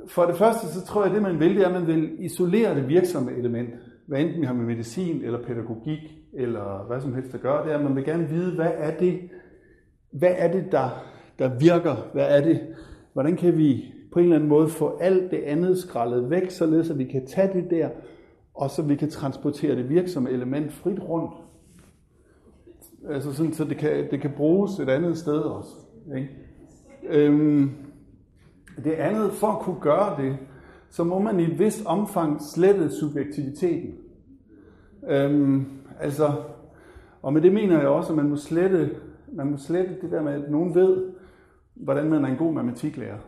for 0.07 0.25
det 0.25 0.37
første, 0.37 0.67
så 0.67 0.87
tror 0.87 1.03
jeg, 1.03 1.11
at 1.11 1.15
det 1.15 1.23
man 1.23 1.41
vil, 1.41 1.57
det 1.57 1.63
er, 1.63 1.67
at 1.67 1.73
man 1.73 1.87
vil 1.87 2.25
isolere 2.25 2.75
det 2.75 2.89
virksomme 2.89 3.33
element. 3.33 3.71
Hvad 4.07 4.21
enten 4.21 4.41
vi 4.41 4.47
har 4.47 4.55
med 4.55 4.65
medicin, 4.65 5.23
eller 5.25 5.43
pædagogik, 5.43 6.01
eller 6.35 6.87
hvad 6.87 7.01
som 7.01 7.15
helst 7.15 7.35
at 7.35 7.41
gøre, 7.41 7.65
det 7.65 7.73
er, 7.73 7.79
at 7.79 7.85
man 7.85 7.97
vil 7.97 8.05
gerne 8.05 8.29
vide, 8.29 8.55
hvad 8.55 8.71
er 8.77 8.97
det, 8.97 9.21
hvad 10.13 10.35
er 10.37 10.53
det 10.53 10.73
der, 10.73 10.89
der 11.39 11.59
virker? 11.59 11.97
Hvad 12.13 12.39
er 12.39 12.45
det? 12.45 12.61
Hvordan 13.13 13.37
kan 13.37 13.59
vi 13.59 13.85
på 14.13 14.19
en 14.19 14.25
eller 14.25 14.37
anden 14.37 14.49
måde 14.49 14.69
få 14.69 14.99
alt 15.01 15.31
det 15.31 15.37
andet 15.39 15.79
skrællet 15.79 16.31
væk, 16.31 16.51
således 16.51 16.91
at 16.91 16.99
vi 16.99 17.05
kan 17.05 17.27
tage 17.27 17.53
det 17.53 17.71
der, 17.71 17.89
og 18.55 18.71
så 18.71 18.83
vi 18.83 18.97
kan 18.97 19.11
transportere 19.11 19.77
det 19.77 19.89
virksomme 19.89 20.31
element 20.31 20.73
frit 20.73 21.01
rundt. 21.09 21.35
Altså 23.09 23.33
sådan, 23.33 23.53
så 23.53 23.65
det 23.65 23.77
kan, 23.77 24.11
det 24.11 24.21
kan 24.21 24.33
bruges 24.37 24.79
et 24.79 24.89
andet 24.89 25.19
sted 25.19 25.39
også. 25.39 25.71
Ikke? 26.17 26.29
Øhm, 27.09 27.71
det 28.85 28.93
andet, 28.93 29.33
for 29.33 29.47
at 29.47 29.59
kunne 29.59 29.81
gøre 29.81 30.23
det, 30.23 30.37
så 30.91 31.05
må 31.05 31.19
man 31.19 31.41
i 31.41 31.43
et 31.43 31.59
vist 31.59 31.87
omfang 31.87 32.43
slette 32.43 32.91
subjektiviteten. 32.91 33.95
Øhm, 35.09 35.67
altså, 36.01 36.33
og 37.23 37.33
med 37.33 37.43
det 37.43 37.55
mener 37.55 37.79
jeg 37.79 37.89
også, 37.89 38.13
at 38.13 38.17
man 38.17 38.29
må 38.29 38.37
slette, 38.37 38.91
man 39.33 39.51
må 39.51 39.57
slette 39.57 39.97
det 40.03 40.11
der 40.11 40.23
med, 40.23 40.33
at 40.33 40.51
nogen 40.51 40.75
ved, 40.75 41.16
hvordan 41.77 42.11
man 42.11 42.25
er 42.25 42.29
en 42.29 42.37
god 42.37 42.53
matematiklærer. 42.53 43.19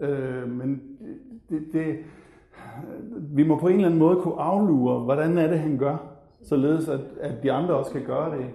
Øh, 0.00 0.48
men 0.48 0.82
det, 1.50 1.62
det, 1.72 1.96
vi 3.16 3.42
må 3.42 3.58
på 3.58 3.68
en 3.68 3.74
eller 3.74 3.86
anden 3.86 3.98
måde 4.00 4.16
kunne 4.16 4.40
aflure, 4.40 5.00
hvordan 5.00 5.38
er 5.38 5.46
det, 5.46 5.58
han 5.58 5.78
gør, 5.78 5.96
således 6.42 6.88
at, 6.88 7.00
at 7.20 7.42
de 7.42 7.52
andre 7.52 7.74
også 7.74 7.92
kan 7.92 8.04
gøre 8.06 8.38
det. 8.38 8.46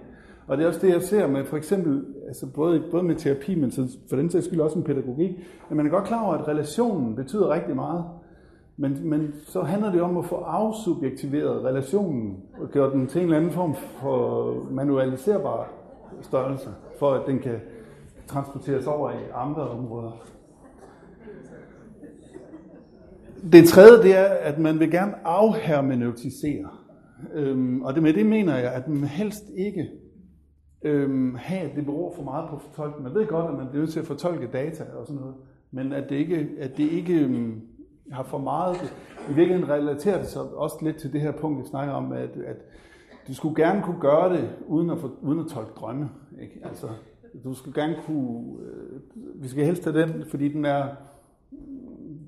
Og 0.46 0.56
det 0.56 0.64
er 0.64 0.68
også 0.68 0.86
det, 0.86 0.92
jeg 0.92 1.02
ser 1.02 1.26
med 1.26 1.44
for 1.44 1.56
eksempel, 1.56 2.04
altså 2.26 2.46
både, 2.54 2.82
både 2.90 3.02
med 3.02 3.14
terapi, 3.14 3.54
men 3.54 3.70
så 3.70 3.96
for 4.08 4.16
den 4.16 4.30
sags 4.30 4.46
skyld 4.46 4.60
også 4.60 4.78
med 4.78 4.86
pædagogik, 4.86 5.30
at 5.70 5.76
man 5.76 5.86
er 5.86 5.90
godt 5.90 6.04
klar 6.04 6.24
over, 6.24 6.34
at 6.34 6.48
relationen 6.48 7.16
betyder 7.16 7.48
rigtig 7.48 7.76
meget. 7.76 8.04
Men, 8.76 8.98
men 9.10 9.34
så 9.46 9.62
handler 9.62 9.92
det 9.92 10.02
om 10.02 10.16
at 10.16 10.24
få 10.24 10.36
afsubjektiveret 10.36 11.64
relationen 11.64 12.36
og 12.60 12.68
gøre 12.68 12.90
den 12.90 13.06
til 13.06 13.18
en 13.18 13.24
eller 13.24 13.36
anden 13.36 13.50
form 13.50 13.74
for 13.74 14.52
manualiserbar 14.70 15.68
størrelse, 16.20 16.68
for 16.98 17.10
at 17.10 17.26
den 17.26 17.38
kan 17.38 17.60
transporteres 18.26 18.86
over 18.86 19.10
i 19.10 19.22
andre 19.34 19.68
områder. 19.68 20.26
Det 23.52 23.68
tredje, 23.68 24.02
det 24.02 24.18
er, 24.18 24.24
at 24.24 24.58
man 24.58 24.80
vil 24.80 24.90
gerne 24.90 25.26
afhermeneutisere. 25.26 26.68
Øhm, 27.34 27.82
og 27.82 27.94
det 27.94 28.02
med 28.02 28.12
det 28.12 28.26
mener 28.26 28.56
jeg, 28.56 28.72
at 28.72 28.88
man 28.88 29.08
helst 29.08 29.44
ikke 29.56 29.90
øhm, 30.82 31.34
have, 31.34 31.70
at 31.70 31.76
det 31.76 31.84
beror 31.84 32.14
for 32.14 32.22
meget 32.22 32.48
på 32.50 32.58
fortolkning. 32.58 33.02
Man 33.02 33.14
ved 33.14 33.26
godt, 33.26 33.50
at 33.50 33.56
man 33.56 33.66
bliver 33.68 33.82
nødt 33.82 33.92
til 33.92 34.00
at 34.00 34.06
fortolke 34.06 34.46
data 34.52 34.84
og 34.98 35.06
sådan 35.06 35.20
noget, 35.20 35.34
men 35.70 35.92
at 35.92 36.08
det 36.08 36.16
ikke, 36.16 36.48
at 36.58 36.76
det 36.76 36.90
ikke 36.90 37.20
øhm, 37.24 37.60
har 38.12 38.22
for 38.22 38.38
meget... 38.38 38.76
I 39.30 39.32
virkeligheden 39.32 39.70
relaterer 39.70 40.18
det 40.18 40.26
sig 40.26 40.42
også 40.42 40.76
lidt 40.82 40.96
til 40.96 41.12
det 41.12 41.20
her 41.20 41.32
punkt, 41.32 41.58
vi 41.58 41.68
snakker 41.68 41.94
om, 41.94 42.12
at, 42.12 42.30
at 42.46 42.56
du 43.28 43.34
skulle 43.34 43.64
gerne 43.64 43.82
kunne 43.82 44.00
gøre 44.00 44.36
det, 44.36 44.50
uden 44.66 44.90
at, 44.90 44.98
for, 44.98 45.10
uden 45.22 45.40
at 45.40 45.46
tolke 45.46 45.70
drømme. 45.76 46.08
Ikke? 46.42 46.60
Altså, 46.64 46.86
du 47.44 47.54
skulle 47.54 47.82
gerne 47.82 47.96
kunne... 48.06 48.58
Øh, 48.62 49.00
vi 49.42 49.48
skal 49.48 49.64
helst 49.64 49.84
have 49.84 50.00
den, 50.02 50.24
fordi 50.30 50.48
den 50.48 50.64
er 50.64 50.88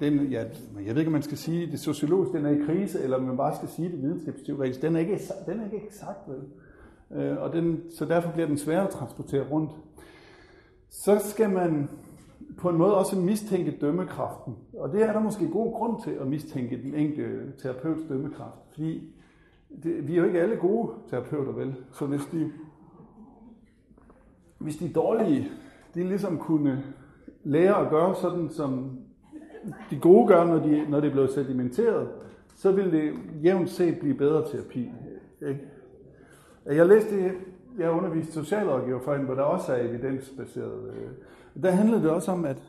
den, 0.01 0.27
ja, 0.27 0.45
jeg 0.87 0.95
ved 0.95 0.99
ikke, 0.99 1.09
om 1.09 1.13
man 1.13 1.23
skal 1.23 1.39
sige 1.39 1.71
det 1.71 1.81
sociologisk, 1.81 2.33
den 2.33 2.47
er 2.47 2.51
i 2.51 2.65
krise, 2.67 3.03
eller 3.03 3.17
om 3.17 3.23
man 3.23 3.37
bare 3.37 3.57
skal 3.57 3.69
sige 3.69 3.89
det 3.89 4.03
videnskabsteoretisk. 4.03 4.83
Den 4.83 4.97
er 4.97 5.01
ikke, 5.01 5.21
den 5.47 5.61
er 5.61 5.65
ikke 5.65 5.87
eksakt, 5.87 6.19
vel? 6.29 6.41
Øh, 7.21 7.43
og 7.43 7.53
den, 7.53 7.83
så 7.91 8.05
derfor 8.05 8.31
bliver 8.31 8.47
den 8.47 8.59
svær 8.59 8.83
at 8.83 8.91
transportere 8.91 9.49
rundt. 9.51 9.71
Så 10.91 11.19
skal 11.19 11.51
man 11.51 11.89
på 12.57 12.69
en 12.69 12.77
måde 12.77 12.97
også 12.97 13.17
mistænke 13.17 13.79
dømmekraften. 13.81 14.57
Og 14.79 14.93
det 14.93 15.03
er 15.03 15.13
der 15.13 15.21
måske 15.21 15.49
god 15.49 15.73
grund 15.73 16.03
til 16.05 16.11
at 16.11 16.27
mistænke 16.27 16.83
den 16.83 16.95
enkelte 16.95 17.53
terapeuts 17.63 18.03
dømmekraft. 18.09 18.59
Fordi 18.73 19.15
det, 19.83 20.09
vi 20.09 20.13
er 20.13 20.19
jo 20.19 20.25
ikke 20.25 20.41
alle 20.41 20.57
gode 20.57 20.93
terapeuter, 21.11 21.53
vel? 21.53 21.75
Så 21.93 22.07
hvis 22.07 22.23
de, 22.33 22.53
hvis 24.59 24.77
de 24.77 24.93
dårlige, 24.93 25.49
de 25.95 26.05
ligesom 26.05 26.39
kunne 26.39 26.85
lære 27.45 27.85
at 27.85 27.91
gøre 27.91 28.15
sådan, 28.15 28.51
som 28.51 28.99
de 29.91 29.99
gode 30.01 30.29
gør, 30.29 30.45
når, 30.45 30.59
de, 30.59 30.91
når 30.91 31.01
det 31.01 31.13
blev 31.13 31.29
sedimenteret, 31.29 32.09
så 32.57 32.73
vil 32.73 32.93
det 32.93 33.13
jævnt 33.45 33.71
set 33.71 33.99
blive 33.99 34.15
bedre 34.15 34.45
terapi. 34.51 34.91
Ikke? 35.49 35.61
Jeg 36.67 36.87
læste, 36.87 37.15
jeg 37.79 37.91
underviste 37.91 37.91
undervist 37.91 38.33
socialrådgiver 38.33 39.01
for 39.01 39.17
hvor 39.17 39.35
der 39.35 39.43
også 39.43 39.73
er 39.73 39.89
evidensbaseret. 39.89 40.95
Øh, 40.95 41.63
der 41.63 41.71
handlede 41.71 42.03
det 42.03 42.11
også 42.11 42.33
om, 42.33 42.45
at, 42.45 42.63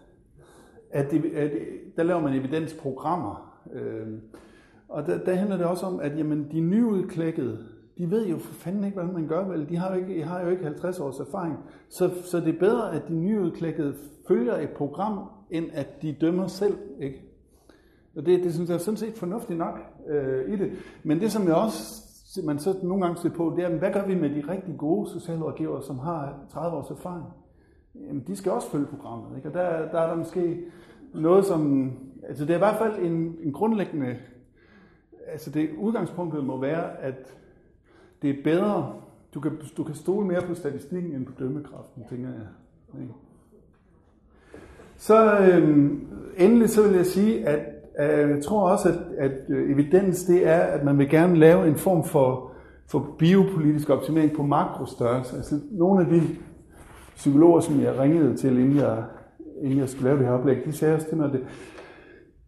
at, 0.92 1.12
det, 1.12 1.26
at 1.26 1.52
der 1.98 2.04
laver 2.04 2.22
man 2.22 2.34
evidensprogrammer. 2.34 3.62
Øh, 3.74 4.08
og 4.90 5.06
der, 5.06 5.18
der 5.18 5.34
handler 5.34 5.58
det 5.58 5.66
også 5.66 5.86
om, 5.86 6.00
at 6.00 6.18
jamen, 6.18 6.48
de 6.52 6.60
nyudklækkede, 6.60 7.66
de 8.00 8.12
ved 8.12 8.28
jo 8.28 8.38
for 8.38 8.54
fanden 8.54 8.84
ikke, 8.84 8.96
hvordan 8.96 9.14
man 9.14 9.28
gør 9.28 9.48
vel. 9.48 9.70
De 9.70 9.78
har 9.78 9.96
jo 9.96 10.00
ikke, 10.00 10.16
de 10.16 10.24
har 10.24 10.42
jo 10.42 10.50
ikke 10.50 10.64
50 10.64 11.00
års 11.00 11.20
erfaring. 11.20 11.58
Så, 11.90 12.12
så 12.24 12.40
det 12.40 12.56
er 12.56 12.60
bedre, 12.60 12.96
at 12.96 13.08
de 13.08 13.14
nyudklækkede 13.14 13.96
følger 14.28 14.56
et 14.58 14.70
program, 14.70 15.20
end 15.52 15.66
at 15.74 16.02
de 16.02 16.18
dømmer 16.22 16.48
selv. 16.48 16.78
Ikke? 17.00 17.24
Og 18.16 18.26
det, 18.26 18.44
det 18.44 18.54
synes 18.54 18.70
jeg 18.70 18.76
er 18.76 18.80
sådan 18.80 18.98
set 18.98 19.18
fornuftigt 19.18 19.60
nok 19.60 19.80
øh, 20.08 20.54
i 20.54 20.56
det. 20.56 20.72
Men 21.04 21.20
det, 21.20 21.32
som 21.32 21.48
jeg 21.48 21.56
også 21.56 22.10
man 22.44 22.60
så 22.60 22.76
nogle 22.84 23.06
gange 23.06 23.22
ser 23.22 23.30
på, 23.30 23.54
det 23.58 23.66
er, 23.66 23.70
hvad 23.70 23.92
gør 23.94 24.06
vi 24.06 24.16
med 24.16 24.30
de 24.30 24.44
rigtig 24.52 24.78
gode 24.78 25.10
socialrådgivere, 25.10 25.84
som 25.84 26.00
har 26.00 26.40
30 26.50 26.78
års 26.78 26.90
erfaring? 26.90 27.26
Jamen, 27.96 28.24
de 28.28 28.36
skal 28.36 28.52
også 28.52 28.72
følge 28.72 28.86
programmet. 28.86 29.38
Ikke? 29.38 29.50
Og 29.50 29.54
der, 29.54 29.92
der 29.92 30.00
er 30.00 30.08
der 30.10 30.16
måske 30.16 30.60
noget, 31.14 31.46
som... 31.46 31.92
Altså, 32.28 32.46
det 32.46 32.52
er 32.52 32.56
i 32.56 32.60
hvert 32.60 32.78
fald 32.78 33.06
en, 33.06 33.36
en 33.44 33.54
grundlæggende... 33.54 34.18
Altså, 35.28 35.50
det 35.52 35.70
udgangspunktet 35.78 36.46
må 36.46 36.62
være, 36.62 37.02
at 37.02 37.36
det 38.22 38.30
er 38.30 38.44
bedre... 38.44 38.94
Du 39.34 39.40
kan, 39.40 39.52
du 39.78 39.84
kan 39.84 39.96
stole 39.96 40.28
mere 40.28 40.42
på 40.42 40.54
statistikken 40.54 41.16
end 41.16 41.26
på 41.26 41.32
dømmekraften, 41.40 42.04
tænker 42.10 42.28
jeg. 42.28 43.02
Ikke? 43.02 43.14
Så 44.98 45.38
øhm, 45.40 46.08
endelig 46.38 46.70
så 46.70 46.88
vil 46.88 46.96
jeg 46.96 47.06
sige, 47.06 47.48
at 47.48 47.60
jeg 48.06 48.44
tror 48.44 48.70
også, 48.70 48.90
at, 48.90 48.96
at 49.18 49.32
øh, 49.50 49.72
evidens 49.72 50.24
det 50.24 50.48
er, 50.48 50.60
at 50.60 50.84
man 50.84 50.98
vil 50.98 51.10
gerne 51.10 51.36
lave 51.36 51.68
en 51.68 51.76
form 51.76 52.04
for, 52.04 52.52
for 52.88 53.16
biopolitisk 53.20 53.90
optimering 53.90 54.36
på 54.36 54.44
makrostørrelse. 54.44 55.36
Altså 55.38 55.60
nogle 55.72 56.06
af 56.06 56.12
de 56.12 56.22
psykologer, 57.16 57.60
som 57.60 57.82
jeg 57.82 58.00
ringede 58.00 58.38
til, 58.38 58.60
inden 58.60 58.78
jeg, 58.78 59.04
inden 59.62 59.80
jeg 59.80 59.90
skulle 59.90 60.10
lave 60.10 60.18
det 60.18 60.26
her 60.26 60.34
oplæg, 60.34 60.66
de 60.66 60.74
sagde 60.74 60.96
også 60.96 61.08
til 61.08 61.18
mig, 61.18 61.26
at 61.26 61.32
det, 61.32 61.42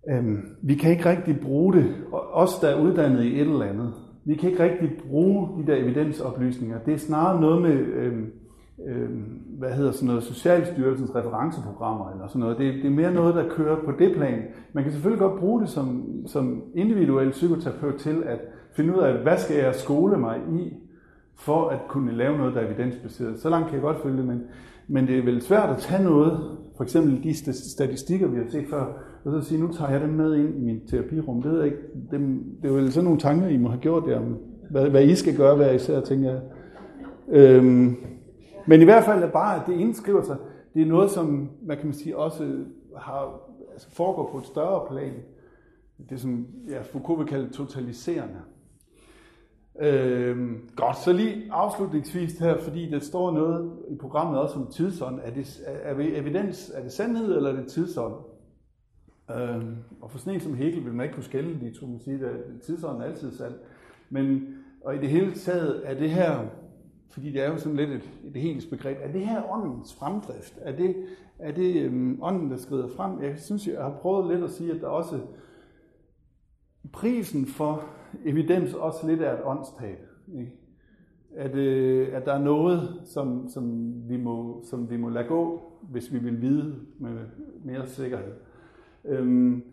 øhm, 0.10 0.38
vi 0.62 0.76
kan 0.76 0.92
ikke 0.92 1.10
rigtig 1.10 1.40
bruge 1.40 1.74
det, 1.74 1.96
os 2.12 2.60
der 2.60 2.68
er 2.68 2.82
uddannet 2.82 3.24
i 3.24 3.36
et 3.36 3.42
eller 3.42 3.66
andet, 3.66 3.94
vi 4.26 4.36
kan 4.36 4.50
ikke 4.50 4.64
rigtig 4.64 4.92
bruge 5.10 5.48
de 5.62 5.72
der 5.72 5.76
evidensoplysninger. 5.76 6.80
Det 6.80 6.94
er 6.94 6.98
snarere 6.98 7.42
noget 7.42 7.62
med 7.62 7.72
øhm, 7.72 8.32
øh, 8.88 9.10
hvad 9.60 9.72
hedder 9.72 9.92
sådan 9.92 10.08
noget, 10.08 10.24
Socialstyrelsens 10.24 11.16
referenceprogrammer 11.16 12.12
eller 12.12 12.28
sådan 12.28 12.40
noget. 12.40 12.58
Det, 12.58 12.74
det 12.74 12.86
er 12.86 12.90
mere 12.90 13.14
noget, 13.14 13.36
der 13.36 13.50
kører 13.50 13.76
på 13.86 13.92
det 14.00 14.16
plan. 14.16 14.44
Man 14.74 14.84
kan 14.84 14.94
selvfølgelig 14.94 15.20
godt 15.20 15.40
bruge 15.40 15.62
det 15.62 15.70
som, 15.70 16.06
som 16.28 16.64
individuel 16.76 17.32
psykoterapeut 17.32 17.96
til 17.96 18.24
at 18.26 18.40
finde 18.74 18.96
ud 18.98 19.02
af, 19.02 19.14
hvad 19.14 19.38
skal 19.38 19.56
jeg 19.56 19.76
skole 19.76 20.18
mig 20.18 20.40
i, 20.52 20.74
for 21.36 21.70
at 21.70 21.80
kunne 21.90 22.12
lave 22.12 22.38
noget, 22.38 22.56
der 22.56 22.62
er 22.62 22.66
evidensbaseret. 22.66 23.40
Så 23.40 23.50
langt 23.50 23.68
kan 23.68 23.76
jeg 23.76 23.82
godt 23.82 24.02
følge 24.04 24.18
det, 24.18 24.26
men, 24.26 24.42
men 24.88 25.08
det 25.08 25.18
er 25.18 25.24
vel 25.24 25.42
svært 25.42 25.70
at 25.70 25.78
tage 25.78 26.04
noget, 26.04 26.58
for 26.78 26.84
eksempel 26.84 27.24
de 27.24 27.54
statistikker, 27.54 28.28
vi 28.28 28.38
har 28.38 28.46
set 28.50 28.68
før, 28.70 28.86
og 29.26 29.32
så 29.32 29.50
sige, 29.50 29.62
nu 29.62 29.74
tager 29.74 29.92
jeg 29.92 30.02
dem 30.02 30.10
med 30.10 30.36
ind 30.36 30.58
i 30.58 30.62
min 30.62 30.88
terapirum. 30.88 31.42
Det, 31.42 31.60
er 31.60 31.64
ikke, 31.64 31.78
det, 32.12 32.40
det 32.62 32.70
er 32.70 32.74
vel 32.74 32.92
sådan 32.92 33.04
nogle 33.04 33.20
tanker, 33.20 33.48
I 33.48 33.58
må 33.58 33.70
have 33.70 33.82
gjort 33.82 34.04
der, 34.06 34.20
om 34.20 34.38
hvad, 34.70 34.90
hvad 34.90 35.04
I 35.04 35.16
skal 35.16 35.38
gøre 35.38 35.56
hver 35.56 35.72
især, 35.72 36.02
tænker 36.02 36.32
jeg. 36.32 36.42
Øhm, 37.30 37.96
men 38.66 38.82
i 38.82 38.84
hvert 38.84 39.04
fald 39.04 39.24
er 39.24 39.32
bare, 39.32 39.56
at 39.56 39.62
det 39.68 39.74
indskriver 39.74 40.24
sig, 40.24 40.38
det 40.74 40.82
er 40.82 40.86
noget, 40.86 41.12
som, 41.12 41.50
hvad 41.62 41.76
kan 41.76 41.86
man 41.86 41.94
sige, 41.94 42.18
også 42.18 42.56
har, 42.98 43.42
altså 43.74 43.92
foregår 43.92 44.30
på 44.32 44.38
et 44.38 44.46
større 44.46 44.88
plan. 44.92 45.14
Det 46.10 46.16
er 46.16 46.20
som 46.20 46.48
ja, 46.70 46.82
Foucault 46.82 47.20
vil 47.20 47.28
kalde 47.28 47.54
totaliserende. 47.54 48.38
Øhm, 49.82 50.70
godt, 50.76 50.98
så 50.98 51.14
lige 51.14 51.44
afslutningsvis 51.52 52.40
her, 52.40 52.58
fordi 52.58 52.90
der 52.90 53.00
står 53.00 53.32
noget 53.32 53.72
i 53.90 53.96
programmet 53.96 54.40
også 54.40 54.56
om 54.56 54.68
tidsånd. 54.72 55.20
Er 55.24 55.32
det, 55.32 55.62
er, 55.66 55.94
er 55.94 56.20
evidens, 56.20 56.72
er 56.76 56.84
det 56.84 56.92
sandhed, 56.92 57.36
eller 57.36 57.50
er 57.50 57.56
det 57.56 57.68
tidsånd? 57.68 58.14
Øh, 59.38 59.64
og 60.02 60.12
for 60.12 60.20
sådan 60.20 60.34
en 60.34 60.40
som 60.40 60.54
Hegel 60.54 60.86
vil 60.86 60.94
man 60.94 61.04
ikke 61.04 61.14
kunne 61.14 61.24
skælde 61.24 61.60
de 61.60 61.80
to, 61.80 61.86
man 61.86 62.00
sige, 62.00 62.26
at 62.26 62.62
tidsånden 62.62 63.02
altid 63.02 63.32
sand. 63.32 63.54
Men, 64.10 64.58
og 64.86 64.96
i 64.96 65.00
det 65.00 65.10
hele 65.10 65.32
taget 65.32 65.82
er 65.86 65.94
det 65.94 66.10
her 66.10 66.46
fordi 67.12 67.32
det 67.32 67.42
er 67.42 67.52
jo 67.52 67.58
sådan 67.58 67.76
lidt 67.76 67.90
et, 67.90 68.10
et 68.24 68.42
helt 68.42 68.70
begreb. 68.70 68.98
Er 69.02 69.12
det 69.12 69.22
her 69.22 69.52
åndens 69.52 69.94
fremdrift? 69.94 70.60
Er 70.62 70.76
det, 70.76 70.96
er 71.40 71.52
det 71.52 71.86
øhm, 71.86 72.20
ånden, 72.22 72.52
der 72.52 72.58
skrider 72.58 72.88
frem? 72.88 73.22
Jeg 73.22 73.40
synes, 73.40 73.68
jeg 73.68 73.82
har 73.82 73.98
prøvet 74.02 74.32
lidt 74.32 74.44
at 74.44 74.52
sige, 74.52 74.72
at 74.74 74.82
der 74.82 74.88
også 74.88 75.20
prisen 76.94 77.46
for 77.46 77.86
evidens 78.26 78.74
også 78.74 79.08
lidt 79.08 79.22
er 79.22 79.34
et 79.34 79.44
åndstab. 79.44 80.00
Ikke? 80.34 80.52
At, 81.36 81.56
øh, 81.56 82.10
at 82.14 82.26
der 82.26 82.34
er 82.34 82.44
noget, 82.44 83.02
som, 83.06 83.50
som, 83.50 83.94
vi 84.10 84.18
må, 84.18 84.64
som 84.70 84.90
vi 84.90 84.98
må 84.98 85.10
lade 85.10 85.28
gå, 85.28 85.62
hvis 85.82 86.14
vi 86.14 86.20
vil 86.20 86.42
vide 86.42 86.76
med 87.00 87.18
mere 87.64 87.88
sikkerhed. 87.88 88.34
Øhm, 89.06 89.64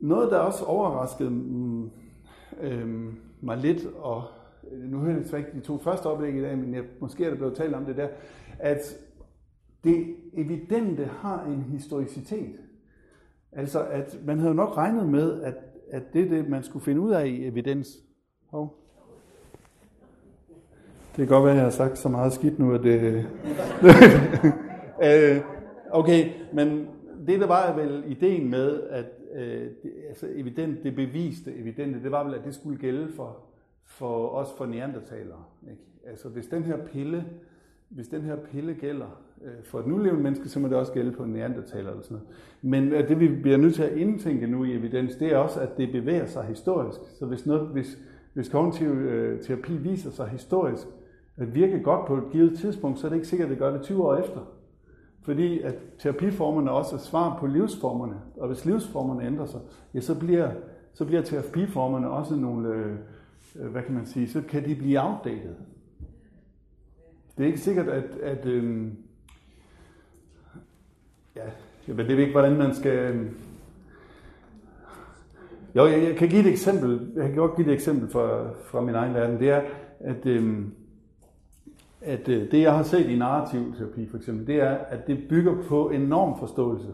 noget, 0.00 0.30
der 0.30 0.38
også 0.38 0.64
overraskede 0.64 1.30
mm, 1.30 1.90
øhm, 2.60 3.14
mig 3.40 3.56
lidt, 3.56 3.86
og 3.96 4.24
nu 4.72 4.98
hører 4.98 5.20
jeg 5.32 5.38
ikke 5.38 5.50
de 5.54 5.60
to 5.60 5.78
første 5.78 6.06
oplæg 6.06 6.34
i 6.34 6.42
dag, 6.42 6.58
men 6.58 6.74
jeg, 6.74 6.84
måske 7.00 7.24
er 7.24 7.30
der 7.30 7.36
blevet 7.36 7.56
talt 7.56 7.74
om 7.74 7.84
det 7.84 7.96
der, 7.96 8.08
at 8.58 8.96
det 9.84 10.16
evidente 10.32 11.04
har 11.04 11.44
en 11.44 11.62
historicitet. 11.62 12.56
Altså, 13.52 13.84
at 13.84 14.18
man 14.26 14.38
havde 14.38 14.54
nok 14.54 14.76
regnet 14.76 15.08
med, 15.08 15.42
at, 15.42 15.54
at 15.90 16.02
det, 16.12 16.30
det, 16.30 16.48
man 16.48 16.62
skulle 16.62 16.84
finde 16.84 17.00
ud 17.00 17.12
af 17.12 17.26
i 17.26 17.46
evidens. 17.46 17.88
Hov. 18.50 18.76
Det 21.16 21.16
kan 21.16 21.26
godt 21.26 21.44
være, 21.44 21.52
at 21.52 21.56
jeg 21.56 21.64
har 21.64 21.70
sagt 21.70 21.98
så 21.98 22.08
meget 22.08 22.32
skidt 22.32 22.58
nu, 22.58 22.74
at 22.74 22.82
det... 22.82 23.26
Øh, 25.02 25.40
okay, 25.90 26.30
men 26.52 26.88
det, 27.26 27.40
der 27.40 27.46
var 27.46 27.76
vel 27.76 28.04
ideen 28.06 28.50
med, 28.50 28.80
at 28.82 29.06
øh, 29.34 29.68
det, 29.82 29.92
altså 30.08 30.26
evident, 30.34 30.82
det 30.82 30.94
beviste 30.94 31.56
evidente, 31.56 32.02
det 32.02 32.10
var 32.10 32.24
vel, 32.24 32.34
at 32.34 32.44
det 32.44 32.54
skulle 32.54 32.78
gælde 32.78 33.08
for, 33.08 33.36
for 33.84 34.28
os 34.28 34.48
for 34.58 34.66
neandertalere. 34.66 35.44
Ikke? 35.70 35.82
Altså 36.06 36.28
hvis 36.28 36.46
den 36.46 36.62
her 36.62 36.76
pille, 36.76 37.24
hvis 37.88 38.08
den 38.08 38.22
her 38.22 38.36
pille 38.36 38.74
gælder 38.74 39.22
øh, 39.44 39.64
for 39.64 39.78
et 39.78 39.86
nulevende 39.86 40.22
menneske, 40.22 40.48
så 40.48 40.60
må 40.60 40.68
det 40.68 40.76
også 40.76 40.92
gælde 40.92 41.12
på 41.12 41.22
en 41.24 41.32
neandertaler 41.32 41.90
eller 41.90 42.02
sådan 42.02 42.16
noget. 42.16 42.28
Men 42.62 42.92
at 42.92 43.08
det 43.08 43.20
vi 43.20 43.28
bliver 43.28 43.56
nødt 43.56 43.74
til 43.74 43.82
at 43.82 43.96
indtænke 43.96 44.46
nu 44.46 44.64
i 44.64 44.74
evidens, 44.74 45.16
det 45.16 45.32
er 45.32 45.36
også, 45.36 45.60
at 45.60 45.76
det 45.76 45.92
bevæger 45.92 46.26
sig 46.26 46.44
historisk. 46.44 47.00
Så 47.18 47.26
hvis, 47.26 47.46
noget, 47.46 47.68
hvis, 47.68 47.98
hvis 48.32 48.48
kognitiv 48.48 48.88
øh, 48.88 49.40
terapi 49.40 49.76
viser 49.76 50.10
sig 50.10 50.28
historisk 50.28 50.86
at 51.36 51.54
virke 51.54 51.82
godt 51.82 52.06
på 52.06 52.16
et 52.16 52.24
givet 52.32 52.58
tidspunkt, 52.58 52.98
så 52.98 53.06
er 53.06 53.08
det 53.08 53.16
ikke 53.16 53.28
sikkert, 53.28 53.46
at 53.46 53.50
det 53.50 53.58
gør 53.58 53.72
det 53.72 53.82
20 53.82 54.04
år 54.04 54.16
efter. 54.16 54.40
Fordi 55.22 55.60
at 55.60 55.74
terapiformerne 55.98 56.70
også 56.70 56.96
er 56.96 57.00
svar 57.00 57.38
på 57.38 57.46
livsformerne. 57.46 58.16
Og 58.36 58.48
hvis 58.48 58.64
livsformerne 58.64 59.26
ændrer 59.26 59.46
sig, 59.46 59.60
ja, 59.94 60.00
så 60.00 60.18
bliver, 60.18 60.50
så 60.92 61.04
bliver 61.04 61.22
terapiformerne 61.22 62.10
også 62.10 62.36
nogle, 62.36 62.68
øh, 62.68 62.96
øh 63.56 63.70
hvad 63.70 63.82
kan 63.82 63.94
man 63.94 64.06
sige, 64.06 64.28
så 64.28 64.42
kan 64.48 64.64
de 64.64 64.74
blive 64.74 65.02
outdated. 65.02 65.54
Det 67.38 67.44
er 67.44 67.46
ikke 67.46 67.60
sikkert, 67.60 67.88
at, 67.88 68.04
at 68.22 68.46
øh, 68.46 68.88
ja, 71.36 71.44
jeg 71.88 71.96
ved 71.96 72.18
ikke, 72.18 72.32
hvordan 72.32 72.58
man 72.58 72.74
skal... 72.74 72.92
Øh, 72.92 73.26
jo, 75.76 75.86
jeg, 75.86 76.02
jeg 76.02 76.16
kan 76.16 76.28
give 76.28 76.40
et 76.40 76.46
eksempel. 76.46 77.12
Jeg 77.16 77.26
kan 77.26 77.36
godt 77.36 77.56
give 77.56 77.66
et 77.66 77.72
eksempel 77.72 78.10
fra, 78.10 78.50
fra 78.64 78.80
min 78.80 78.94
egen 78.94 79.14
verden. 79.14 79.38
Det 79.38 79.50
er, 79.50 79.62
at 80.00 80.26
øh, 80.26 80.64
at 82.02 82.28
øh, 82.28 82.50
det, 82.50 82.62
jeg 82.62 82.76
har 82.76 82.82
set 82.82 83.10
i 83.10 83.16
narrativ 83.16 83.74
terapi 83.74 84.08
for 84.08 84.16
eksempel, 84.16 84.46
det 84.46 84.54
er, 84.54 84.70
at 84.70 85.06
det 85.06 85.18
bygger 85.28 85.54
på 85.68 85.90
en 85.90 86.00
normforståelse, 86.00 86.88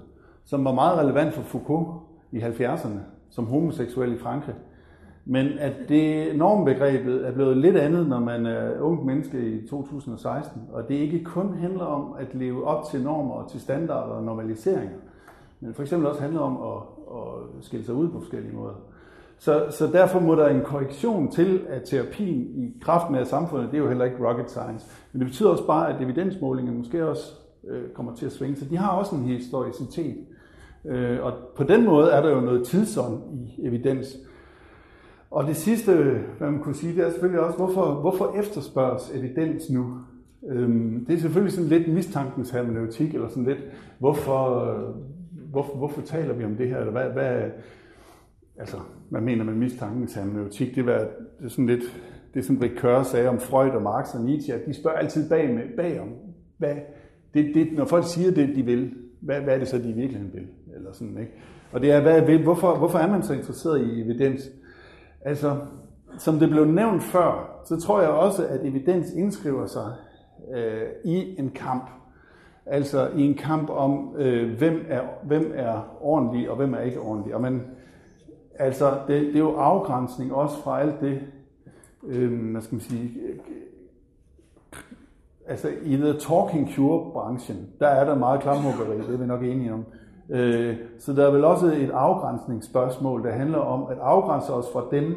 som 0.44 0.64
var 0.64 0.72
meget 0.72 0.98
relevant 0.98 1.34
for 1.34 1.42
Foucault 1.42 1.88
i 2.32 2.38
70'erne, 2.38 2.98
som 3.30 3.46
homoseksuel 3.46 4.12
i 4.12 4.18
Frankrig. 4.18 4.54
Men 5.24 5.46
at 5.58 5.74
det 5.88 6.36
normbegrebet 6.36 7.26
er 7.26 7.32
blevet 7.32 7.56
lidt 7.56 7.76
andet, 7.76 8.08
når 8.08 8.20
man 8.20 8.46
er 8.46 8.80
ung 8.80 9.06
menneske 9.06 9.50
i 9.50 9.66
2016, 9.66 10.62
og 10.72 10.88
det 10.88 10.94
ikke 10.94 11.24
kun 11.24 11.54
handler 11.54 11.84
om 11.84 12.14
at 12.18 12.34
leve 12.34 12.66
op 12.66 12.84
til 12.90 13.02
normer 13.02 13.34
og 13.34 13.50
til 13.50 13.60
standarder 13.60 14.12
og 14.12 14.22
normaliseringer, 14.22 14.96
men 15.60 15.74
for 15.74 15.82
eksempel 15.82 16.08
også 16.08 16.22
handler 16.22 16.40
om 16.40 16.56
at, 16.56 16.82
at 17.16 17.64
skille 17.64 17.84
sig 17.84 17.94
ud 17.94 18.08
på 18.08 18.20
forskellige 18.20 18.56
måder. 18.56 18.74
Så, 19.38 19.66
så 19.70 19.86
derfor 19.86 20.20
må 20.20 20.34
der 20.34 20.48
en 20.48 20.60
korrektion 20.64 21.30
til, 21.30 21.60
at 21.68 21.82
terapien 21.84 22.64
i 22.64 22.80
kraft 22.80 23.10
med 23.10 23.24
samfundet, 23.24 23.70
det 23.70 23.76
er 23.76 23.82
jo 23.82 23.88
heller 23.88 24.04
ikke 24.04 24.28
rocket 24.28 24.50
science. 24.50 24.86
Men 25.12 25.20
det 25.20 25.28
betyder 25.28 25.48
også 25.48 25.66
bare, 25.66 25.94
at 25.94 26.02
evidensmålingen 26.02 26.78
måske 26.78 27.08
også 27.08 27.32
øh, 27.68 27.90
kommer 27.94 28.14
til 28.14 28.26
at 28.26 28.32
svinge. 28.32 28.56
Så 28.56 28.64
de 28.64 28.76
har 28.76 28.90
også 28.90 29.14
en 29.14 29.24
historicitet. 29.24 30.16
Øh, 30.84 31.18
og 31.22 31.32
på 31.56 31.64
den 31.64 31.84
måde 31.84 32.10
er 32.10 32.22
der 32.22 32.30
jo 32.30 32.40
noget 32.40 32.66
tidsånd 32.66 33.22
i 33.34 33.66
evidens. 33.66 34.16
Og 35.30 35.46
det 35.46 35.56
sidste, 35.56 35.94
hvad 36.38 36.50
man 36.50 36.60
kunne 36.60 36.74
sige, 36.74 36.96
det 36.96 37.06
er 37.06 37.10
selvfølgelig 37.10 37.40
også, 37.40 37.58
hvorfor, 37.58 37.94
hvorfor 38.00 38.34
efterspørges 38.38 39.10
evidens 39.14 39.70
nu? 39.70 39.98
Øhm, 40.48 41.04
det 41.06 41.14
er 41.14 41.18
selvfølgelig 41.18 41.52
sådan 41.52 41.68
lidt 41.68 41.94
mistankens 41.94 42.50
hermeneutik, 42.50 43.14
eller 43.14 43.28
sådan 43.28 43.44
lidt, 43.44 43.58
hvorfor, 43.98 44.70
øh, 44.70 44.94
hvorfor, 45.50 45.76
hvorfor 45.76 46.00
taler 46.00 46.34
vi 46.34 46.44
om 46.44 46.56
det 46.56 46.68
her, 46.68 46.78
eller 46.78 46.92
hvad, 46.92 47.10
hvad, 47.10 47.50
altså, 48.56 48.76
man 49.10 49.24
mener 49.24 49.44
med 49.44 49.54
mistankens 49.54 50.14
hermeneutik, 50.14 50.74
det, 50.74 50.86
var, 50.86 50.98
det 51.38 51.44
er 51.44 51.48
sådan 51.48 51.66
lidt, 51.66 51.82
det 52.34 52.50
er 52.50 52.62
Rick 52.62 52.62
Ricoeur 52.62 53.02
sagde 53.02 53.28
om 53.28 53.40
Freud 53.40 53.70
og 53.70 53.82
Marx 53.82 54.14
og 54.14 54.24
Nietzsche, 54.24 54.54
at 54.54 54.66
de 54.66 54.74
spørger 54.74 54.98
altid 54.98 55.28
bag 55.28 55.54
med, 55.54 55.62
bagom, 55.76 56.08
hvad, 56.58 56.74
det, 57.34 57.54
det, 57.54 57.68
når 57.72 57.84
folk 57.84 58.04
siger 58.06 58.30
det, 58.30 58.56
de 58.56 58.62
vil, 58.62 58.94
hvad, 59.20 59.40
hvad 59.40 59.54
er 59.54 59.58
det 59.58 59.68
så, 59.68 59.78
de 59.78 59.90
i 59.90 59.92
virkeligheden 59.92 60.34
vil? 60.34 60.46
Eller 60.76 60.92
sådan, 60.92 61.18
ikke? 61.18 61.32
Og 61.72 61.80
det 61.80 61.92
er, 61.92 62.00
hvad 62.00 62.22
vil, 62.22 62.42
hvorfor, 62.42 62.78
hvorfor 62.78 62.98
er 62.98 63.10
man 63.10 63.22
så 63.22 63.32
interesseret 63.32 63.80
i 63.80 64.02
evidens? 64.02 64.50
Altså, 65.20 65.56
som 66.18 66.38
det 66.38 66.50
blev 66.50 66.64
nævnt 66.64 67.02
før, 67.02 67.62
så 67.64 67.80
tror 67.80 68.00
jeg 68.00 68.10
også, 68.10 68.46
at 68.46 68.60
evidens 68.62 69.12
indskriver 69.12 69.66
sig 69.66 69.92
øh, 70.54 70.82
i 71.04 71.38
en 71.38 71.50
kamp. 71.50 71.90
Altså 72.66 73.08
i 73.16 73.22
en 73.22 73.34
kamp 73.34 73.70
om, 73.70 74.14
øh, 74.18 74.58
hvem, 74.58 74.84
er, 74.88 75.00
hvem 75.22 75.52
er 75.54 75.96
ordentlig 76.00 76.50
og 76.50 76.56
hvem 76.56 76.74
er 76.74 76.80
ikke 76.80 77.00
ordentlig. 77.00 77.34
Og 77.34 77.40
man, 77.40 77.62
Altså, 78.58 78.90
det, 79.08 79.22
det 79.22 79.34
er 79.34 79.40
jo 79.40 79.56
afgrænsning 79.56 80.34
også 80.34 80.56
fra 80.56 80.80
alt 80.80 81.00
det, 81.00 81.20
øh, 82.06 82.50
hvad 82.50 82.60
skal 82.60 82.74
man 82.74 82.80
sige, 82.80 83.10
altså 85.46 85.68
i 85.82 85.96
the 85.96 86.12
talking 86.12 86.70
cure-branchen, 86.74 87.56
der 87.80 87.86
er 87.86 88.04
der 88.04 88.14
meget 88.14 88.40
klamhuggeri, 88.40 88.98
det 88.98 89.14
er 89.14 89.18
vi 89.18 89.26
nok 89.26 89.42
enige 89.42 89.72
om. 89.72 89.84
Øh, 90.30 90.76
så 90.98 91.12
der 91.12 91.26
er 91.26 91.30
vel 91.30 91.44
også 91.44 91.66
et 91.66 91.90
afgrænsningsspørgsmål, 91.90 93.24
der 93.24 93.32
handler 93.32 93.58
om 93.58 93.86
at 93.90 93.98
afgrænse 93.98 94.52
os 94.52 94.66
fra 94.72 94.84
dem, 94.90 95.14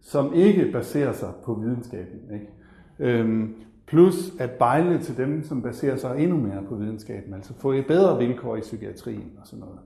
som 0.00 0.34
ikke 0.34 0.72
baserer 0.72 1.12
sig 1.12 1.28
på 1.44 1.54
videnskaben. 1.54 2.20
Ikke? 2.34 2.48
Øhm, 2.98 3.54
plus 3.86 4.32
at 4.38 4.50
bejle 4.50 4.98
til 4.98 5.16
dem, 5.16 5.42
som 5.42 5.62
baserer 5.62 5.96
sig 5.96 6.18
endnu 6.18 6.36
mere 6.36 6.62
på 6.68 6.74
videnskaben, 6.74 7.34
altså 7.34 7.54
få 7.54 7.72
et 7.72 7.86
bedre 7.86 8.18
vilkår 8.18 8.56
i 8.56 8.60
psykiatrien 8.60 9.32
og 9.40 9.46
sådan 9.46 9.60
noget. 9.60 9.78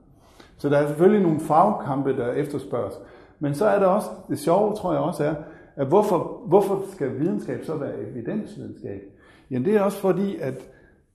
Så 0.61 0.69
der 0.69 0.77
er 0.77 0.87
selvfølgelig 0.87 1.23
nogle 1.23 1.39
fagkampe, 1.39 2.17
der 2.17 2.31
efterspørges. 2.31 2.93
Men 3.39 3.55
så 3.55 3.65
er 3.65 3.79
der 3.79 3.85
også, 3.85 4.09
det 4.29 4.39
sjove 4.39 4.75
tror 4.75 4.93
jeg 4.93 5.01
også 5.01 5.23
er, 5.23 5.35
at 5.75 5.87
hvorfor, 5.87 6.41
hvorfor 6.47 6.83
skal 6.91 7.19
videnskab 7.19 7.65
så 7.65 7.75
være 7.75 7.93
evidensvidenskab? 8.11 9.01
Jamen 9.51 9.65
det 9.65 9.75
er 9.75 9.81
også 9.81 9.97
fordi, 9.97 10.37
at 10.37 10.69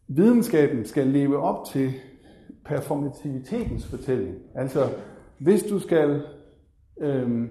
videnskaben 0.09 0.85
skal 0.85 1.07
leve 1.07 1.39
op 1.39 1.65
til 1.65 1.93
performativitetens 2.65 3.87
fortælling. 3.87 4.35
Altså, 4.55 4.89
hvis 5.39 5.63
du 5.63 5.79
skal, 5.79 6.23
øhm, 7.01 7.49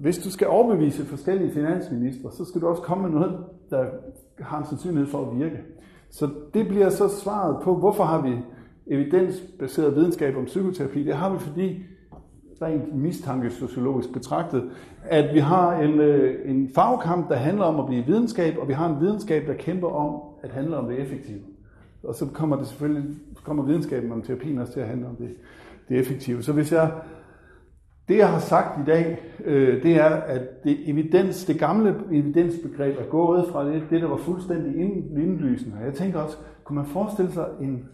hvis 0.00 0.18
du 0.18 0.30
skal 0.30 0.46
overbevise 0.48 1.04
forskellige 1.04 1.52
finansministre, 1.52 2.32
så 2.32 2.44
skal 2.44 2.60
du 2.60 2.66
også 2.66 2.82
komme 2.82 3.08
med 3.08 3.20
noget, 3.20 3.38
der 3.70 3.86
har 4.40 4.58
en 4.58 4.66
sandsynlighed 4.66 5.10
for 5.10 5.30
at 5.30 5.38
virke. 5.38 5.58
Så 6.10 6.30
det 6.54 6.68
bliver 6.68 6.88
så 6.88 7.08
svaret 7.08 7.56
på, 7.62 7.76
hvorfor 7.76 8.04
har 8.04 8.22
vi 8.22 8.36
evidensbaseret 8.86 9.96
videnskab 9.96 10.36
om 10.36 10.44
psykoterapi, 10.44 11.04
det 11.04 11.14
har 11.14 11.32
vi 11.32 11.38
fordi, 11.38 11.86
rent 12.62 12.94
mistankesociologisk 12.94 14.12
betragtet, 14.12 14.70
at 15.04 15.34
vi 15.34 15.38
har 15.38 15.80
en, 15.80 16.00
øh, 16.00 16.50
en 16.50 16.70
fagkamp, 16.74 17.28
der 17.28 17.34
handler 17.34 17.64
om 17.64 17.80
at 17.80 17.86
blive 17.86 18.06
videnskab, 18.06 18.54
og 18.58 18.68
vi 18.68 18.72
har 18.72 18.88
en 18.88 19.00
videnskab, 19.00 19.46
der 19.46 19.54
kæmper 19.54 19.88
om 19.88 20.20
at 20.42 20.50
handle 20.50 20.76
om 20.76 20.88
det 20.88 20.98
effektive. 20.98 21.40
Og 22.02 22.14
så 22.14 22.26
kommer 22.26 22.56
det 22.56 22.66
selvfølgelig, 22.66 23.04
kommer 23.44 23.62
videnskaben 23.62 24.12
om 24.12 24.22
terapien 24.22 24.58
også 24.58 24.72
til 24.72 24.80
at 24.80 24.88
handle 24.88 25.06
om 25.06 25.16
det, 25.16 25.30
det 25.88 25.98
effektive. 25.98 26.42
Så 26.42 26.52
hvis 26.52 26.72
jeg, 26.72 26.90
det 28.08 28.16
jeg 28.16 28.28
har 28.28 28.38
sagt 28.38 28.80
i 28.80 28.84
dag, 28.84 29.18
øh, 29.44 29.82
det 29.82 29.96
er, 29.96 30.10
at 30.10 30.64
det, 30.64 30.90
evidens, 30.90 31.44
det 31.44 31.58
gamle 31.58 31.94
evidensbegreb 32.12 32.98
er 32.98 33.04
gået 33.10 33.46
fra 33.52 33.68
det, 33.68 33.82
det 33.90 34.02
der 34.02 34.08
var 34.08 34.16
fuldstændig 34.16 34.80
indlysende. 35.16 35.76
Jeg 35.84 35.94
tænker 35.94 36.20
også, 36.20 36.36
kunne 36.64 36.76
man 36.76 36.86
forestille 36.86 37.32
sig 37.32 37.46
en 37.60 37.88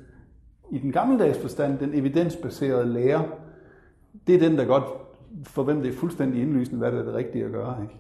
i 0.71 0.79
den 0.79 0.93
gammeldags 0.93 1.39
forstand, 1.39 1.79
den 1.79 1.95
evidensbaserede 1.95 2.93
lære, 2.93 3.25
det 4.27 4.35
er 4.35 4.49
den, 4.49 4.59
der 4.59 4.65
godt, 4.65 4.85
for 5.43 5.63
hvem 5.63 5.83
det 5.83 5.89
er 5.89 5.97
fuldstændig 5.97 6.43
indlysende, 6.43 6.79
hvad 6.79 6.93
det 6.93 6.99
er 6.99 7.05
det 7.05 7.15
rigtige 7.15 7.45
at 7.45 7.53
gøre. 7.53 7.77
Ikke? 7.83 7.95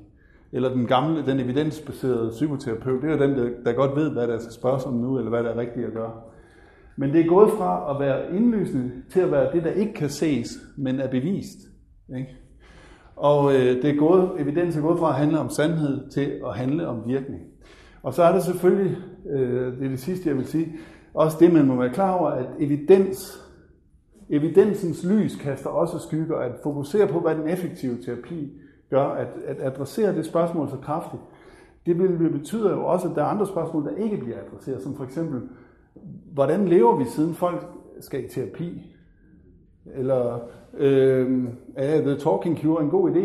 Eller 0.53 0.69
den 0.69 0.87
gamle, 0.87 1.27
den 1.27 1.41
evidensbaserede 1.41 2.31
psykoterapeut, 2.31 3.03
det 3.03 3.11
er 3.11 3.27
den, 3.27 3.39
der, 3.39 3.51
der 3.65 3.73
godt 3.73 3.97
ved, 3.97 4.11
hvad 4.11 4.29
der 4.29 4.39
skal 4.39 4.53
spørges 4.53 4.85
om 4.85 4.95
nu, 4.95 5.19
eller 5.19 5.31
hvad 5.31 5.45
der 5.45 5.51
er 5.51 5.57
rigtigt 5.57 5.87
at 5.87 5.93
gøre. 5.93 6.13
Men 6.97 7.13
det 7.13 7.21
er 7.21 7.29
gået 7.29 7.51
fra 7.51 7.95
at 7.95 8.01
være 8.01 8.37
indlysende 8.37 8.93
til 9.11 9.21
at 9.21 9.31
være 9.31 9.53
det, 9.53 9.65
der 9.65 9.71
ikke 9.71 9.95
kan 9.95 10.09
ses, 10.09 10.59
men 10.77 11.01
er 11.01 11.11
bevist. 11.11 11.59
Ikke? 12.17 12.37
Og 13.17 13.55
øh, 13.55 13.83
det 13.83 13.85
er 13.85 13.97
gået, 13.97 14.31
evidens 14.39 14.77
er 14.77 14.81
gået 14.81 14.99
fra 14.99 15.09
at 15.09 15.15
handle 15.15 15.39
om 15.39 15.51
sandhed 15.51 16.11
til 16.11 16.41
at 16.47 16.57
handle 16.57 16.89
om 16.89 17.03
virkning. 17.07 17.41
Og 18.03 18.15
så 18.15 18.23
er 18.23 18.33
der 18.33 18.41
selvfølgelig, 18.41 18.97
øh, 19.31 19.79
det 19.79 19.85
er 19.85 19.89
det 19.89 20.01
sidste, 20.01 20.29
jeg 20.29 20.37
vil 20.37 20.47
sige, 20.47 20.73
også 21.15 21.37
det, 21.41 21.53
man 21.53 21.67
må 21.67 21.77
være 21.77 21.93
klar 21.93 22.19
over, 22.19 22.29
at 22.29 22.47
evidens, 22.59 23.49
evidensens 24.29 25.05
lys 25.05 25.37
kaster 25.37 25.71
også 25.71 25.99
skygger, 25.99 26.37
at 26.37 26.53
fokusere 26.63 27.07
på, 27.07 27.21
hvad 27.21 27.35
den 27.35 27.49
effektive 27.49 27.97
terapi 28.05 28.53
gør, 28.91 29.05
at, 29.05 29.29
at 29.47 29.57
adressere 29.61 30.15
det 30.15 30.27
spørgsmål 30.27 30.69
så 30.69 30.77
kraftigt, 30.77 31.23
det 31.87 31.99
vil 31.99 32.31
betyder 32.31 32.71
jo 32.71 32.87
også, 32.87 33.09
at 33.09 33.17
der 33.17 33.23
er 33.23 33.27
andre 33.27 33.47
spørgsmål, 33.47 33.85
der 33.85 33.97
ikke 33.97 34.17
bliver 34.17 34.37
adresseret, 34.47 34.83
som 34.83 34.97
for 34.97 35.05
eksempel, 35.05 35.43
hvordan 36.33 36.69
lever 36.69 36.97
vi 36.97 37.05
siden 37.05 37.35
folk 37.35 37.67
skal 38.01 38.25
i 38.25 38.29
terapi? 38.29 38.97
Eller 39.95 40.39
øh, 40.75 41.45
er 41.77 42.01
The 42.01 42.17
Talking 42.17 42.59
Cure 42.59 42.83
en 42.83 42.91
god 42.91 43.11
idé? 43.11 43.23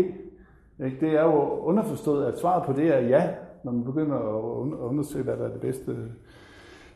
Ikke? 0.86 0.98
Det 1.00 1.10
er 1.10 1.24
jo 1.24 1.60
underforstået, 1.60 2.26
at 2.26 2.40
svaret 2.40 2.64
på 2.66 2.74
det 2.74 2.96
er 2.96 3.00
ja, 3.00 3.30
når 3.64 3.72
man 3.72 3.84
begynder 3.84 4.16
at 4.16 4.74
undersøge, 4.74 5.24
hvad 5.24 5.38
der 5.38 5.46
er 5.46 5.52
det 5.52 5.62
bedste. 5.62 5.96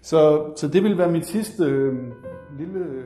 Så, 0.02 0.52
så 0.56 0.68
det 0.68 0.84
vil 0.84 0.98
være 0.98 1.12
mit 1.12 1.26
sidste 1.26 1.64
øh, 1.64 1.94
lille 2.58 3.06